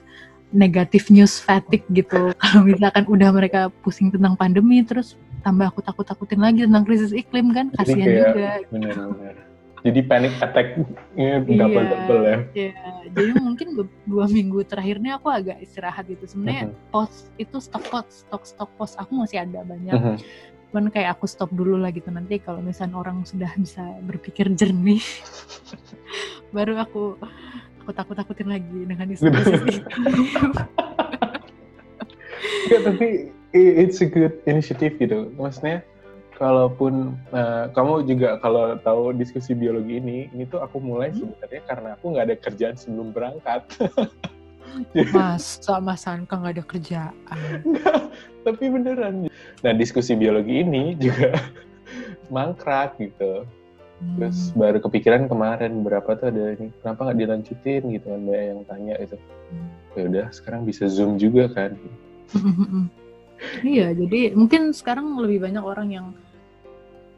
negatif 0.54 1.10
news 1.10 1.40
fatigue 1.40 1.86
gitu. 1.90 2.32
Kalau 2.42 2.62
misalkan 2.66 3.06
udah 3.10 3.30
mereka 3.34 3.62
pusing 3.82 4.12
tentang 4.14 4.38
pandemi 4.38 4.84
terus 4.86 5.18
tambah 5.42 5.70
aku 5.70 5.82
takut-takutin 5.82 6.42
lagi 6.42 6.66
tentang 6.66 6.84
krisis 6.86 7.14
iklim 7.14 7.54
kan 7.54 7.70
kasihan 7.78 8.10
juga. 8.10 8.50
bener-bener. 8.70 9.36
Jadi 9.86 10.02
panic 10.02 10.34
attack-nya 10.42 11.46
double-double 11.46 12.22
ya. 12.26 12.38
Iya, 12.58 12.74
jadi 13.14 13.32
mungkin 13.38 13.68
dua 14.10 14.26
minggu 14.26 14.66
terakhirnya 14.66 15.22
aku 15.22 15.30
agak 15.30 15.62
istirahat 15.62 16.10
gitu. 16.10 16.26
Sebenarnya 16.26 16.74
Mhm. 16.74 16.90
post 16.90 17.30
itu 17.38 17.62
stok 17.62 17.86
post 17.94 18.26
stok 18.26 18.44
stok 18.50 18.70
post 18.82 18.98
aku 18.98 19.14
masih 19.14 19.46
ada 19.46 19.62
banyak. 19.62 19.94
Cuman 20.74 20.90
kayak 20.90 21.14
aku 21.14 21.30
stop 21.30 21.54
dulu 21.54 21.78
lah 21.78 21.94
gitu. 21.94 22.10
Nanti 22.10 22.42
kalau 22.42 22.66
misalnya 22.66 22.98
orang 22.98 23.30
sudah 23.30 23.54
bisa 23.62 23.86
berpikir 24.02 24.50
jernih 24.58 25.06
baru 26.56 26.82
aku 26.82 27.22
aku 27.86 27.94
takut 27.94 28.18
takutin 28.18 28.50
lagi 28.50 28.82
dengan 28.90 29.06
isu 29.06 29.30
Ya, 32.66 32.80
tapi 32.90 33.30
i- 33.54 33.76
it's 33.86 34.02
a 34.02 34.10
good 34.10 34.42
initiative 34.50 34.98
gitu. 34.98 35.30
Maksudnya 35.38 35.86
kalaupun 36.34 37.14
uh, 37.30 37.70
kamu 37.78 38.10
juga 38.10 38.42
kalau 38.42 38.74
tahu 38.82 39.14
diskusi 39.14 39.54
biologi 39.54 40.02
ini, 40.02 40.34
ini 40.34 40.50
tuh 40.50 40.66
aku 40.66 40.82
mulai 40.82 41.14
Hmm. 41.14 41.30
sebenarnya 41.30 41.62
karena 41.70 41.90
aku 41.94 42.06
nggak 42.10 42.26
ada 42.26 42.36
kerjaan 42.42 42.76
sebelum 42.76 43.14
berangkat. 43.14 43.62
mas 45.16 45.62
sama 45.64 45.96
Sanka 45.96 46.36
nggak 46.36 46.60
ada 46.60 46.66
kerjaan 46.68 47.62
tapi 48.44 48.68
beneran. 48.68 49.30
Nah 49.64 49.72
diskusi 49.72 50.18
biologi 50.18 50.68
ini 50.68 50.98
juga 51.00 51.38
mangkrak 52.34 52.98
gitu. 53.00 53.46
Terus 53.96 54.52
Hmm. 54.52 54.60
baru 54.60 54.78
kepikiran 54.84 55.24
kemarin 55.26 55.72
berapa 55.82 56.10
tuh 56.16 56.28
ada 56.28 56.52
ini, 56.54 56.68
kenapa 56.84 57.00
nggak 57.08 57.20
dilanjutin 57.20 57.82
gitu 57.90 58.06
kan 58.06 58.22
banyak 58.22 58.46
yang 58.46 58.62
tanya 58.68 58.96
itu. 59.00 59.18
Ya 59.96 60.04
udah 60.06 60.26
sekarang 60.30 60.62
bisa 60.64 60.84
zoom 60.86 61.16
juga 61.16 61.48
kan. 61.48 61.80
iya 63.64 63.92
jadi 63.92 64.32
mungkin 64.32 64.72
sekarang 64.72 65.16
lebih 65.20 65.44
banyak 65.44 65.64
orang 65.64 65.90
yang 65.92 66.08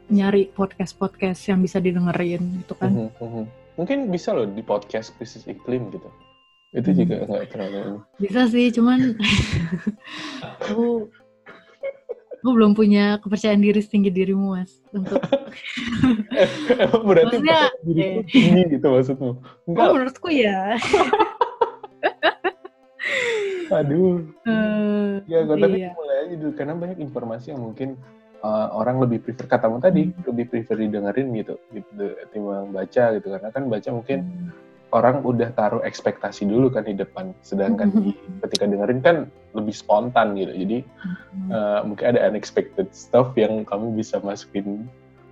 nyari 0.08 0.48
podcast 0.48 0.94
podcast 0.94 1.44
yang 1.46 1.60
bisa 1.60 1.78
didengerin 1.78 2.62
gitu 2.62 2.74
kan 2.74 2.90
Mhm, 2.90 3.10
mhm. 3.18 3.44
Mungkin 3.78 3.98
bisa 4.10 4.34
loh 4.34 4.42
di 4.42 4.58
podcast 4.60 5.14
krisis 5.14 5.46
iklim 5.46 5.94
gitu. 5.94 6.10
Itu 6.74 6.90
Hmm. 6.90 6.98
juga 6.98 7.14
nggak 7.24 7.46
terlalu 7.48 8.02
bisa 8.18 8.42
sih 8.46 8.70
cuman 8.70 9.14
aku 10.46 11.06
aku 12.38 12.50
belum 12.54 12.72
punya 12.78 13.18
kepercayaan 13.18 13.58
diri 13.58 13.80
setinggi 13.82 14.10
dirimu 14.14 14.54
mas 14.54 14.78
untuk 14.94 15.18
Emang 16.82 17.02
berarti 17.02 17.42
Maksudnya, 17.42 17.60
diriku 17.82 18.20
eh. 18.22 18.26
tinggi 18.30 18.62
gitu 18.78 18.86
maksudmu? 18.94 19.30
oh, 19.34 19.66
Enggak. 19.66 19.88
menurutku 19.90 20.28
ya 20.46 20.78
Aduh. 23.68 24.24
Uh, 24.48 25.20
ya, 25.28 25.44
gue 25.44 25.56
tapi 25.60 25.76
iya. 25.84 25.92
mulai 25.92 26.16
aja 26.24 26.34
dulu 26.40 26.52
karena 26.56 26.72
banyak 26.72 26.98
informasi 27.04 27.52
yang 27.52 27.60
mungkin 27.60 28.00
uh, 28.40 28.72
orang 28.72 28.96
lebih 29.02 29.20
prefer 29.20 29.44
katamu 29.44 29.82
tadi 29.82 30.08
hmm. 30.08 30.24
lebih 30.24 30.44
prefer 30.48 30.76
didengerin 30.78 31.28
gitu 31.36 31.54
gitu 31.74 32.04
timbang 32.32 32.72
baca 32.72 33.04
gitu 33.18 33.26
karena 33.28 33.48
kan 33.52 33.62
baca 33.68 33.88
mungkin 33.92 34.18
hmm. 34.24 34.67
Orang 34.92 35.20
udah 35.20 35.52
taruh 35.52 35.84
ekspektasi 35.84 36.48
dulu 36.48 36.72
kan 36.72 36.88
di 36.88 36.96
depan 36.96 37.36
sedangkan 37.44 37.92
di, 37.92 38.12
hmm. 38.16 38.40
ketika 38.48 38.64
dengerin 38.64 39.00
kan 39.04 39.16
lebih 39.52 39.74
spontan 39.76 40.32
gitu 40.36 40.52
jadi 40.52 40.78
hmm. 40.84 41.48
uh, 41.52 41.80
mungkin 41.84 42.16
ada 42.16 42.24
unexpected 42.28 42.88
stuff 42.96 43.36
yang 43.36 43.64
kamu 43.68 43.92
bisa 43.96 44.16
masukin 44.24 44.88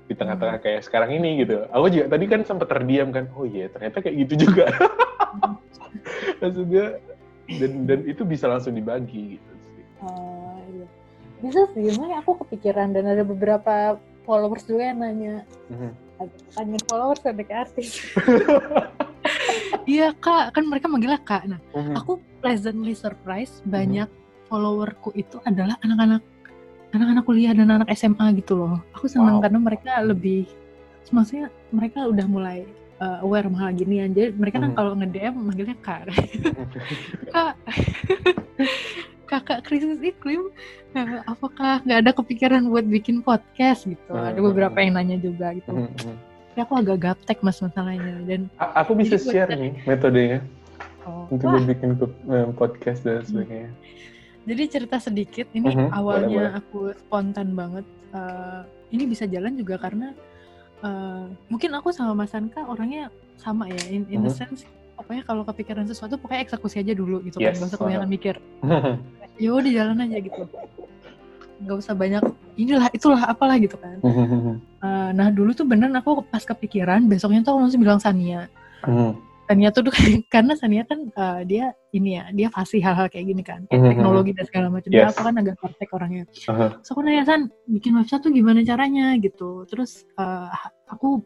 di 0.07 0.15
tengah-tengah 0.15 0.63
kayak 0.63 0.87
sekarang 0.87 1.19
ini 1.19 1.43
gitu 1.43 1.67
aku 1.73 1.89
juga 1.91 2.15
tadi 2.15 2.25
kan 2.31 2.41
sempat 2.45 2.69
terdiam 2.71 3.11
kan 3.11 3.27
oh 3.35 3.49
iya 3.49 3.67
yeah, 3.67 3.69
ternyata 3.73 4.05
kayak 4.05 4.17
gitu 4.29 4.47
juga 4.47 4.71
maksudnya 6.41 7.01
dan 7.47 7.87
dan 7.87 8.01
itu 8.11 8.27
bisa 8.27 8.51
langsung 8.51 8.75
dibagi 8.75 9.39
gitu 9.39 9.53
sih. 9.55 9.85
Oh, 10.03 10.59
iya. 10.75 10.87
Bisa 11.39 11.61
sih, 11.73 11.83
gimana 11.95 12.19
aku 12.21 12.43
kepikiran 12.43 12.91
dan 12.91 13.07
ada 13.07 13.23
beberapa 13.23 14.01
followers 14.27 14.67
juga 14.67 14.91
yang 14.91 14.99
nanya. 14.99 15.47
Mm-hmm. 15.71 15.91
Tanya 16.59 16.79
followers 16.91 17.23
ada 17.23 17.45
artis. 17.55 18.03
iya 19.89 20.13
kak, 20.17 20.55
kan 20.55 20.65
mereka 20.67 20.87
manggilnya 20.91 21.21
kak. 21.23 21.47
Nah, 21.49 21.61
mm-hmm. 21.73 21.95
aku 21.99 22.19
pleasantly 22.41 22.93
surprised 22.93 23.63
mm-hmm. 23.63 23.75
banyak 23.75 24.09
followerku 24.47 25.11
itu 25.19 25.43
adalah 25.43 25.75
anak-anak 25.83 26.23
anak-anak 26.95 27.25
kuliah 27.27 27.53
dan 27.53 27.69
anak 27.69 27.91
SMA 27.93 28.39
gitu 28.41 28.57
loh. 28.57 28.81
Aku 28.97 29.11
senang 29.11 29.39
wow. 29.39 29.43
karena 29.45 29.59
mereka 29.59 29.99
lebih, 30.01 30.47
maksudnya 31.11 31.53
mereka 31.75 32.07
udah 32.07 32.27
mulai 32.31 32.65
uh, 33.01 33.19
aware 33.25 33.49
mahal 33.49 33.73
gini 33.73 34.01
aja 34.05 34.33
mereka 34.33 34.61
kan 34.61 34.73
hmm. 34.73 34.79
kalau 34.79 34.93
nge-DM 34.97 35.35
manggilnya 35.37 35.77
kak 35.85 36.09
kak 37.35 37.55
kakak 39.27 39.61
krisis 39.67 40.01
iklim 40.01 40.49
uh, 40.95 41.21
apakah 41.27 41.83
nggak 41.83 41.99
ada 42.07 42.13
kepikiran 42.15 42.63
buat 42.71 42.87
bikin 42.87 43.21
podcast 43.21 43.85
gitu 43.89 44.13
hmm. 44.13 44.33
ada 44.33 44.41
beberapa 44.41 44.77
yang 44.81 44.97
nanya 44.97 45.19
juga 45.21 45.53
gitu 45.57 45.71
hmm. 45.73 45.93
hmm. 45.93 46.17
Tapi 46.57 46.73
aku 46.73 46.81
agak 46.81 46.99
gaptek 47.05 47.45
mas 47.45 47.61
masalahnya 47.61 48.17
dan 48.25 48.49
A 48.57 48.81
aku 48.81 48.97
bisa 48.97 49.21
share 49.21 49.53
nih 49.53 49.77
metodenya 49.85 50.41
oh, 51.05 51.29
untuk 51.29 51.53
wah. 51.53 51.61
bikin 51.61 52.01
eh, 52.01 52.49
podcast 52.57 53.05
dan 53.05 53.21
hmm. 53.21 53.29
sebagainya 53.29 53.71
jadi 54.49 54.63
cerita 54.65 54.97
sedikit 54.97 55.53
ini 55.53 55.69
uh 55.69 55.77
-huh, 55.77 55.89
awalnya 55.93 56.33
boleh, 56.33 56.49
boleh. 56.49 56.53
aku 56.57 56.79
spontan 56.97 57.53
banget 57.53 57.85
uh, 58.17 58.65
ini 58.89 59.05
bisa 59.05 59.29
jalan 59.29 59.53
juga 59.53 59.77
karena 59.77 60.17
uh, 60.81 61.29
mungkin 61.53 61.77
aku 61.77 61.93
sama 61.93 62.25
Mas 62.25 62.33
Anka 62.33 62.65
orangnya 62.65 63.13
sama 63.37 63.69
ya 63.69 63.93
in, 63.93 64.09
in 64.09 64.25
mm 64.25 64.25
-hmm. 64.25 64.25
the 64.25 64.33
mhm. 64.33 64.41
sense 64.41 64.65
pokoknya 64.97 65.29
kalau 65.29 65.45
kepikiran 65.45 65.85
sesuatu 65.85 66.17
pokoknya 66.17 66.41
eksekusi 66.41 66.81
aja 66.81 66.97
dulu 66.97 67.21
gitu 67.21 67.37
kan, 67.37 67.53
yes. 67.53 67.61
kan 67.61 67.69
gak 67.69 67.69
usah 67.69 67.81
kebanyakan 67.85 68.09
mikir 68.09 68.35
ya 69.45 69.53
udah 69.53 69.73
jalan 69.77 70.09
aja 70.09 70.19
gitu 70.25 70.43
nggak 71.57 71.77
usah 71.81 71.95
banyak 71.97 72.25
inilah 72.57 72.89
itulah 72.93 73.23
apalah 73.29 73.57
gitu 73.57 73.77
kan 73.81 74.01
uh, 74.87 75.11
nah 75.11 75.35
dulu 75.35 75.51
tuh 75.51 75.67
bener 75.67 75.91
aku 75.91 76.23
pas 76.31 76.47
kepikiran 76.47 77.11
besoknya 77.11 77.43
tuh 77.43 77.59
aku 77.59 77.61
langsung 77.67 77.83
bilang 77.83 77.99
Sania 77.99 78.47
mm. 78.87 79.27
Sania 79.47 79.71
tuh 79.71 79.87
karena 80.35 80.59
Sania 80.59 80.83
kan 80.83 81.07
uh, 81.15 81.41
dia 81.47 81.71
ini 81.95 82.19
ya 82.19 82.25
dia 82.35 82.49
fasih 82.51 82.83
hal-hal 82.83 83.07
kayak 83.07 83.27
gini 83.31 83.43
kan 83.47 83.63
kayak 83.71 83.79
mm-hmm. 83.79 83.91
teknologi 83.95 84.31
dan 84.35 84.45
segala 84.51 84.67
macam 84.69 84.91
yes. 84.91 84.99
dia 84.99 85.07
aku 85.15 85.21
kan 85.23 85.35
agak 85.39 85.57
praktek 85.63 85.91
orangnya 85.95 86.25
uh-huh. 86.27 86.71
so 86.83 86.89
aku 86.93 87.01
nanya 87.07 87.25
San 87.25 87.41
bikin 87.71 87.95
website 87.95 88.23
tuh 88.27 88.33
gimana 88.35 88.67
caranya 88.67 89.15
gitu 89.23 89.65
terus 89.71 90.03
uh, 90.19 90.51
aku 90.91 91.23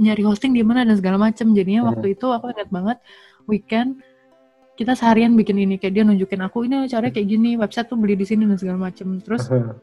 nyari 0.00 0.22
hosting 0.26 0.52
di 0.52 0.66
mana 0.66 0.82
dan 0.82 0.98
segala 0.98 1.16
macam 1.16 1.54
jadinya 1.54 1.86
uh-huh. 1.86 1.90
waktu 1.94 2.06
itu 2.18 2.26
aku 2.26 2.44
ingat 2.50 2.68
banget 2.74 2.98
weekend 3.46 4.02
kita 4.74 4.96
seharian 4.96 5.36
bikin 5.38 5.60
ini 5.60 5.78
kayak 5.78 5.94
dia 5.94 6.02
nunjukin 6.02 6.40
aku 6.42 6.66
ini 6.66 6.90
caranya 6.90 7.12
kayak 7.14 7.28
gini 7.30 7.54
website 7.54 7.86
tuh 7.86 7.98
beli 8.00 8.18
di 8.18 8.26
sini 8.26 8.50
dan 8.50 8.58
segala 8.58 8.90
macam 8.90 9.22
terus 9.22 9.46
uh-huh. 9.46 9.78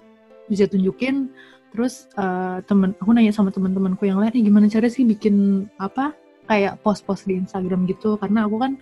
bisa 0.52 0.68
tunjukin 0.68 1.32
terus 1.72 2.08
uh, 2.16 2.64
temen 2.64 2.96
aku 2.98 3.12
nanya 3.12 3.34
sama 3.36 3.52
teman-temanku 3.52 4.08
yang 4.08 4.20
lain 4.24 4.34
gimana 4.34 4.72
cara 4.72 4.88
sih 4.88 5.04
bikin 5.04 5.68
apa 5.78 6.16
kayak 6.48 6.80
post-post 6.82 7.28
di 7.28 7.36
Instagram 7.36 7.84
gitu 7.86 8.16
karena 8.16 8.48
aku 8.48 8.56
kan 8.58 8.80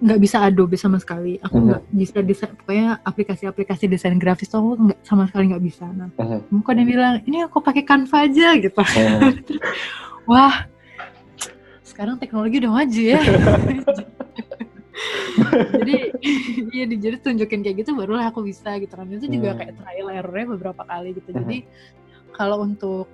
nggak 0.00 0.20
bisa 0.20 0.40
Adobe 0.40 0.80
sama 0.80 0.96
sekali 0.96 1.36
aku 1.44 1.60
mhm. 1.60 1.64
nggak 1.68 1.80
uh 1.80 1.84
-huh. 1.84 1.98
bisa 2.00 2.18
desain 2.24 2.52
pokoknya 2.56 2.88
aplikasi-aplikasi 3.04 3.84
desain 3.84 4.16
grafis 4.16 4.48
tuh 4.48 4.60
aku 4.60 4.70
nggak 4.88 5.00
sama 5.04 5.28
sekali 5.28 5.52
nggak 5.52 5.64
bisa 5.64 5.84
nah 5.92 6.08
uh 6.16 6.24
-huh. 6.24 6.40
muka 6.48 6.72
dia 6.72 6.88
bilang 6.88 7.20
ini 7.28 7.44
aku 7.44 7.60
pakai 7.60 7.84
Canva 7.84 8.24
aja 8.24 8.56
gitu 8.56 8.80
uh 8.80 8.84
-huh. 8.88 9.32
wah 10.24 10.64
sekarang 11.84 12.16
teknologi 12.16 12.64
udah 12.64 12.72
maju 12.72 13.02
ya 13.02 13.20
jadi 15.80 15.96
iya 16.76 16.84
jadi 16.86 17.16
tunjukin 17.20 17.60
kayak 17.64 17.76
gitu 17.84 17.96
barulah 17.96 18.28
aku 18.28 18.44
bisa 18.44 18.76
gitu 18.78 18.92
kan 18.92 19.08
itu 19.08 19.26
juga 19.26 19.56
kayak 19.56 19.78
trial 19.80 20.08
errornya 20.12 20.46
beberapa 20.56 20.82
kali 20.84 21.16
gitu 21.16 21.30
jadi 21.32 21.58
kalau 22.34 22.62
untuk 22.64 23.06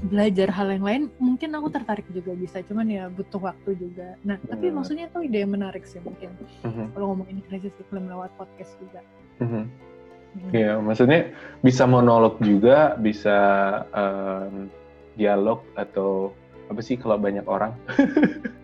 belajar 0.00 0.48
hal 0.48 0.70
yang 0.72 0.84
lain 0.86 1.02
mungkin 1.20 1.52
aku 1.52 1.68
tertarik 1.68 2.08
juga 2.08 2.32
bisa 2.32 2.64
cuman 2.64 2.86
ya 2.88 3.04
butuh 3.12 3.42
waktu 3.42 3.76
juga 3.76 4.16
nah 4.24 4.40
tapi 4.48 4.70
hmm. 4.70 4.74
maksudnya 4.80 5.04
itu 5.12 5.18
ide 5.28 5.44
yang 5.44 5.52
menarik 5.52 5.84
sih 5.84 6.00
mungkin 6.00 6.32
hmm. 6.64 6.96
kalau 6.96 7.12
ngomongin 7.12 7.44
krisis 7.44 7.74
iklim 7.76 8.08
lewat 8.08 8.32
podcast 8.40 8.74
juga 8.80 9.00
hmm. 9.44 9.66
Iya, 10.54 10.78
hmm. 10.78 10.86
maksudnya 10.86 11.34
bisa 11.58 11.90
monolog 11.90 12.38
juga, 12.38 12.94
bisa 12.94 13.34
um, 13.90 14.70
dialog 15.18 15.66
atau 15.74 16.30
apa 16.70 16.78
sih 16.86 16.94
kalau 16.94 17.18
banyak 17.18 17.42
orang? 17.50 17.74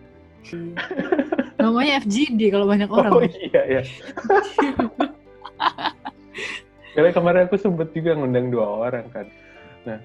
Namanya 1.61 1.91
FGD 2.05 2.41
kalau 2.53 2.65
banyak 2.69 2.89
orang. 2.89 3.11
Oh 3.11 3.23
iya 3.23 3.61
iya. 3.65 3.81
Karena 6.93 7.09
kemarin 7.13 7.45
aku 7.45 7.57
sempet 7.61 7.93
juga 7.93 8.17
ngundang 8.17 8.49
dua 8.49 8.89
orang 8.89 9.05
kan. 9.13 9.27
Nah, 9.85 9.99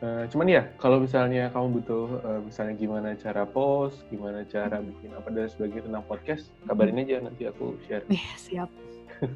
Uh, 0.00 0.24
cuman 0.32 0.48
ya 0.48 0.64
kalau 0.80 0.96
misalnya 0.96 1.52
kamu 1.52 1.76
butuh 1.76 2.24
uh, 2.24 2.40
misalnya 2.40 2.72
gimana 2.72 3.12
cara 3.20 3.44
post, 3.44 4.00
gimana 4.08 4.48
cara 4.48 4.80
bikin 4.80 5.12
apa 5.12 5.28
dan 5.28 5.44
sebagainya 5.44 5.92
tentang 5.92 6.04
podcast, 6.08 6.48
kabarin 6.64 7.04
aja 7.04 7.20
nanti 7.20 7.44
aku 7.44 7.76
share. 7.84 8.08
Eh, 8.08 8.24
siap. 8.40 8.72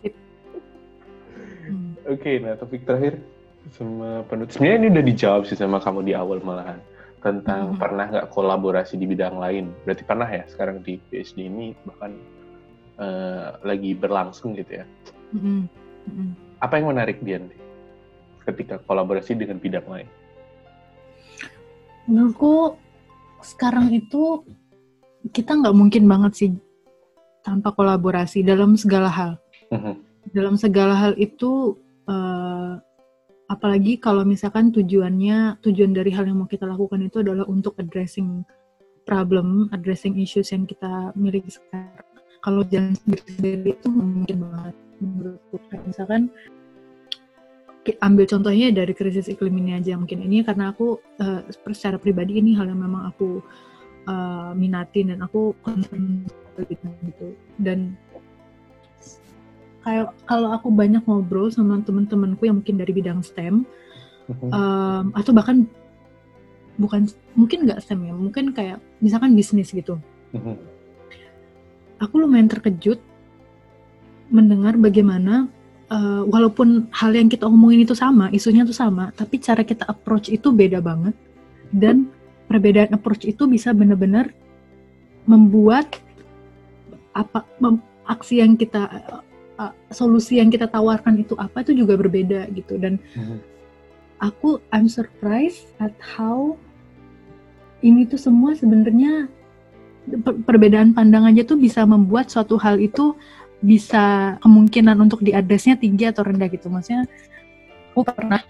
Sip. 0.00 0.16
Hmm. 1.68 2.00
Oke, 2.08 2.16
okay, 2.16 2.34
nah 2.40 2.56
topik 2.56 2.88
terakhir 2.88 3.20
sama 3.76 4.24
penutup. 4.24 4.56
Sebenarnya 4.56 4.78
ini 4.80 4.88
udah 4.88 5.04
dijawab 5.04 5.42
sih 5.44 5.56
sama 5.60 5.76
kamu 5.84 6.00
di 6.08 6.16
awal 6.16 6.40
malahan 6.40 6.80
tentang 7.24 7.72
hmm. 7.72 7.80
pernah 7.80 8.06
nggak 8.12 8.28
kolaborasi 8.28 9.00
di 9.00 9.08
bidang 9.08 9.40
lain. 9.40 9.72
Berarti 9.88 10.04
pernah 10.04 10.28
ya 10.28 10.44
sekarang 10.44 10.84
di 10.84 11.00
PhD 11.08 11.48
ini 11.48 11.72
bahkan 11.88 12.12
uh, 13.00 13.56
lagi 13.64 13.96
berlangsung 13.96 14.52
gitu 14.60 14.84
ya. 14.84 14.86
Hmm. 15.32 15.64
Hmm. 16.04 16.36
Apa 16.60 16.78
yang 16.78 16.92
menarik 16.92 17.24
Dian? 17.24 17.48
ketika 18.44 18.76
kolaborasi 18.84 19.34
dengan 19.34 19.58
bidang 19.58 19.88
lain? 19.88 20.08
Menurutku 22.04 22.76
sekarang 23.40 23.88
itu 23.92 24.44
kita 25.32 25.56
nggak 25.56 25.76
mungkin 25.76 26.04
banget 26.04 26.32
sih 26.36 26.50
tanpa 27.40 27.72
kolaborasi 27.72 28.44
dalam 28.44 28.76
segala 28.76 29.08
hal. 29.08 29.32
Uh-huh. 29.72 29.96
Dalam 30.32 30.56
segala 30.60 30.96
hal 30.96 31.12
itu, 31.16 31.76
uh, 32.08 32.80
apalagi 33.54 34.02
kalau 34.02 34.26
misalkan 34.26 34.74
tujuannya 34.74 35.62
tujuan 35.62 35.94
dari 35.94 36.10
hal 36.10 36.26
yang 36.26 36.42
mau 36.42 36.50
kita 36.50 36.66
lakukan 36.66 37.06
itu 37.06 37.22
adalah 37.22 37.46
untuk 37.46 37.78
addressing 37.78 38.42
problem, 39.06 39.70
addressing 39.70 40.18
issues 40.18 40.50
yang 40.50 40.66
kita 40.66 41.14
miliki 41.14 41.54
sekarang. 41.54 42.04
Kalau 42.42 42.60
jalan 42.68 42.92
sendiri-sendiri 42.98 43.78
itu 43.78 43.88
mungkin 43.88 44.36
banget 44.44 44.76
menurutku. 45.00 45.56
Misalkan 45.86 46.28
ambil 48.00 48.24
contohnya 48.24 48.72
dari 48.72 48.96
krisis 48.96 49.28
iklim 49.28 49.60
ini 49.60 49.76
aja 49.76 49.92
mungkin 50.00 50.24
ini 50.24 50.40
karena 50.40 50.72
aku 50.72 50.96
uh, 51.20 51.44
secara 51.76 52.00
pribadi 52.00 52.40
ini 52.40 52.56
hal 52.56 52.64
yang 52.64 52.80
memang 52.80 53.12
aku 53.12 53.44
uh, 54.08 54.56
minatin 54.56 55.12
dan 55.12 55.20
aku 55.20 55.52
concern 55.60 56.24
gitu 56.56 57.36
dan 57.60 57.92
kayak 59.84 60.16
kalau 60.24 60.50
aku 60.50 60.72
banyak 60.72 61.04
ngobrol 61.04 61.52
sama 61.52 61.78
teman-temanku 61.84 62.48
yang 62.48 62.58
mungkin 62.64 62.80
dari 62.80 62.92
bidang 62.96 63.20
STEM 63.20 63.68
um, 64.48 65.04
atau 65.12 65.32
bahkan 65.36 65.68
bukan 66.80 67.06
mungkin 67.36 67.68
nggak 67.68 67.84
STEM 67.84 68.08
ya 68.08 68.14
mungkin 68.16 68.56
kayak 68.56 68.80
misalkan 68.98 69.36
bisnis 69.36 69.70
gitu 69.70 70.00
uh-huh. 70.32 70.56
aku 72.00 72.14
lumayan 72.18 72.48
terkejut 72.48 72.98
mendengar 74.32 74.74
bagaimana 74.80 75.46
uh, 75.92 76.22
walaupun 76.24 76.88
hal 76.94 77.12
yang 77.12 77.28
kita 77.28 77.44
omongin 77.44 77.84
itu 77.84 77.94
sama, 77.96 78.32
isunya 78.32 78.64
itu 78.64 78.72
sama, 78.74 79.12
tapi 79.12 79.40
cara 79.42 79.62
kita 79.66 79.84
approach 79.84 80.32
itu 80.32 80.50
beda 80.54 80.80
banget. 80.80 81.14
Dan 81.74 82.08
perbedaan 82.46 82.94
approach 82.94 83.26
itu 83.26 83.50
bisa 83.50 83.74
benar-benar 83.74 84.30
membuat 85.26 85.98
apa 87.16 87.46
mem, 87.58 87.80
aksi 88.04 88.42
yang 88.42 88.54
kita 88.54 88.86
uh, 89.58 89.72
solusi 89.90 90.38
yang 90.38 90.52
kita 90.52 90.68
tawarkan 90.70 91.20
itu 91.20 91.34
apa 91.40 91.64
itu 91.64 91.72
juga 91.74 91.98
berbeda 91.98 92.48
gitu. 92.54 92.76
Dan 92.78 93.00
hmm. 93.16 93.38
aku 94.20 94.60
I'm 94.70 94.86
surprised 94.86 95.70
at 95.80 95.94
how 96.00 96.58
ini 97.84 98.08
tuh 98.08 98.20
semua 98.20 98.56
sebenarnya 98.56 99.28
perbedaan 100.44 100.92
pandang 100.92 101.24
aja 101.24 101.44
tuh 101.48 101.56
bisa 101.56 101.84
membuat 101.88 102.28
suatu 102.28 102.60
hal 102.60 102.76
itu 102.76 103.16
bisa 103.64 104.36
kemungkinan 104.44 105.00
untuk 105.00 105.24
diadresnya 105.24 105.80
tinggi 105.80 106.04
atau 106.08 106.24
rendah 106.24 106.48
gitu. 106.52 106.68
Maksudnya 106.68 107.08
aku 107.96 108.04
pernah 108.04 108.44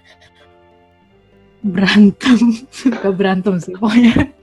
berantem. 1.62 2.38
Suka 2.74 3.14
berantem 3.14 3.62
sih 3.62 3.72
pokoknya 3.78 4.34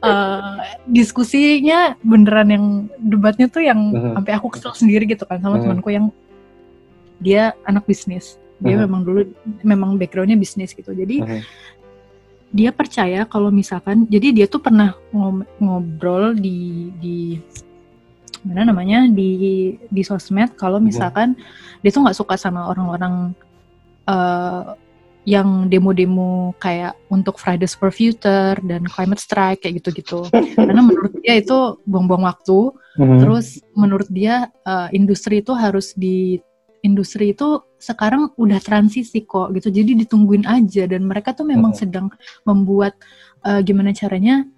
uh, 0.00 0.60
diskusinya 0.88 1.94
beneran 2.00 2.48
yang 2.50 2.66
debatnya 2.98 3.46
tuh 3.46 3.62
yang 3.64 3.78
uh-huh. 3.92 4.16
sampai 4.20 4.32
aku 4.36 4.48
kesel 4.52 4.72
sendiri 4.74 5.04
gitu 5.08 5.24
kan 5.28 5.40
sama 5.40 5.56
uh-huh. 5.56 5.64
temanku 5.64 5.90
yang 5.92 6.06
dia 7.20 7.52
anak 7.68 7.84
bisnis 7.84 8.40
dia 8.60 8.76
uh-huh. 8.76 8.88
memang 8.88 9.00
dulu 9.04 9.20
memang 9.64 9.90
backgroundnya 10.00 10.36
bisnis 10.40 10.72
gitu 10.72 10.92
jadi 10.92 11.16
uh-huh. 11.24 11.42
dia 12.52 12.70
percaya 12.72 13.28
kalau 13.28 13.52
misalkan 13.52 14.08
jadi 14.08 14.32
dia 14.32 14.46
tuh 14.48 14.60
pernah 14.60 14.96
ngobrol 15.60 16.36
di 16.36 16.90
di 16.96 17.18
mana 18.40 18.72
namanya 18.72 19.04
di 19.04 19.76
di 19.76 20.02
sosmed 20.02 20.56
kalau 20.56 20.80
misalkan 20.80 21.36
uh-huh. 21.36 21.80
dia 21.84 21.90
tuh 21.92 22.02
nggak 22.08 22.16
suka 22.16 22.34
sama 22.40 22.72
orang-orang 22.72 23.36
uh, 24.08 24.79
yang 25.28 25.68
demo-demo 25.68 26.56
kayak 26.56 26.96
untuk 27.12 27.36
Fridays 27.36 27.76
for 27.76 27.92
Future 27.92 28.56
dan 28.64 28.88
climate 28.88 29.20
strike 29.20 29.64
kayak 29.64 29.84
gitu-gitu. 29.84 30.24
Karena 30.56 30.80
menurut 30.80 31.12
dia 31.20 31.40
itu 31.40 31.76
buang-buang 31.84 32.24
waktu. 32.24 32.72
Mm-hmm. 32.96 33.18
Terus 33.20 33.46
menurut 33.76 34.08
dia 34.08 34.48
uh, 34.64 34.88
industri 34.96 35.44
itu 35.44 35.52
harus 35.52 35.92
di 35.92 36.40
industri 36.80 37.36
itu 37.36 37.60
sekarang 37.76 38.32
udah 38.40 38.60
transisi 38.64 39.24
kok 39.28 39.52
gitu. 39.52 39.68
Jadi 39.68 40.04
ditungguin 40.04 40.48
aja 40.48 40.88
dan 40.88 41.04
mereka 41.04 41.36
tuh 41.36 41.44
memang 41.44 41.76
mm-hmm. 41.76 41.84
sedang 41.84 42.06
membuat 42.48 42.96
uh, 43.44 43.60
gimana 43.60 43.92
caranya 43.92 44.48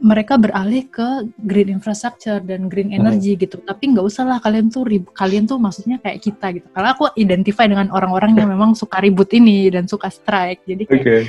mereka 0.00 0.40
beralih 0.40 0.88
ke 0.88 1.28
green 1.44 1.68
infrastructure 1.68 2.40
dan 2.40 2.72
green 2.72 2.88
energy 2.88 3.36
hmm. 3.36 3.40
gitu. 3.44 3.56
Tapi 3.60 3.92
nggak 3.92 4.04
usah 4.04 4.24
lah 4.24 4.38
kalian 4.40 4.72
tuh 4.72 4.88
rib 4.88 5.12
kalian 5.12 5.44
tuh 5.44 5.60
maksudnya 5.60 6.00
kayak 6.00 6.24
kita 6.24 6.46
gitu. 6.56 6.66
Karena 6.72 6.96
aku 6.96 7.12
identify 7.20 7.68
dengan 7.68 7.92
orang-orang 7.92 8.32
yang 8.32 8.48
memang 8.56 8.72
suka 8.72 8.98
ribut 9.04 9.28
ini 9.36 9.68
dan 9.68 9.84
suka 9.84 10.08
strike. 10.08 10.64
Jadi 10.64 10.82
kayak 10.88 11.04
okay. 11.04 11.22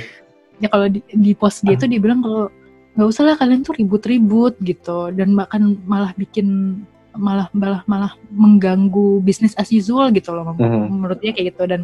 ya 0.58 0.68
kalau 0.72 0.88
di, 0.88 1.04
di 1.04 1.32
post 1.36 1.62
dia 1.68 1.76
tuh 1.76 1.86
dia 1.86 2.00
bilang 2.00 2.24
kalau 2.24 2.48
nggak 2.92 3.08
usah 3.08 3.24
lah 3.24 3.36
kalian 3.40 3.64
tuh 3.64 3.76
ribut-ribut 3.76 4.60
gitu 4.60 5.08
dan 5.16 5.32
bahkan 5.32 5.80
malah 5.88 6.12
bikin 6.12 6.80
malah 7.16 7.48
malah 7.52 7.80
malah 7.88 8.12
mengganggu 8.28 9.20
bisnis 9.24 9.56
as 9.56 9.72
usual 9.72 10.12
gitu 10.12 10.32
loh 10.32 10.52
hmm. 10.52 10.92
menurut 10.92 11.20
dia 11.20 11.32
kayak 11.32 11.56
gitu 11.56 11.62
dan 11.68 11.80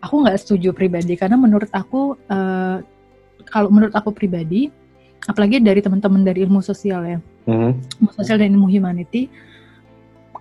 aku 0.00 0.24
nggak 0.24 0.40
setuju 0.40 0.72
pribadi 0.72 1.12
karena 1.16 1.36
menurut 1.36 1.68
aku 1.76 2.16
uh, 2.32 2.80
kalau 3.48 3.68
menurut 3.68 3.92
aku 3.92 4.12
pribadi 4.16 4.72
apalagi 5.28 5.60
dari 5.60 5.80
teman-teman 5.84 6.24
dari 6.24 6.46
ilmu 6.46 6.64
sosial 6.64 7.04
ya, 7.04 7.18
mm-hmm. 7.48 7.72
ilmu 8.00 8.10
sosial 8.16 8.40
dan 8.40 8.56
ilmu 8.56 8.68
humanity, 8.70 9.28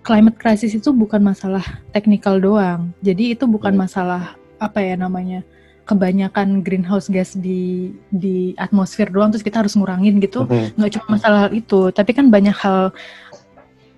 climate 0.06 0.40
crisis 0.40 0.72
itu 0.72 0.96
bukan 0.96 1.20
masalah 1.20 1.64
teknikal 1.92 2.40
doang. 2.40 2.96
Jadi 3.04 3.36
itu 3.36 3.44
bukan 3.50 3.76
mm. 3.76 3.80
masalah 3.80 4.40
apa 4.60 4.80
ya 4.84 4.96
namanya 5.00 5.44
kebanyakan 5.88 6.62
greenhouse 6.62 7.10
gas 7.10 7.34
di 7.34 7.90
di 8.14 8.54
atmosfer 8.62 9.10
doang 9.10 9.34
terus 9.34 9.42
kita 9.42 9.66
harus 9.66 9.76
ngurangin 9.76 10.22
gitu. 10.24 10.46
Mm-hmm. 10.46 10.78
Nggak 10.80 10.92
cuma 11.00 11.08
masalah 11.20 11.40
hal 11.48 11.52
itu, 11.52 11.92
tapi 11.92 12.12
kan 12.16 12.32
banyak 12.32 12.56
hal 12.56 12.94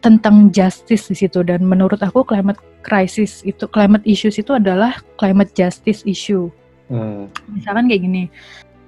tentang 0.01 0.49
justice 0.49 1.13
di 1.13 1.15
situ 1.15 1.45
dan 1.45 1.61
menurut 1.61 2.01
aku 2.01 2.25
climate 2.25 2.57
crisis 2.81 3.45
itu 3.45 3.69
climate 3.69 4.01
issues 4.01 4.41
itu 4.41 4.57
adalah 4.57 4.97
climate 5.21 5.53
justice 5.53 6.01
issue. 6.09 6.49
Mm. 6.89 7.29
Misalkan 7.53 7.85
kayak 7.85 8.01
gini, 8.03 8.23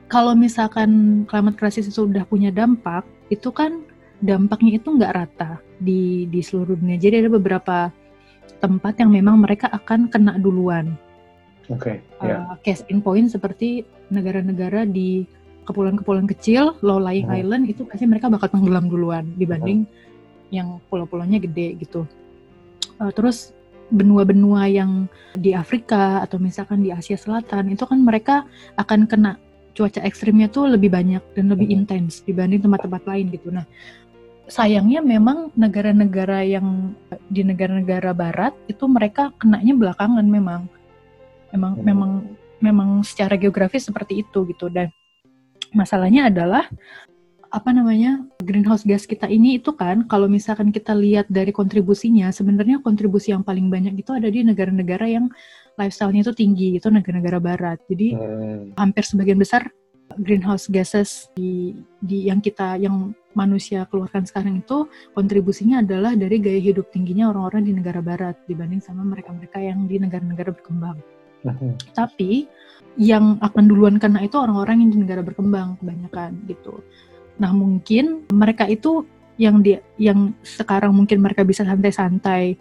kalau 0.08 0.34
misalkan 0.38 1.24
climate 1.26 1.58
crisis 1.58 1.90
itu 1.90 2.06
sudah 2.06 2.26
punya 2.28 2.50
dampak, 2.54 3.04
itu 3.32 3.50
kan 3.50 3.84
dampaknya 4.24 4.80
itu 4.80 4.88
nggak 4.88 5.14
rata 5.14 5.52
di 5.80 6.26
di 6.32 6.40
seluruh 6.40 6.80
dunia. 6.80 6.96
Jadi 6.96 7.28
ada 7.28 7.30
beberapa 7.32 7.78
tempat 8.64 9.00
yang 9.00 9.12
memang 9.12 9.40
mereka 9.44 9.68
akan 9.72 10.08
kena 10.08 10.40
duluan. 10.40 10.96
Oke. 11.72 12.00
Okay, 12.00 12.28
yeah. 12.28 12.44
uh, 12.48 12.56
case 12.60 12.84
in 12.92 13.00
point 13.00 13.28
seperti 13.32 13.88
negara-negara 14.12 14.84
di 14.84 15.24
kepulauan-kepulauan 15.64 16.28
kecil, 16.28 16.76
low-lying 16.84 17.28
uh-huh. 17.28 17.40
island 17.40 17.72
itu 17.72 17.88
pasti 17.88 18.04
mereka 18.04 18.28
bakal 18.28 18.52
tenggelam 18.52 18.92
duluan 18.92 19.32
dibanding 19.40 19.88
uh-huh. 19.88 20.52
yang 20.52 20.68
pulau-pulaunya 20.92 21.40
gede 21.40 21.80
gitu. 21.80 22.04
Uh, 23.00 23.12
terus 23.16 23.56
benua-benua 23.92 24.68
yang 24.72 25.06
di 25.36 25.52
Afrika 25.52 26.24
atau 26.24 26.40
misalkan 26.40 26.82
di 26.84 26.90
Asia 26.90 27.20
Selatan 27.20 27.72
itu 27.72 27.84
kan 27.84 28.00
mereka 28.00 28.48
akan 28.80 29.06
kena 29.06 29.40
cuaca 29.74 30.00
ekstrimnya 30.06 30.48
tuh 30.50 30.70
lebih 30.70 30.94
banyak 30.94 31.22
dan 31.34 31.46
lebih 31.50 31.68
hmm. 31.70 31.78
intens 31.84 32.22
dibanding 32.22 32.62
tempat-tempat 32.62 33.04
lain 33.10 33.26
gitu. 33.34 33.50
Nah, 33.50 33.66
sayangnya 34.46 35.02
memang 35.02 35.50
negara-negara 35.58 36.46
yang 36.46 36.94
di 37.28 37.42
negara-negara 37.42 38.14
barat 38.14 38.54
itu 38.70 38.86
mereka 38.86 39.34
kenanya 39.42 39.74
belakangan 39.74 40.26
memang. 40.26 40.70
Memang 41.54 41.74
hmm. 41.78 41.86
memang 41.86 42.12
memang 42.64 42.90
secara 43.04 43.36
geografis 43.36 43.90
seperti 43.92 44.24
itu 44.24 44.48
gitu 44.48 44.72
dan 44.72 44.88
masalahnya 45.76 46.32
adalah 46.32 46.70
apa 47.54 47.70
namanya 47.70 48.24
greenhouse 48.42 48.82
gas 48.82 49.06
kita 49.06 49.30
ini 49.30 49.62
itu 49.62 49.78
kan 49.78 50.10
kalau 50.10 50.26
misalkan 50.26 50.74
kita 50.74 50.98
lihat 50.98 51.30
dari 51.30 51.54
kontribusinya 51.54 52.34
sebenarnya 52.34 52.82
kontribusi 52.82 53.30
yang 53.30 53.46
paling 53.46 53.70
banyak 53.70 53.94
itu 53.94 54.10
ada 54.10 54.26
di 54.26 54.42
negara-negara 54.42 55.06
yang 55.06 55.30
lifestyle-nya 55.78 56.22
itu 56.26 56.34
tinggi 56.34 56.70
itu 56.78 56.88
negara-negara 56.90 57.40
barat. 57.42 57.78
Jadi 57.90 58.14
hmm. 58.14 58.78
hampir 58.78 59.04
sebagian 59.06 59.40
besar 59.40 59.70
greenhouse 60.20 60.70
gases 60.70 61.32
di 61.34 61.74
di 61.98 62.30
yang 62.30 62.44
kita 62.44 62.78
yang 62.78 63.16
manusia 63.34 63.90
keluarkan 63.90 64.30
sekarang 64.30 64.62
itu 64.62 64.86
kontribusinya 65.18 65.82
adalah 65.82 66.14
dari 66.14 66.38
gaya 66.38 66.62
hidup 66.62 66.94
tingginya 66.94 67.34
orang-orang 67.34 67.66
di 67.66 67.74
negara 67.74 68.02
barat 68.04 68.38
dibanding 68.46 68.78
sama 68.78 69.02
mereka-mereka 69.02 69.58
yang 69.58 69.90
di 69.90 69.98
negara-negara 69.98 70.54
berkembang. 70.54 70.98
Hmm. 71.44 71.76
Tapi 71.98 72.46
yang 72.96 73.42
akan 73.42 73.66
duluan 73.66 73.98
kena 73.98 74.22
itu 74.22 74.38
orang-orang 74.38 74.86
yang 74.86 74.92
di 74.94 75.00
negara 75.02 75.26
berkembang 75.26 75.82
kebanyakan 75.82 76.46
gitu. 76.46 76.86
Nah, 77.42 77.50
mungkin 77.50 78.30
mereka 78.30 78.70
itu 78.70 79.10
yang 79.42 79.66
di 79.66 79.74
yang 79.98 80.38
sekarang 80.46 80.94
mungkin 80.94 81.18
mereka 81.18 81.42
bisa 81.42 81.66
santai-santai 81.66 82.54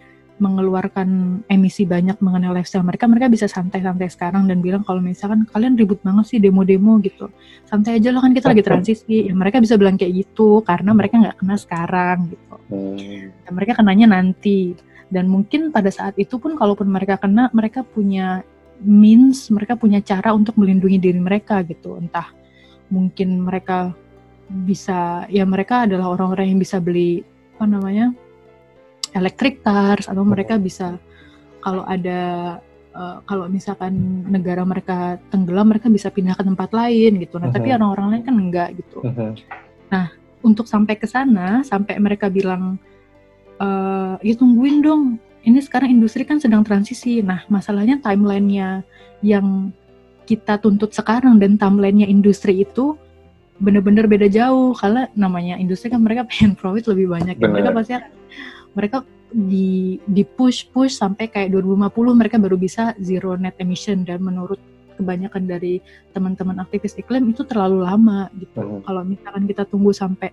mengeluarkan 0.43 1.40
emisi 1.47 1.86
banyak 1.86 2.18
mengenai 2.18 2.51
lifestyle 2.51 2.82
mereka, 2.82 3.07
mereka 3.07 3.30
bisa 3.30 3.47
santai-santai 3.47 4.11
sekarang 4.11 4.51
dan 4.51 4.59
bilang 4.59 4.82
kalau 4.82 4.99
misalkan 4.99 5.47
kalian 5.47 5.78
ribut 5.78 6.03
banget 6.03 6.34
sih 6.34 6.38
demo-demo 6.43 6.99
gitu, 6.99 7.30
santai 7.62 8.03
aja 8.03 8.11
loh 8.11 8.18
kan 8.18 8.34
kita 8.34 8.51
lagi 8.51 8.66
transisi. 8.66 9.30
Ya 9.30 9.34
mereka 9.38 9.62
bisa 9.62 9.78
bilang 9.78 9.95
kayak 9.95 10.26
gitu 10.26 10.66
karena 10.66 10.90
mereka 10.90 11.22
nggak 11.22 11.38
kena 11.38 11.55
sekarang 11.55 12.18
gitu. 12.34 12.55
Dan 12.66 13.30
ya, 13.47 13.51
mereka 13.55 13.72
kenanya 13.78 14.18
nanti. 14.18 14.74
Dan 15.12 15.30
mungkin 15.30 15.70
pada 15.70 15.93
saat 15.93 16.18
itu 16.18 16.40
pun 16.43 16.59
kalaupun 16.59 16.88
mereka 16.90 17.20
kena, 17.20 17.53
mereka 17.55 17.86
punya 17.86 18.43
means, 18.82 19.47
mereka 19.53 19.78
punya 19.78 20.03
cara 20.03 20.34
untuk 20.34 20.59
melindungi 20.59 20.99
diri 20.99 21.20
mereka 21.22 21.62
gitu. 21.62 22.01
Entah 22.03 22.34
mungkin 22.90 23.47
mereka 23.47 23.95
bisa, 24.51 25.28
ya 25.30 25.47
mereka 25.47 25.86
adalah 25.86 26.18
orang-orang 26.18 26.57
yang 26.57 26.61
bisa 26.61 26.82
beli 26.82 27.22
apa 27.55 27.78
namanya 27.78 28.11
electric 29.12 29.60
cars 29.64 30.08
atau 30.08 30.24
mereka 30.24 30.56
bisa 30.56 30.96
kalau 31.62 31.86
ada 31.86 32.20
uh, 32.96 33.18
kalau 33.24 33.46
misalkan 33.48 34.24
negara 34.28 34.62
mereka 34.66 35.16
tenggelam 35.32 35.70
mereka 35.70 35.88
bisa 35.88 36.08
pindah 36.12 36.36
ke 36.36 36.44
tempat 36.44 36.70
lain 36.72 37.20
gitu. 37.20 37.38
Nah, 37.38 37.48
uh 37.48 37.50
-huh. 37.50 37.54
tapi 37.54 37.68
uh-huh. 37.70 37.78
orang-orang 37.80 38.06
lain 38.16 38.24
kan 38.24 38.36
enggak 38.36 38.68
gitu. 38.76 38.98
Uh 39.04 39.12
-huh. 39.12 39.32
Nah, 39.92 40.06
untuk 40.42 40.66
sampai 40.66 40.98
ke 40.98 41.06
sana 41.06 41.62
sampai 41.62 41.96
mereka 42.02 42.26
bilang 42.28 42.76
uh, 43.60 44.16
ya 44.20 44.34
tungguin 44.36 44.82
dong. 44.82 45.04
Ini 45.42 45.58
sekarang 45.58 45.90
industri 45.90 46.22
kan 46.22 46.38
sedang 46.38 46.62
transisi. 46.62 47.18
Nah, 47.18 47.42
masalahnya 47.50 47.98
timelinenya 47.98 48.86
yang 49.26 49.74
kita 50.22 50.62
tuntut 50.62 50.94
sekarang 50.94 51.42
dan 51.42 51.58
timelinenya 51.58 52.06
industri 52.06 52.62
itu 52.62 52.94
bener-bener 53.58 54.06
beda 54.06 54.30
jauh 54.30 54.74
karena 54.74 55.10
namanya 55.18 55.58
industri 55.58 55.90
kan 55.90 56.02
mereka 56.02 56.26
pengen 56.30 56.54
profit 56.54 56.94
lebih 56.94 57.10
banyak. 57.10 57.36
Bener. 57.42 57.58
Mereka 57.58 57.70
pasti 57.74 57.92
mereka 58.73 59.05
di 59.33 59.97
di 60.05 60.23
push 60.29 60.68
push 60.70 61.01
sampai 61.01 61.33
kayak 61.33 61.57
2050 61.57 62.20
mereka 62.20 62.37
baru 62.37 62.61
bisa 62.61 62.93
zero 63.01 63.33
net 63.41 63.57
emission 63.57 64.05
dan 64.05 64.20
menurut 64.20 64.61
kebanyakan 65.01 65.49
dari 65.49 65.81
teman-teman 66.12 66.61
aktivis 66.61 66.95
iklim 67.01 67.33
itu 67.33 67.43
terlalu 67.49 67.83
lama 67.83 68.29
gitu. 68.37 68.61
Hmm. 68.61 68.85
Kalau 68.85 69.03
misalkan 69.03 69.45
kita 69.49 69.64
tunggu 69.66 69.91
sampai 69.97 70.31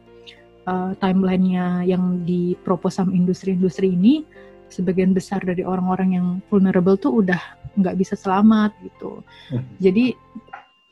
uh, 0.68 0.92
timelinenya 1.00 1.88
yang 1.88 2.22
dipropos 2.28 3.00
sama 3.00 3.16
industri-industri 3.16 3.96
ini, 3.96 4.28
sebagian 4.70 5.16
besar 5.16 5.42
dari 5.42 5.66
orang-orang 5.66 6.10
yang 6.14 6.28
vulnerable 6.52 7.00
tuh 7.00 7.24
udah 7.24 7.40
nggak 7.80 7.98
bisa 7.98 8.14
selamat 8.20 8.76
gitu. 8.84 9.24
Hmm. 9.50 9.66
Jadi 9.80 10.14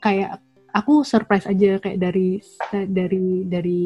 kayak 0.01 0.39
aku 0.73 1.03
surprise 1.03 1.45
aja 1.45 1.77
kayak 1.77 1.99
dari 1.99 2.41
dari 2.89 3.45
dari 3.45 3.81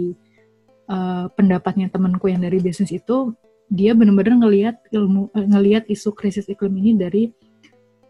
uh, 0.88 1.26
pendapatnya 1.34 1.92
temanku 1.92 2.32
yang 2.32 2.46
dari 2.46 2.64
bisnis 2.64 2.94
itu 2.94 3.36
dia 3.72 3.96
benar-benar 3.96 4.36
ngelihat 4.44 4.76
ilmu 4.92 5.32
uh, 5.32 5.48
ngelihat 5.48 5.88
isu 5.88 6.12
krisis 6.12 6.52
iklim 6.52 6.76
ini 6.76 6.92
dari 7.00 7.24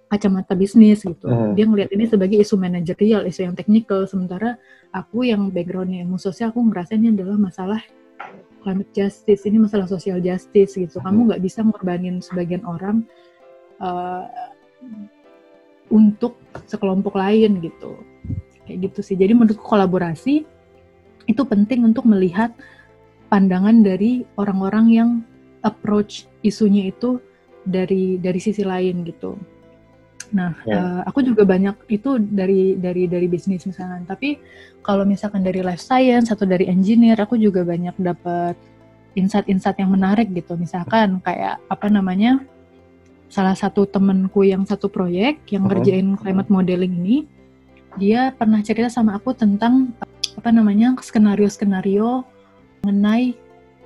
kacamata 0.09 0.57
bisnis 0.57 1.07
gitu. 1.07 1.30
Hmm. 1.30 1.55
Dia 1.55 1.64
ngelihat 1.70 1.93
ini 1.95 2.03
sebagai 2.09 2.36
isu 2.41 2.59
manajerial, 2.59 3.24
isu 3.30 3.47
yang 3.47 3.55
teknikal. 3.55 4.03
Sementara 4.09 4.59
aku 4.91 5.24
yang 5.24 5.53
backgroundnya 5.53 6.03
ilmu 6.03 6.20
sosial, 6.20 6.51
aku 6.51 6.59
ngerasa 6.68 6.99
ini 6.99 7.16
adalah 7.16 7.39
masalah 7.39 7.80
climate 8.59 8.91
justice, 8.91 9.47
ini 9.47 9.64
masalah 9.64 9.88
social 9.88 10.20
justice 10.20 10.76
gitu. 10.76 10.99
Kamu 10.99 11.32
nggak 11.32 11.39
bisa 11.39 11.64
ngorbanin 11.64 12.20
sebagian 12.20 12.68
orang 12.68 13.07
uh, 13.80 14.28
untuk 15.88 16.36
sekelompok 16.68 17.16
lain 17.16 17.64
gitu. 17.64 17.95
Kayak 18.68 18.91
gitu 18.91 18.99
sih. 18.99 19.16
Jadi 19.16 19.32
menurutku 19.32 19.64
kolaborasi 19.64 20.43
itu 21.30 21.41
penting 21.47 21.88
untuk 21.88 22.03
melihat 22.03 22.51
pandangan 23.32 23.80
dari 23.80 24.28
orang-orang 24.36 24.86
yang 24.91 25.09
approach 25.62 26.26
isunya 26.41 26.89
itu 26.89 27.22
dari 27.62 28.18
dari 28.18 28.39
sisi 28.41 28.66
lain 28.66 29.05
gitu. 29.05 29.38
Nah, 30.32 30.55
yeah. 30.64 30.72
Ya. 30.72 30.80
uh, 30.80 31.01
aku 31.12 31.22
juga 31.28 31.43
banyak 31.43 31.76
itu 31.91 32.18
dari 32.18 32.80
dari 32.80 33.05
dari 33.05 33.28
bisnis 33.28 33.68
misalnya. 33.68 34.03
Tapi 34.07 34.39
kalau 34.82 35.03
misalkan 35.03 35.43
dari 35.43 35.59
life 35.62 35.84
science 35.84 36.32
atau 36.32 36.47
dari 36.47 36.66
engineer, 36.72 37.20
aku 37.20 37.36
juga 37.36 37.62
banyak 37.68 37.95
dapat 37.99 38.55
insight-insight 39.14 39.78
yang 39.78 39.91
menarik 39.91 40.32
gitu. 40.32 40.55
Misalkan 40.55 41.20
kayak 41.22 41.59
apa 41.68 41.88
namanya? 41.91 42.41
Salah 43.32 43.55
satu 43.55 43.88
temenku 43.88 44.43
yang 44.43 44.68
satu 44.68 44.91
proyek 44.91 45.39
yang 45.55 45.64
uh-huh. 45.64 45.80
ngerjain 45.80 46.20
climate 46.20 46.51
modeling 46.51 46.91
ini, 46.99 47.18
dia 47.95 48.36
pernah 48.36 48.59
cerita 48.59 48.91
sama 48.91 49.16
aku 49.16 49.32
tentang 49.32 49.95
apa 50.36 50.49
namanya 50.51 50.95
skenario-skenario 50.99 52.28
mengenai 52.84 53.36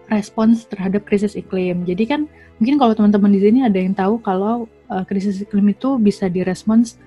respons 0.10 0.66
terhadap 0.70 1.06
krisis 1.06 1.34
iklim. 1.34 1.84
Jadi 1.86 2.04
kan 2.06 2.22
mungkin 2.62 2.76
kalau 2.78 2.94
teman-teman 2.94 3.32
di 3.34 3.42
sini 3.42 3.60
ada 3.66 3.78
yang 3.78 3.94
tahu 3.94 4.22
kalau 4.22 4.70
uh, 4.90 5.04
krisis 5.06 5.42
iklim 5.42 5.74
itu 5.74 5.98
bisa 5.98 6.30
direspons 6.30 6.98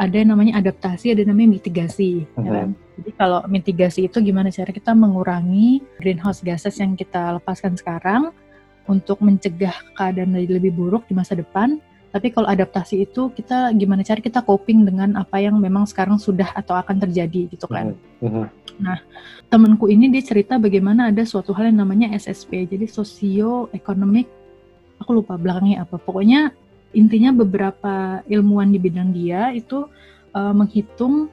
ada 0.00 0.18
yang 0.18 0.34
namanya 0.34 0.58
adaptasi, 0.58 1.14
ada 1.14 1.22
yang 1.22 1.30
namanya 1.30 1.62
mitigasi. 1.62 2.26
Ya 2.40 2.50
kan? 2.50 2.68
Jadi 2.98 3.10
kalau 3.14 3.40
mitigasi 3.46 4.00
itu 4.10 4.18
gimana 4.18 4.50
cara 4.50 4.70
kita 4.74 4.92
mengurangi 4.92 5.80
greenhouse 6.02 6.42
gases 6.42 6.74
yang 6.82 6.98
kita 6.98 7.38
lepaskan 7.38 7.78
sekarang 7.78 8.34
untuk 8.90 9.22
mencegah 9.22 9.74
keadaan 9.94 10.34
lebih 10.34 10.74
buruk 10.74 11.06
di 11.06 11.14
masa 11.14 11.38
depan. 11.38 11.78
Tapi 12.12 12.28
kalau 12.28 12.44
adaptasi 12.44 13.08
itu 13.08 13.32
kita 13.32 13.72
gimana 13.72 14.04
cara 14.04 14.20
kita 14.20 14.44
coping 14.44 14.84
dengan 14.84 15.16
apa 15.16 15.40
yang 15.40 15.56
memang 15.56 15.88
sekarang 15.88 16.20
sudah 16.20 16.52
atau 16.52 16.76
akan 16.76 17.00
terjadi 17.08 17.48
gitu 17.48 17.64
kan. 17.64 17.96
Uh 18.20 18.28
-huh. 18.28 18.46
Nah, 18.80 18.98
temanku 19.52 19.90
ini 19.90 20.08
dia 20.08 20.22
cerita 20.24 20.56
bagaimana 20.56 21.12
ada 21.12 21.24
suatu 21.26 21.52
hal 21.52 21.68
yang 21.68 21.84
namanya 21.84 22.12
SSP, 22.16 22.64
jadi 22.70 22.86
socio 22.88 23.68
economic 23.76 24.30
aku 25.02 25.18
lupa 25.18 25.34
belakangnya 25.34 25.82
apa. 25.82 25.98
Pokoknya 25.98 26.54
intinya 26.94 27.34
beberapa 27.34 28.22
ilmuwan 28.30 28.70
di 28.70 28.78
bidang 28.78 29.10
dia 29.10 29.50
itu 29.50 29.88
uh, 30.32 30.54
menghitung 30.54 31.28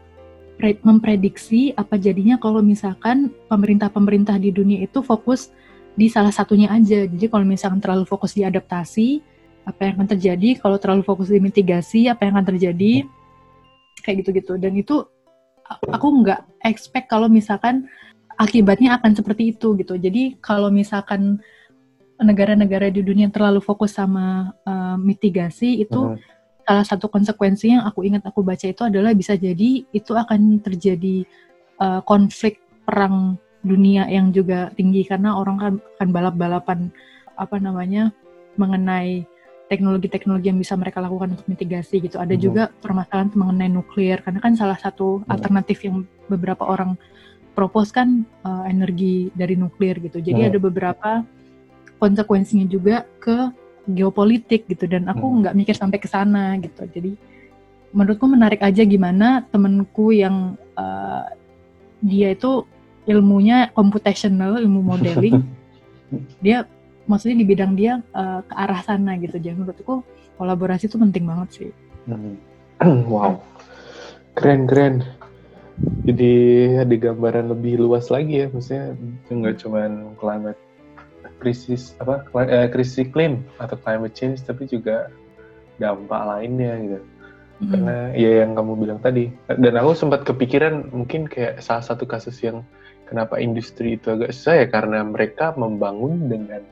memprediksi 0.59 1.71
apa 1.71 1.95
jadinya 1.95 2.35
kalau 2.35 2.59
misalkan 2.59 3.31
pemerintah-pemerintah 3.47 4.35
di 4.35 4.51
dunia 4.51 4.83
itu 4.83 4.99
fokus 4.99 5.55
di 5.95 6.11
salah 6.11 6.35
satunya 6.35 6.67
aja. 6.67 7.07
Jadi 7.07 7.31
kalau 7.31 7.47
misalkan 7.47 7.79
terlalu 7.79 8.03
fokus 8.03 8.35
di 8.35 8.43
adaptasi, 8.43 9.23
apa 9.63 9.79
yang 9.87 9.93
akan 9.99 10.07
terjadi? 10.15 10.49
Kalau 10.59 10.75
terlalu 10.75 11.03
fokus 11.07 11.31
di 11.31 11.39
mitigasi, 11.39 12.11
apa 12.11 12.27
yang 12.27 12.39
akan 12.39 12.55
terjadi? 12.55 13.07
Kayak 14.03 14.15
gitu-gitu. 14.23 14.53
Dan 14.59 14.75
itu 14.79 15.07
aku 15.69 16.07
nggak 16.25 16.41
expect 16.65 17.07
kalau 17.11 17.29
misalkan 17.29 17.85
akibatnya 18.39 18.97
akan 18.97 19.13
seperti 19.13 19.53
itu 19.53 19.75
gitu. 19.77 19.99
Jadi 19.99 20.39
kalau 20.41 20.73
misalkan 20.73 21.43
negara-negara 22.19 22.91
di 22.91 22.99
dunia 22.99 23.27
yang 23.29 23.35
terlalu 23.35 23.63
fokus 23.63 23.95
sama 23.95 24.51
uh, 24.67 24.99
mitigasi 24.99 25.83
itu 25.83 26.15
uh 26.15 26.37
salah 26.69 26.85
satu 26.85 27.09
konsekuensi 27.09 27.73
yang 27.73 27.81
aku 27.81 28.05
ingat 28.05 28.21
aku 28.29 28.45
baca 28.45 28.69
itu 28.69 28.85
adalah 28.85 29.17
bisa 29.17 29.33
jadi 29.33 29.89
itu 29.89 30.13
akan 30.13 30.61
terjadi 30.61 31.25
uh, 31.81 32.05
konflik 32.05 32.61
perang 32.85 33.41
dunia 33.65 34.05
yang 34.05 34.29
juga 34.29 34.69
tinggi 34.77 35.01
karena 35.01 35.33
orang 35.33 35.57
kan 35.57 35.73
akan 35.97 36.09
balap-balapan 36.13 36.93
apa 37.41 37.57
namanya 37.57 38.13
mengenai 38.61 39.25
teknologi-teknologi 39.69 40.49
yang 40.49 40.57
bisa 40.57 40.73
mereka 40.73 40.99
lakukan 40.99 41.37
untuk 41.37 41.45
mitigasi 41.45 42.01
gitu. 42.01 42.17
Ada 42.17 42.33
uh 42.35 42.41
juga 42.41 42.63
permasalahan 42.81 43.29
mengenai 43.37 43.69
nuklir 43.69 44.19
karena 44.25 44.41
kan 44.41 44.57
salah 44.57 44.75
satu 44.81 45.21
uh 45.23 45.29
alternatif 45.29 45.85
yang 45.85 46.03
beberapa 46.25 46.65
orang 46.65 46.97
propose 47.53 47.93
kan 47.93 48.25
uh, 48.43 48.65
energi 48.65 49.29
dari 49.37 49.53
nuklir 49.53 50.01
gitu. 50.01 50.17
Jadi 50.19 50.41
uh 50.43 50.47
ada 50.49 50.57
beberapa 50.57 51.21
konsekuensinya 52.01 52.65
juga 52.65 53.05
ke 53.21 53.51
geopolitik 53.89 54.69
gitu 54.69 54.85
dan 54.85 55.09
aku 55.09 55.25
hmm. 55.25 55.37
nggak 55.43 55.55
mikir 55.57 55.75
sampai 55.75 55.97
ke 55.97 56.05
sana 56.05 56.55
gitu 56.61 56.85
jadi 56.85 57.17
menurutku 57.89 58.29
menarik 58.29 58.61
aja 58.61 58.85
gimana 58.85 59.41
temenku 59.49 60.13
yang 60.13 60.53
uh, 60.77 61.25
dia 62.05 62.37
itu 62.37 62.63
ilmunya 63.09 63.73
computational 63.73 64.61
ilmu 64.61 64.85
modeling 64.85 65.41
dia 66.45 66.69
maksudnya 67.09 67.41
di 67.41 67.47
bidang 67.49 67.73
dia 67.73 68.05
uh, 68.13 68.45
ke 68.45 68.53
arah 68.53 68.81
sana 68.85 69.17
gitu. 69.17 69.41
Jadi 69.41 69.57
menurutku 69.57 70.05
kolaborasi 70.37 70.85
itu 70.85 70.95
penting 71.01 71.25
banget 71.25 71.49
sih. 71.49 71.69
Hmm. 72.05 72.37
wow. 73.11 73.41
Keren 74.37 74.69
keren. 74.69 75.01
Jadi 76.05 76.33
ada 76.75 76.95
gambaran 76.95 77.49
lebih 77.49 77.79
luas 77.79 78.11
lagi 78.11 78.43
ya 78.43 78.47
maksudnya 78.51 78.99
nggak 79.31 79.63
cuma 79.63 79.87
climate 80.19 80.59
krisis 81.39 81.95
apa 82.03 82.27
eh, 82.51 82.67
krisis 82.67 83.07
iklim 83.07 83.39
atau 83.63 83.79
climate 83.79 84.11
change 84.11 84.43
tapi 84.43 84.67
juga 84.67 85.07
dampak 85.79 86.21
lainnya 86.27 86.75
gitu. 86.83 86.99
Mm-hmm. 87.59 87.71
karena 87.75 87.97
ya 88.15 88.31
yang 88.43 88.55
kamu 88.55 88.71
bilang 88.79 88.99
tadi 89.03 89.35
dan 89.51 89.75
aku 89.75 89.91
sempat 89.91 90.23
kepikiran 90.23 90.95
mungkin 90.95 91.27
kayak 91.27 91.59
salah 91.59 91.83
satu 91.83 92.07
kasus 92.07 92.39
yang 92.39 92.63
kenapa 93.03 93.35
industri 93.35 93.99
itu 93.99 94.15
agak 94.15 94.31
susah 94.31 94.63
ya 94.63 94.67
karena 94.71 95.03
mereka 95.03 95.51
membangun 95.59 96.31
dengan 96.31 96.63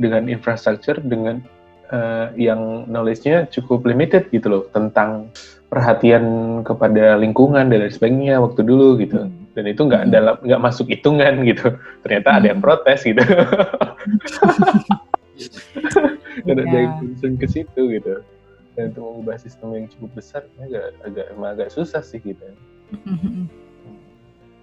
dengan 0.00 0.26
infrastruktur 0.32 0.96
dengan 1.04 1.44
uh, 1.92 2.32
yang 2.34 2.88
knowledge-nya 2.88 3.46
cukup 3.52 3.84
limited 3.84 4.32
gitu 4.32 4.48
loh 4.48 4.64
tentang 4.72 5.28
perhatian 5.70 6.24
kepada 6.66 7.14
lingkungan 7.14 7.70
dan 7.70 7.86
lain 7.86 7.94
sebagainya 7.94 8.42
waktu 8.42 8.66
dulu 8.66 8.98
gitu 8.98 9.28
hmm. 9.28 9.54
dan 9.54 9.64
itu 9.70 9.86
nggak 9.86 10.02
hmm. 10.08 10.10
dalam 10.10 10.34
nggak 10.42 10.62
masuk 10.62 10.90
hitungan 10.90 11.42
gitu 11.50 11.78
ternyata 12.02 12.28
hmm. 12.32 12.38
ada 12.40 12.46
yang 12.50 12.58
hmm. 12.58 12.66
protes 12.66 13.00
gitu 13.06 13.22
dan 16.46 16.56
yeah. 16.56 16.66
ada 16.66 16.76
yang 16.76 16.92
concern 16.98 17.34
ke 17.38 17.46
situ 17.46 17.80
gitu 17.94 18.24
dan 18.74 18.90
untuk 18.94 19.02
mengubah 19.02 19.36
sistem 19.38 19.68
yang 19.78 19.86
cukup 19.94 20.10
besar 20.18 20.42
agak 20.62 20.94
agak 21.06 21.26
emang 21.34 21.50
agak 21.54 21.68
susah 21.70 22.02
sih 22.02 22.18
gitu 22.22 22.42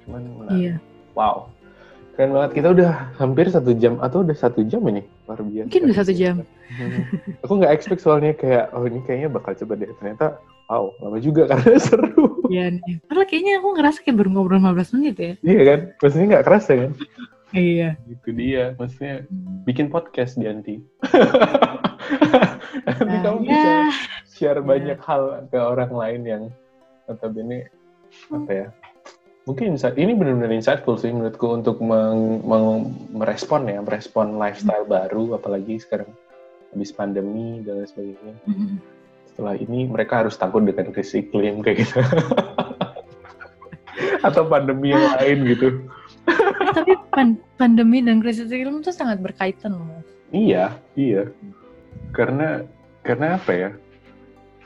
cuman 0.04 0.22
menarik 0.44 0.76
yeah. 0.76 0.78
wow 1.16 1.48
keren 2.18 2.34
banget 2.34 2.52
kita 2.58 2.68
udah 2.74 2.92
hampir 3.22 3.46
satu 3.54 3.72
jam 3.78 4.02
atau 4.02 4.26
udah 4.26 4.34
satu 4.34 4.66
jam 4.66 4.82
ini 4.90 5.06
luar 5.30 5.40
biasa 5.46 5.66
mungkin 5.70 5.84
udah 5.86 5.98
satu 6.02 6.14
jam 6.18 6.36
aku 7.46 7.54
nggak 7.62 7.74
expect 7.78 8.02
soalnya 8.02 8.34
kayak 8.34 8.74
oh 8.74 8.90
ini 8.90 9.06
kayaknya 9.06 9.30
bakal 9.30 9.54
coba 9.54 9.78
deh 9.78 9.94
ternyata 10.02 10.42
wow, 10.68 10.92
lama 11.00 11.18
juga 11.20 11.48
karena 11.48 11.80
seru. 11.88 12.44
Iya 12.52 12.76
nih. 12.76 13.00
Karena 13.08 13.24
kayaknya 13.24 13.54
aku 13.64 13.68
ngerasa 13.76 14.00
kayak 14.04 14.18
baru 14.20 14.30
ngobrol 14.36 14.60
15 14.60 14.96
menit 15.00 15.16
ya. 15.16 15.34
Iya 15.44 15.62
kan? 15.64 15.80
Maksudnya 16.04 16.28
nggak 16.28 16.46
kerasa 16.48 16.72
kan? 16.76 16.92
Iya. 17.56 17.90
Itu 18.08 18.30
dia. 18.36 18.64
Maksudnya 18.76 19.16
bikin 19.64 19.88
podcast 19.88 20.36
Dianti. 20.36 20.84
Nanti 22.88 23.16
nah, 23.20 23.24
kamu 23.24 23.40
ya. 23.44 23.52
bisa 23.52 23.72
share 24.32 24.60
ya. 24.60 24.64
banyak 24.64 25.00
hal 25.04 25.24
ke 25.52 25.60
orang 25.60 25.92
lain 25.92 26.22
yang 26.24 26.44
notabene 27.08 27.68
apa 28.32 28.52
ya 28.52 28.68
mungkin 29.48 29.80
ini 29.80 30.12
benar-benar 30.12 30.52
insightful 30.52 31.00
sih 31.00 31.08
menurutku 31.08 31.48
untuk 31.48 31.80
meng, 31.80 32.44
meng, 32.44 32.92
merespon 33.16 33.64
ya 33.72 33.80
merespon 33.80 34.36
lifestyle 34.36 34.84
hmm. 34.84 34.92
baru 34.92 35.24
apalagi 35.40 35.80
sekarang 35.80 36.12
habis 36.76 36.92
pandemi 36.92 37.64
dan 37.64 37.80
lain 37.80 37.88
sebagainya. 37.88 38.36
Hmm. 38.44 38.76
Setelah 39.32 39.56
ini 39.56 39.88
mereka 39.88 40.28
harus 40.28 40.36
takut 40.36 40.68
dengan 40.68 40.92
krisis 40.92 41.24
iklim 41.24 41.64
kayak 41.64 41.88
gitu. 41.88 42.04
Atau 44.28 44.44
pandemi 44.52 44.92
yang 44.92 45.16
lain 45.16 45.48
gitu. 45.48 45.68
Tapi 46.76 47.00
pan 47.16 47.40
pandemi 47.56 48.04
dan 48.04 48.20
krisis 48.20 48.52
iklim 48.52 48.84
itu 48.84 48.92
sangat 48.92 49.24
berkaitan 49.24 49.80
loh. 49.80 50.04
Iya 50.36 50.76
iya. 51.00 51.32
Karena 52.12 52.68
karena 53.08 53.40
apa 53.40 53.52
ya? 53.56 53.72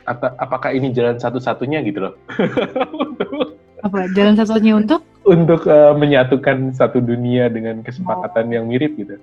Ata, 0.09 0.33
apakah 0.41 0.73
ini 0.73 0.89
jalan 0.89 1.21
satu-satunya 1.21 1.85
gitu 1.85 2.09
loh 2.09 2.17
apa 3.81 4.09
jalan 4.13 4.33
satu-satunya 4.37 4.75
untuk 4.77 5.01
untuk 5.25 5.65
uh, 5.69 5.93
menyatukan 5.93 6.73
satu 6.73 7.01
dunia 7.01 7.49
dengan 7.49 7.85
kesepakatan 7.85 8.45
oh. 8.49 8.53
yang 8.57 8.65
mirip 8.69 8.93
gitu 8.97 9.17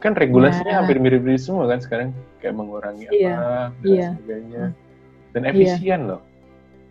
kan 0.00 0.16
regulasinya 0.16 0.72
nah. 0.72 0.78
hampir 0.82 0.96
mirip-mirip 0.96 1.38
semua 1.38 1.68
kan 1.68 1.78
sekarang 1.82 2.08
kayak 2.40 2.56
mengurangi 2.56 3.04
iya, 3.12 3.36
apa 3.36 3.52
dan 3.84 3.90
iya. 3.90 4.08
sebagainya 4.16 4.64
dan 5.30 5.40
iya. 5.42 5.50
efisien 5.52 6.00
iya. 6.00 6.08
loh 6.08 6.20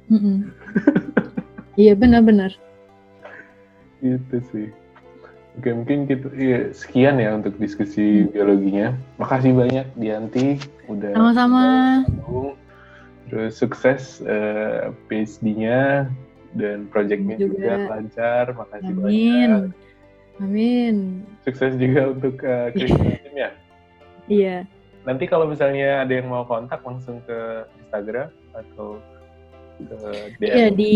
mm 0.09 0.19
-mm. 0.19 0.37
iya 1.83 1.93
benar-benar 1.97 2.51
gitu 3.99 4.37
sih 4.53 4.69
Oke 5.59 5.75
mungkin 5.75 6.07
gitu 6.07 6.31
ya, 6.39 6.71
sekian 6.71 7.19
ya 7.19 7.35
untuk 7.35 7.59
diskusi 7.59 8.23
hmm. 8.23 8.31
biologinya. 8.31 8.95
Makasih 9.19 9.51
banyak 9.51 9.85
Dianti 9.99 10.55
udah 10.87 11.11
sama-sama 11.11 11.65
Terus 13.27 13.59
sukses 13.59 14.23
uh, 14.23 14.95
PhD-nya 15.11 16.07
dan 16.55 16.89
project-nya 16.89 17.37
juga. 17.37 17.57
juga 17.57 17.73
lancar. 17.97 18.43
Makasih 18.55 18.93
Amin. 18.93 19.01
banyak. 19.03 19.49
Amin. 20.39 20.95
Sukses 21.43 21.75
juga 21.75 22.15
untuk 22.15 22.39
uh, 22.41 22.71
Christian 22.71 23.33
ya. 23.35 23.51
Iya. 24.31 24.57
Nanti 25.03 25.27
kalau 25.27 25.51
misalnya 25.51 26.07
ada 26.07 26.13
yang 26.15 26.31
mau 26.31 26.47
kontak 26.47 26.79
langsung 26.83 27.19
ke 27.27 27.67
Instagram 27.83 28.31
atau 28.55 29.03
ke 29.79 29.95
DM. 30.39 30.47
Iya 30.47 30.67
di, 30.71 30.91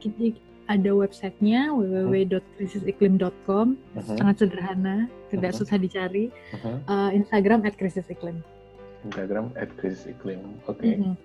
di 0.00 0.28
ada 0.70 0.90
websitenya 0.94 1.74
www.krisisiklim.com 1.74 3.66
uh 3.74 3.98
-huh. 3.98 4.16
sangat 4.16 4.46
sederhana 4.46 5.10
tidak 5.28 5.50
uh 5.50 5.58
-huh. 5.58 5.66
susah 5.66 5.76
dicari 5.82 6.30
uh 6.54 6.58
-huh. 6.62 6.76
uh, 6.86 7.10
Instagram 7.10 7.66
at 7.66 7.74
krisisiklim 7.74 8.38
Instagram 9.02 9.50
at 9.58 9.66
krisisiklim 9.74 10.38
oke 10.70 10.78
okay. 10.78 10.94
uh 11.02 11.10
-huh. 11.10 11.16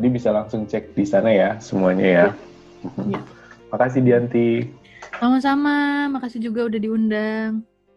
jadi 0.00 0.08
bisa 0.08 0.32
langsung 0.32 0.64
cek 0.64 0.96
di 0.96 1.04
sana 1.04 1.28
ya 1.28 1.60
semuanya 1.60 2.08
ya 2.08 2.26
uh 2.32 2.48
yeah. 3.06 3.22
makasih 3.72 4.00
Dianti. 4.02 4.68
Sama-sama. 5.20 6.08
Makasih 6.10 6.40
juga 6.40 6.66
udah 6.66 6.80
diundang 6.80 7.69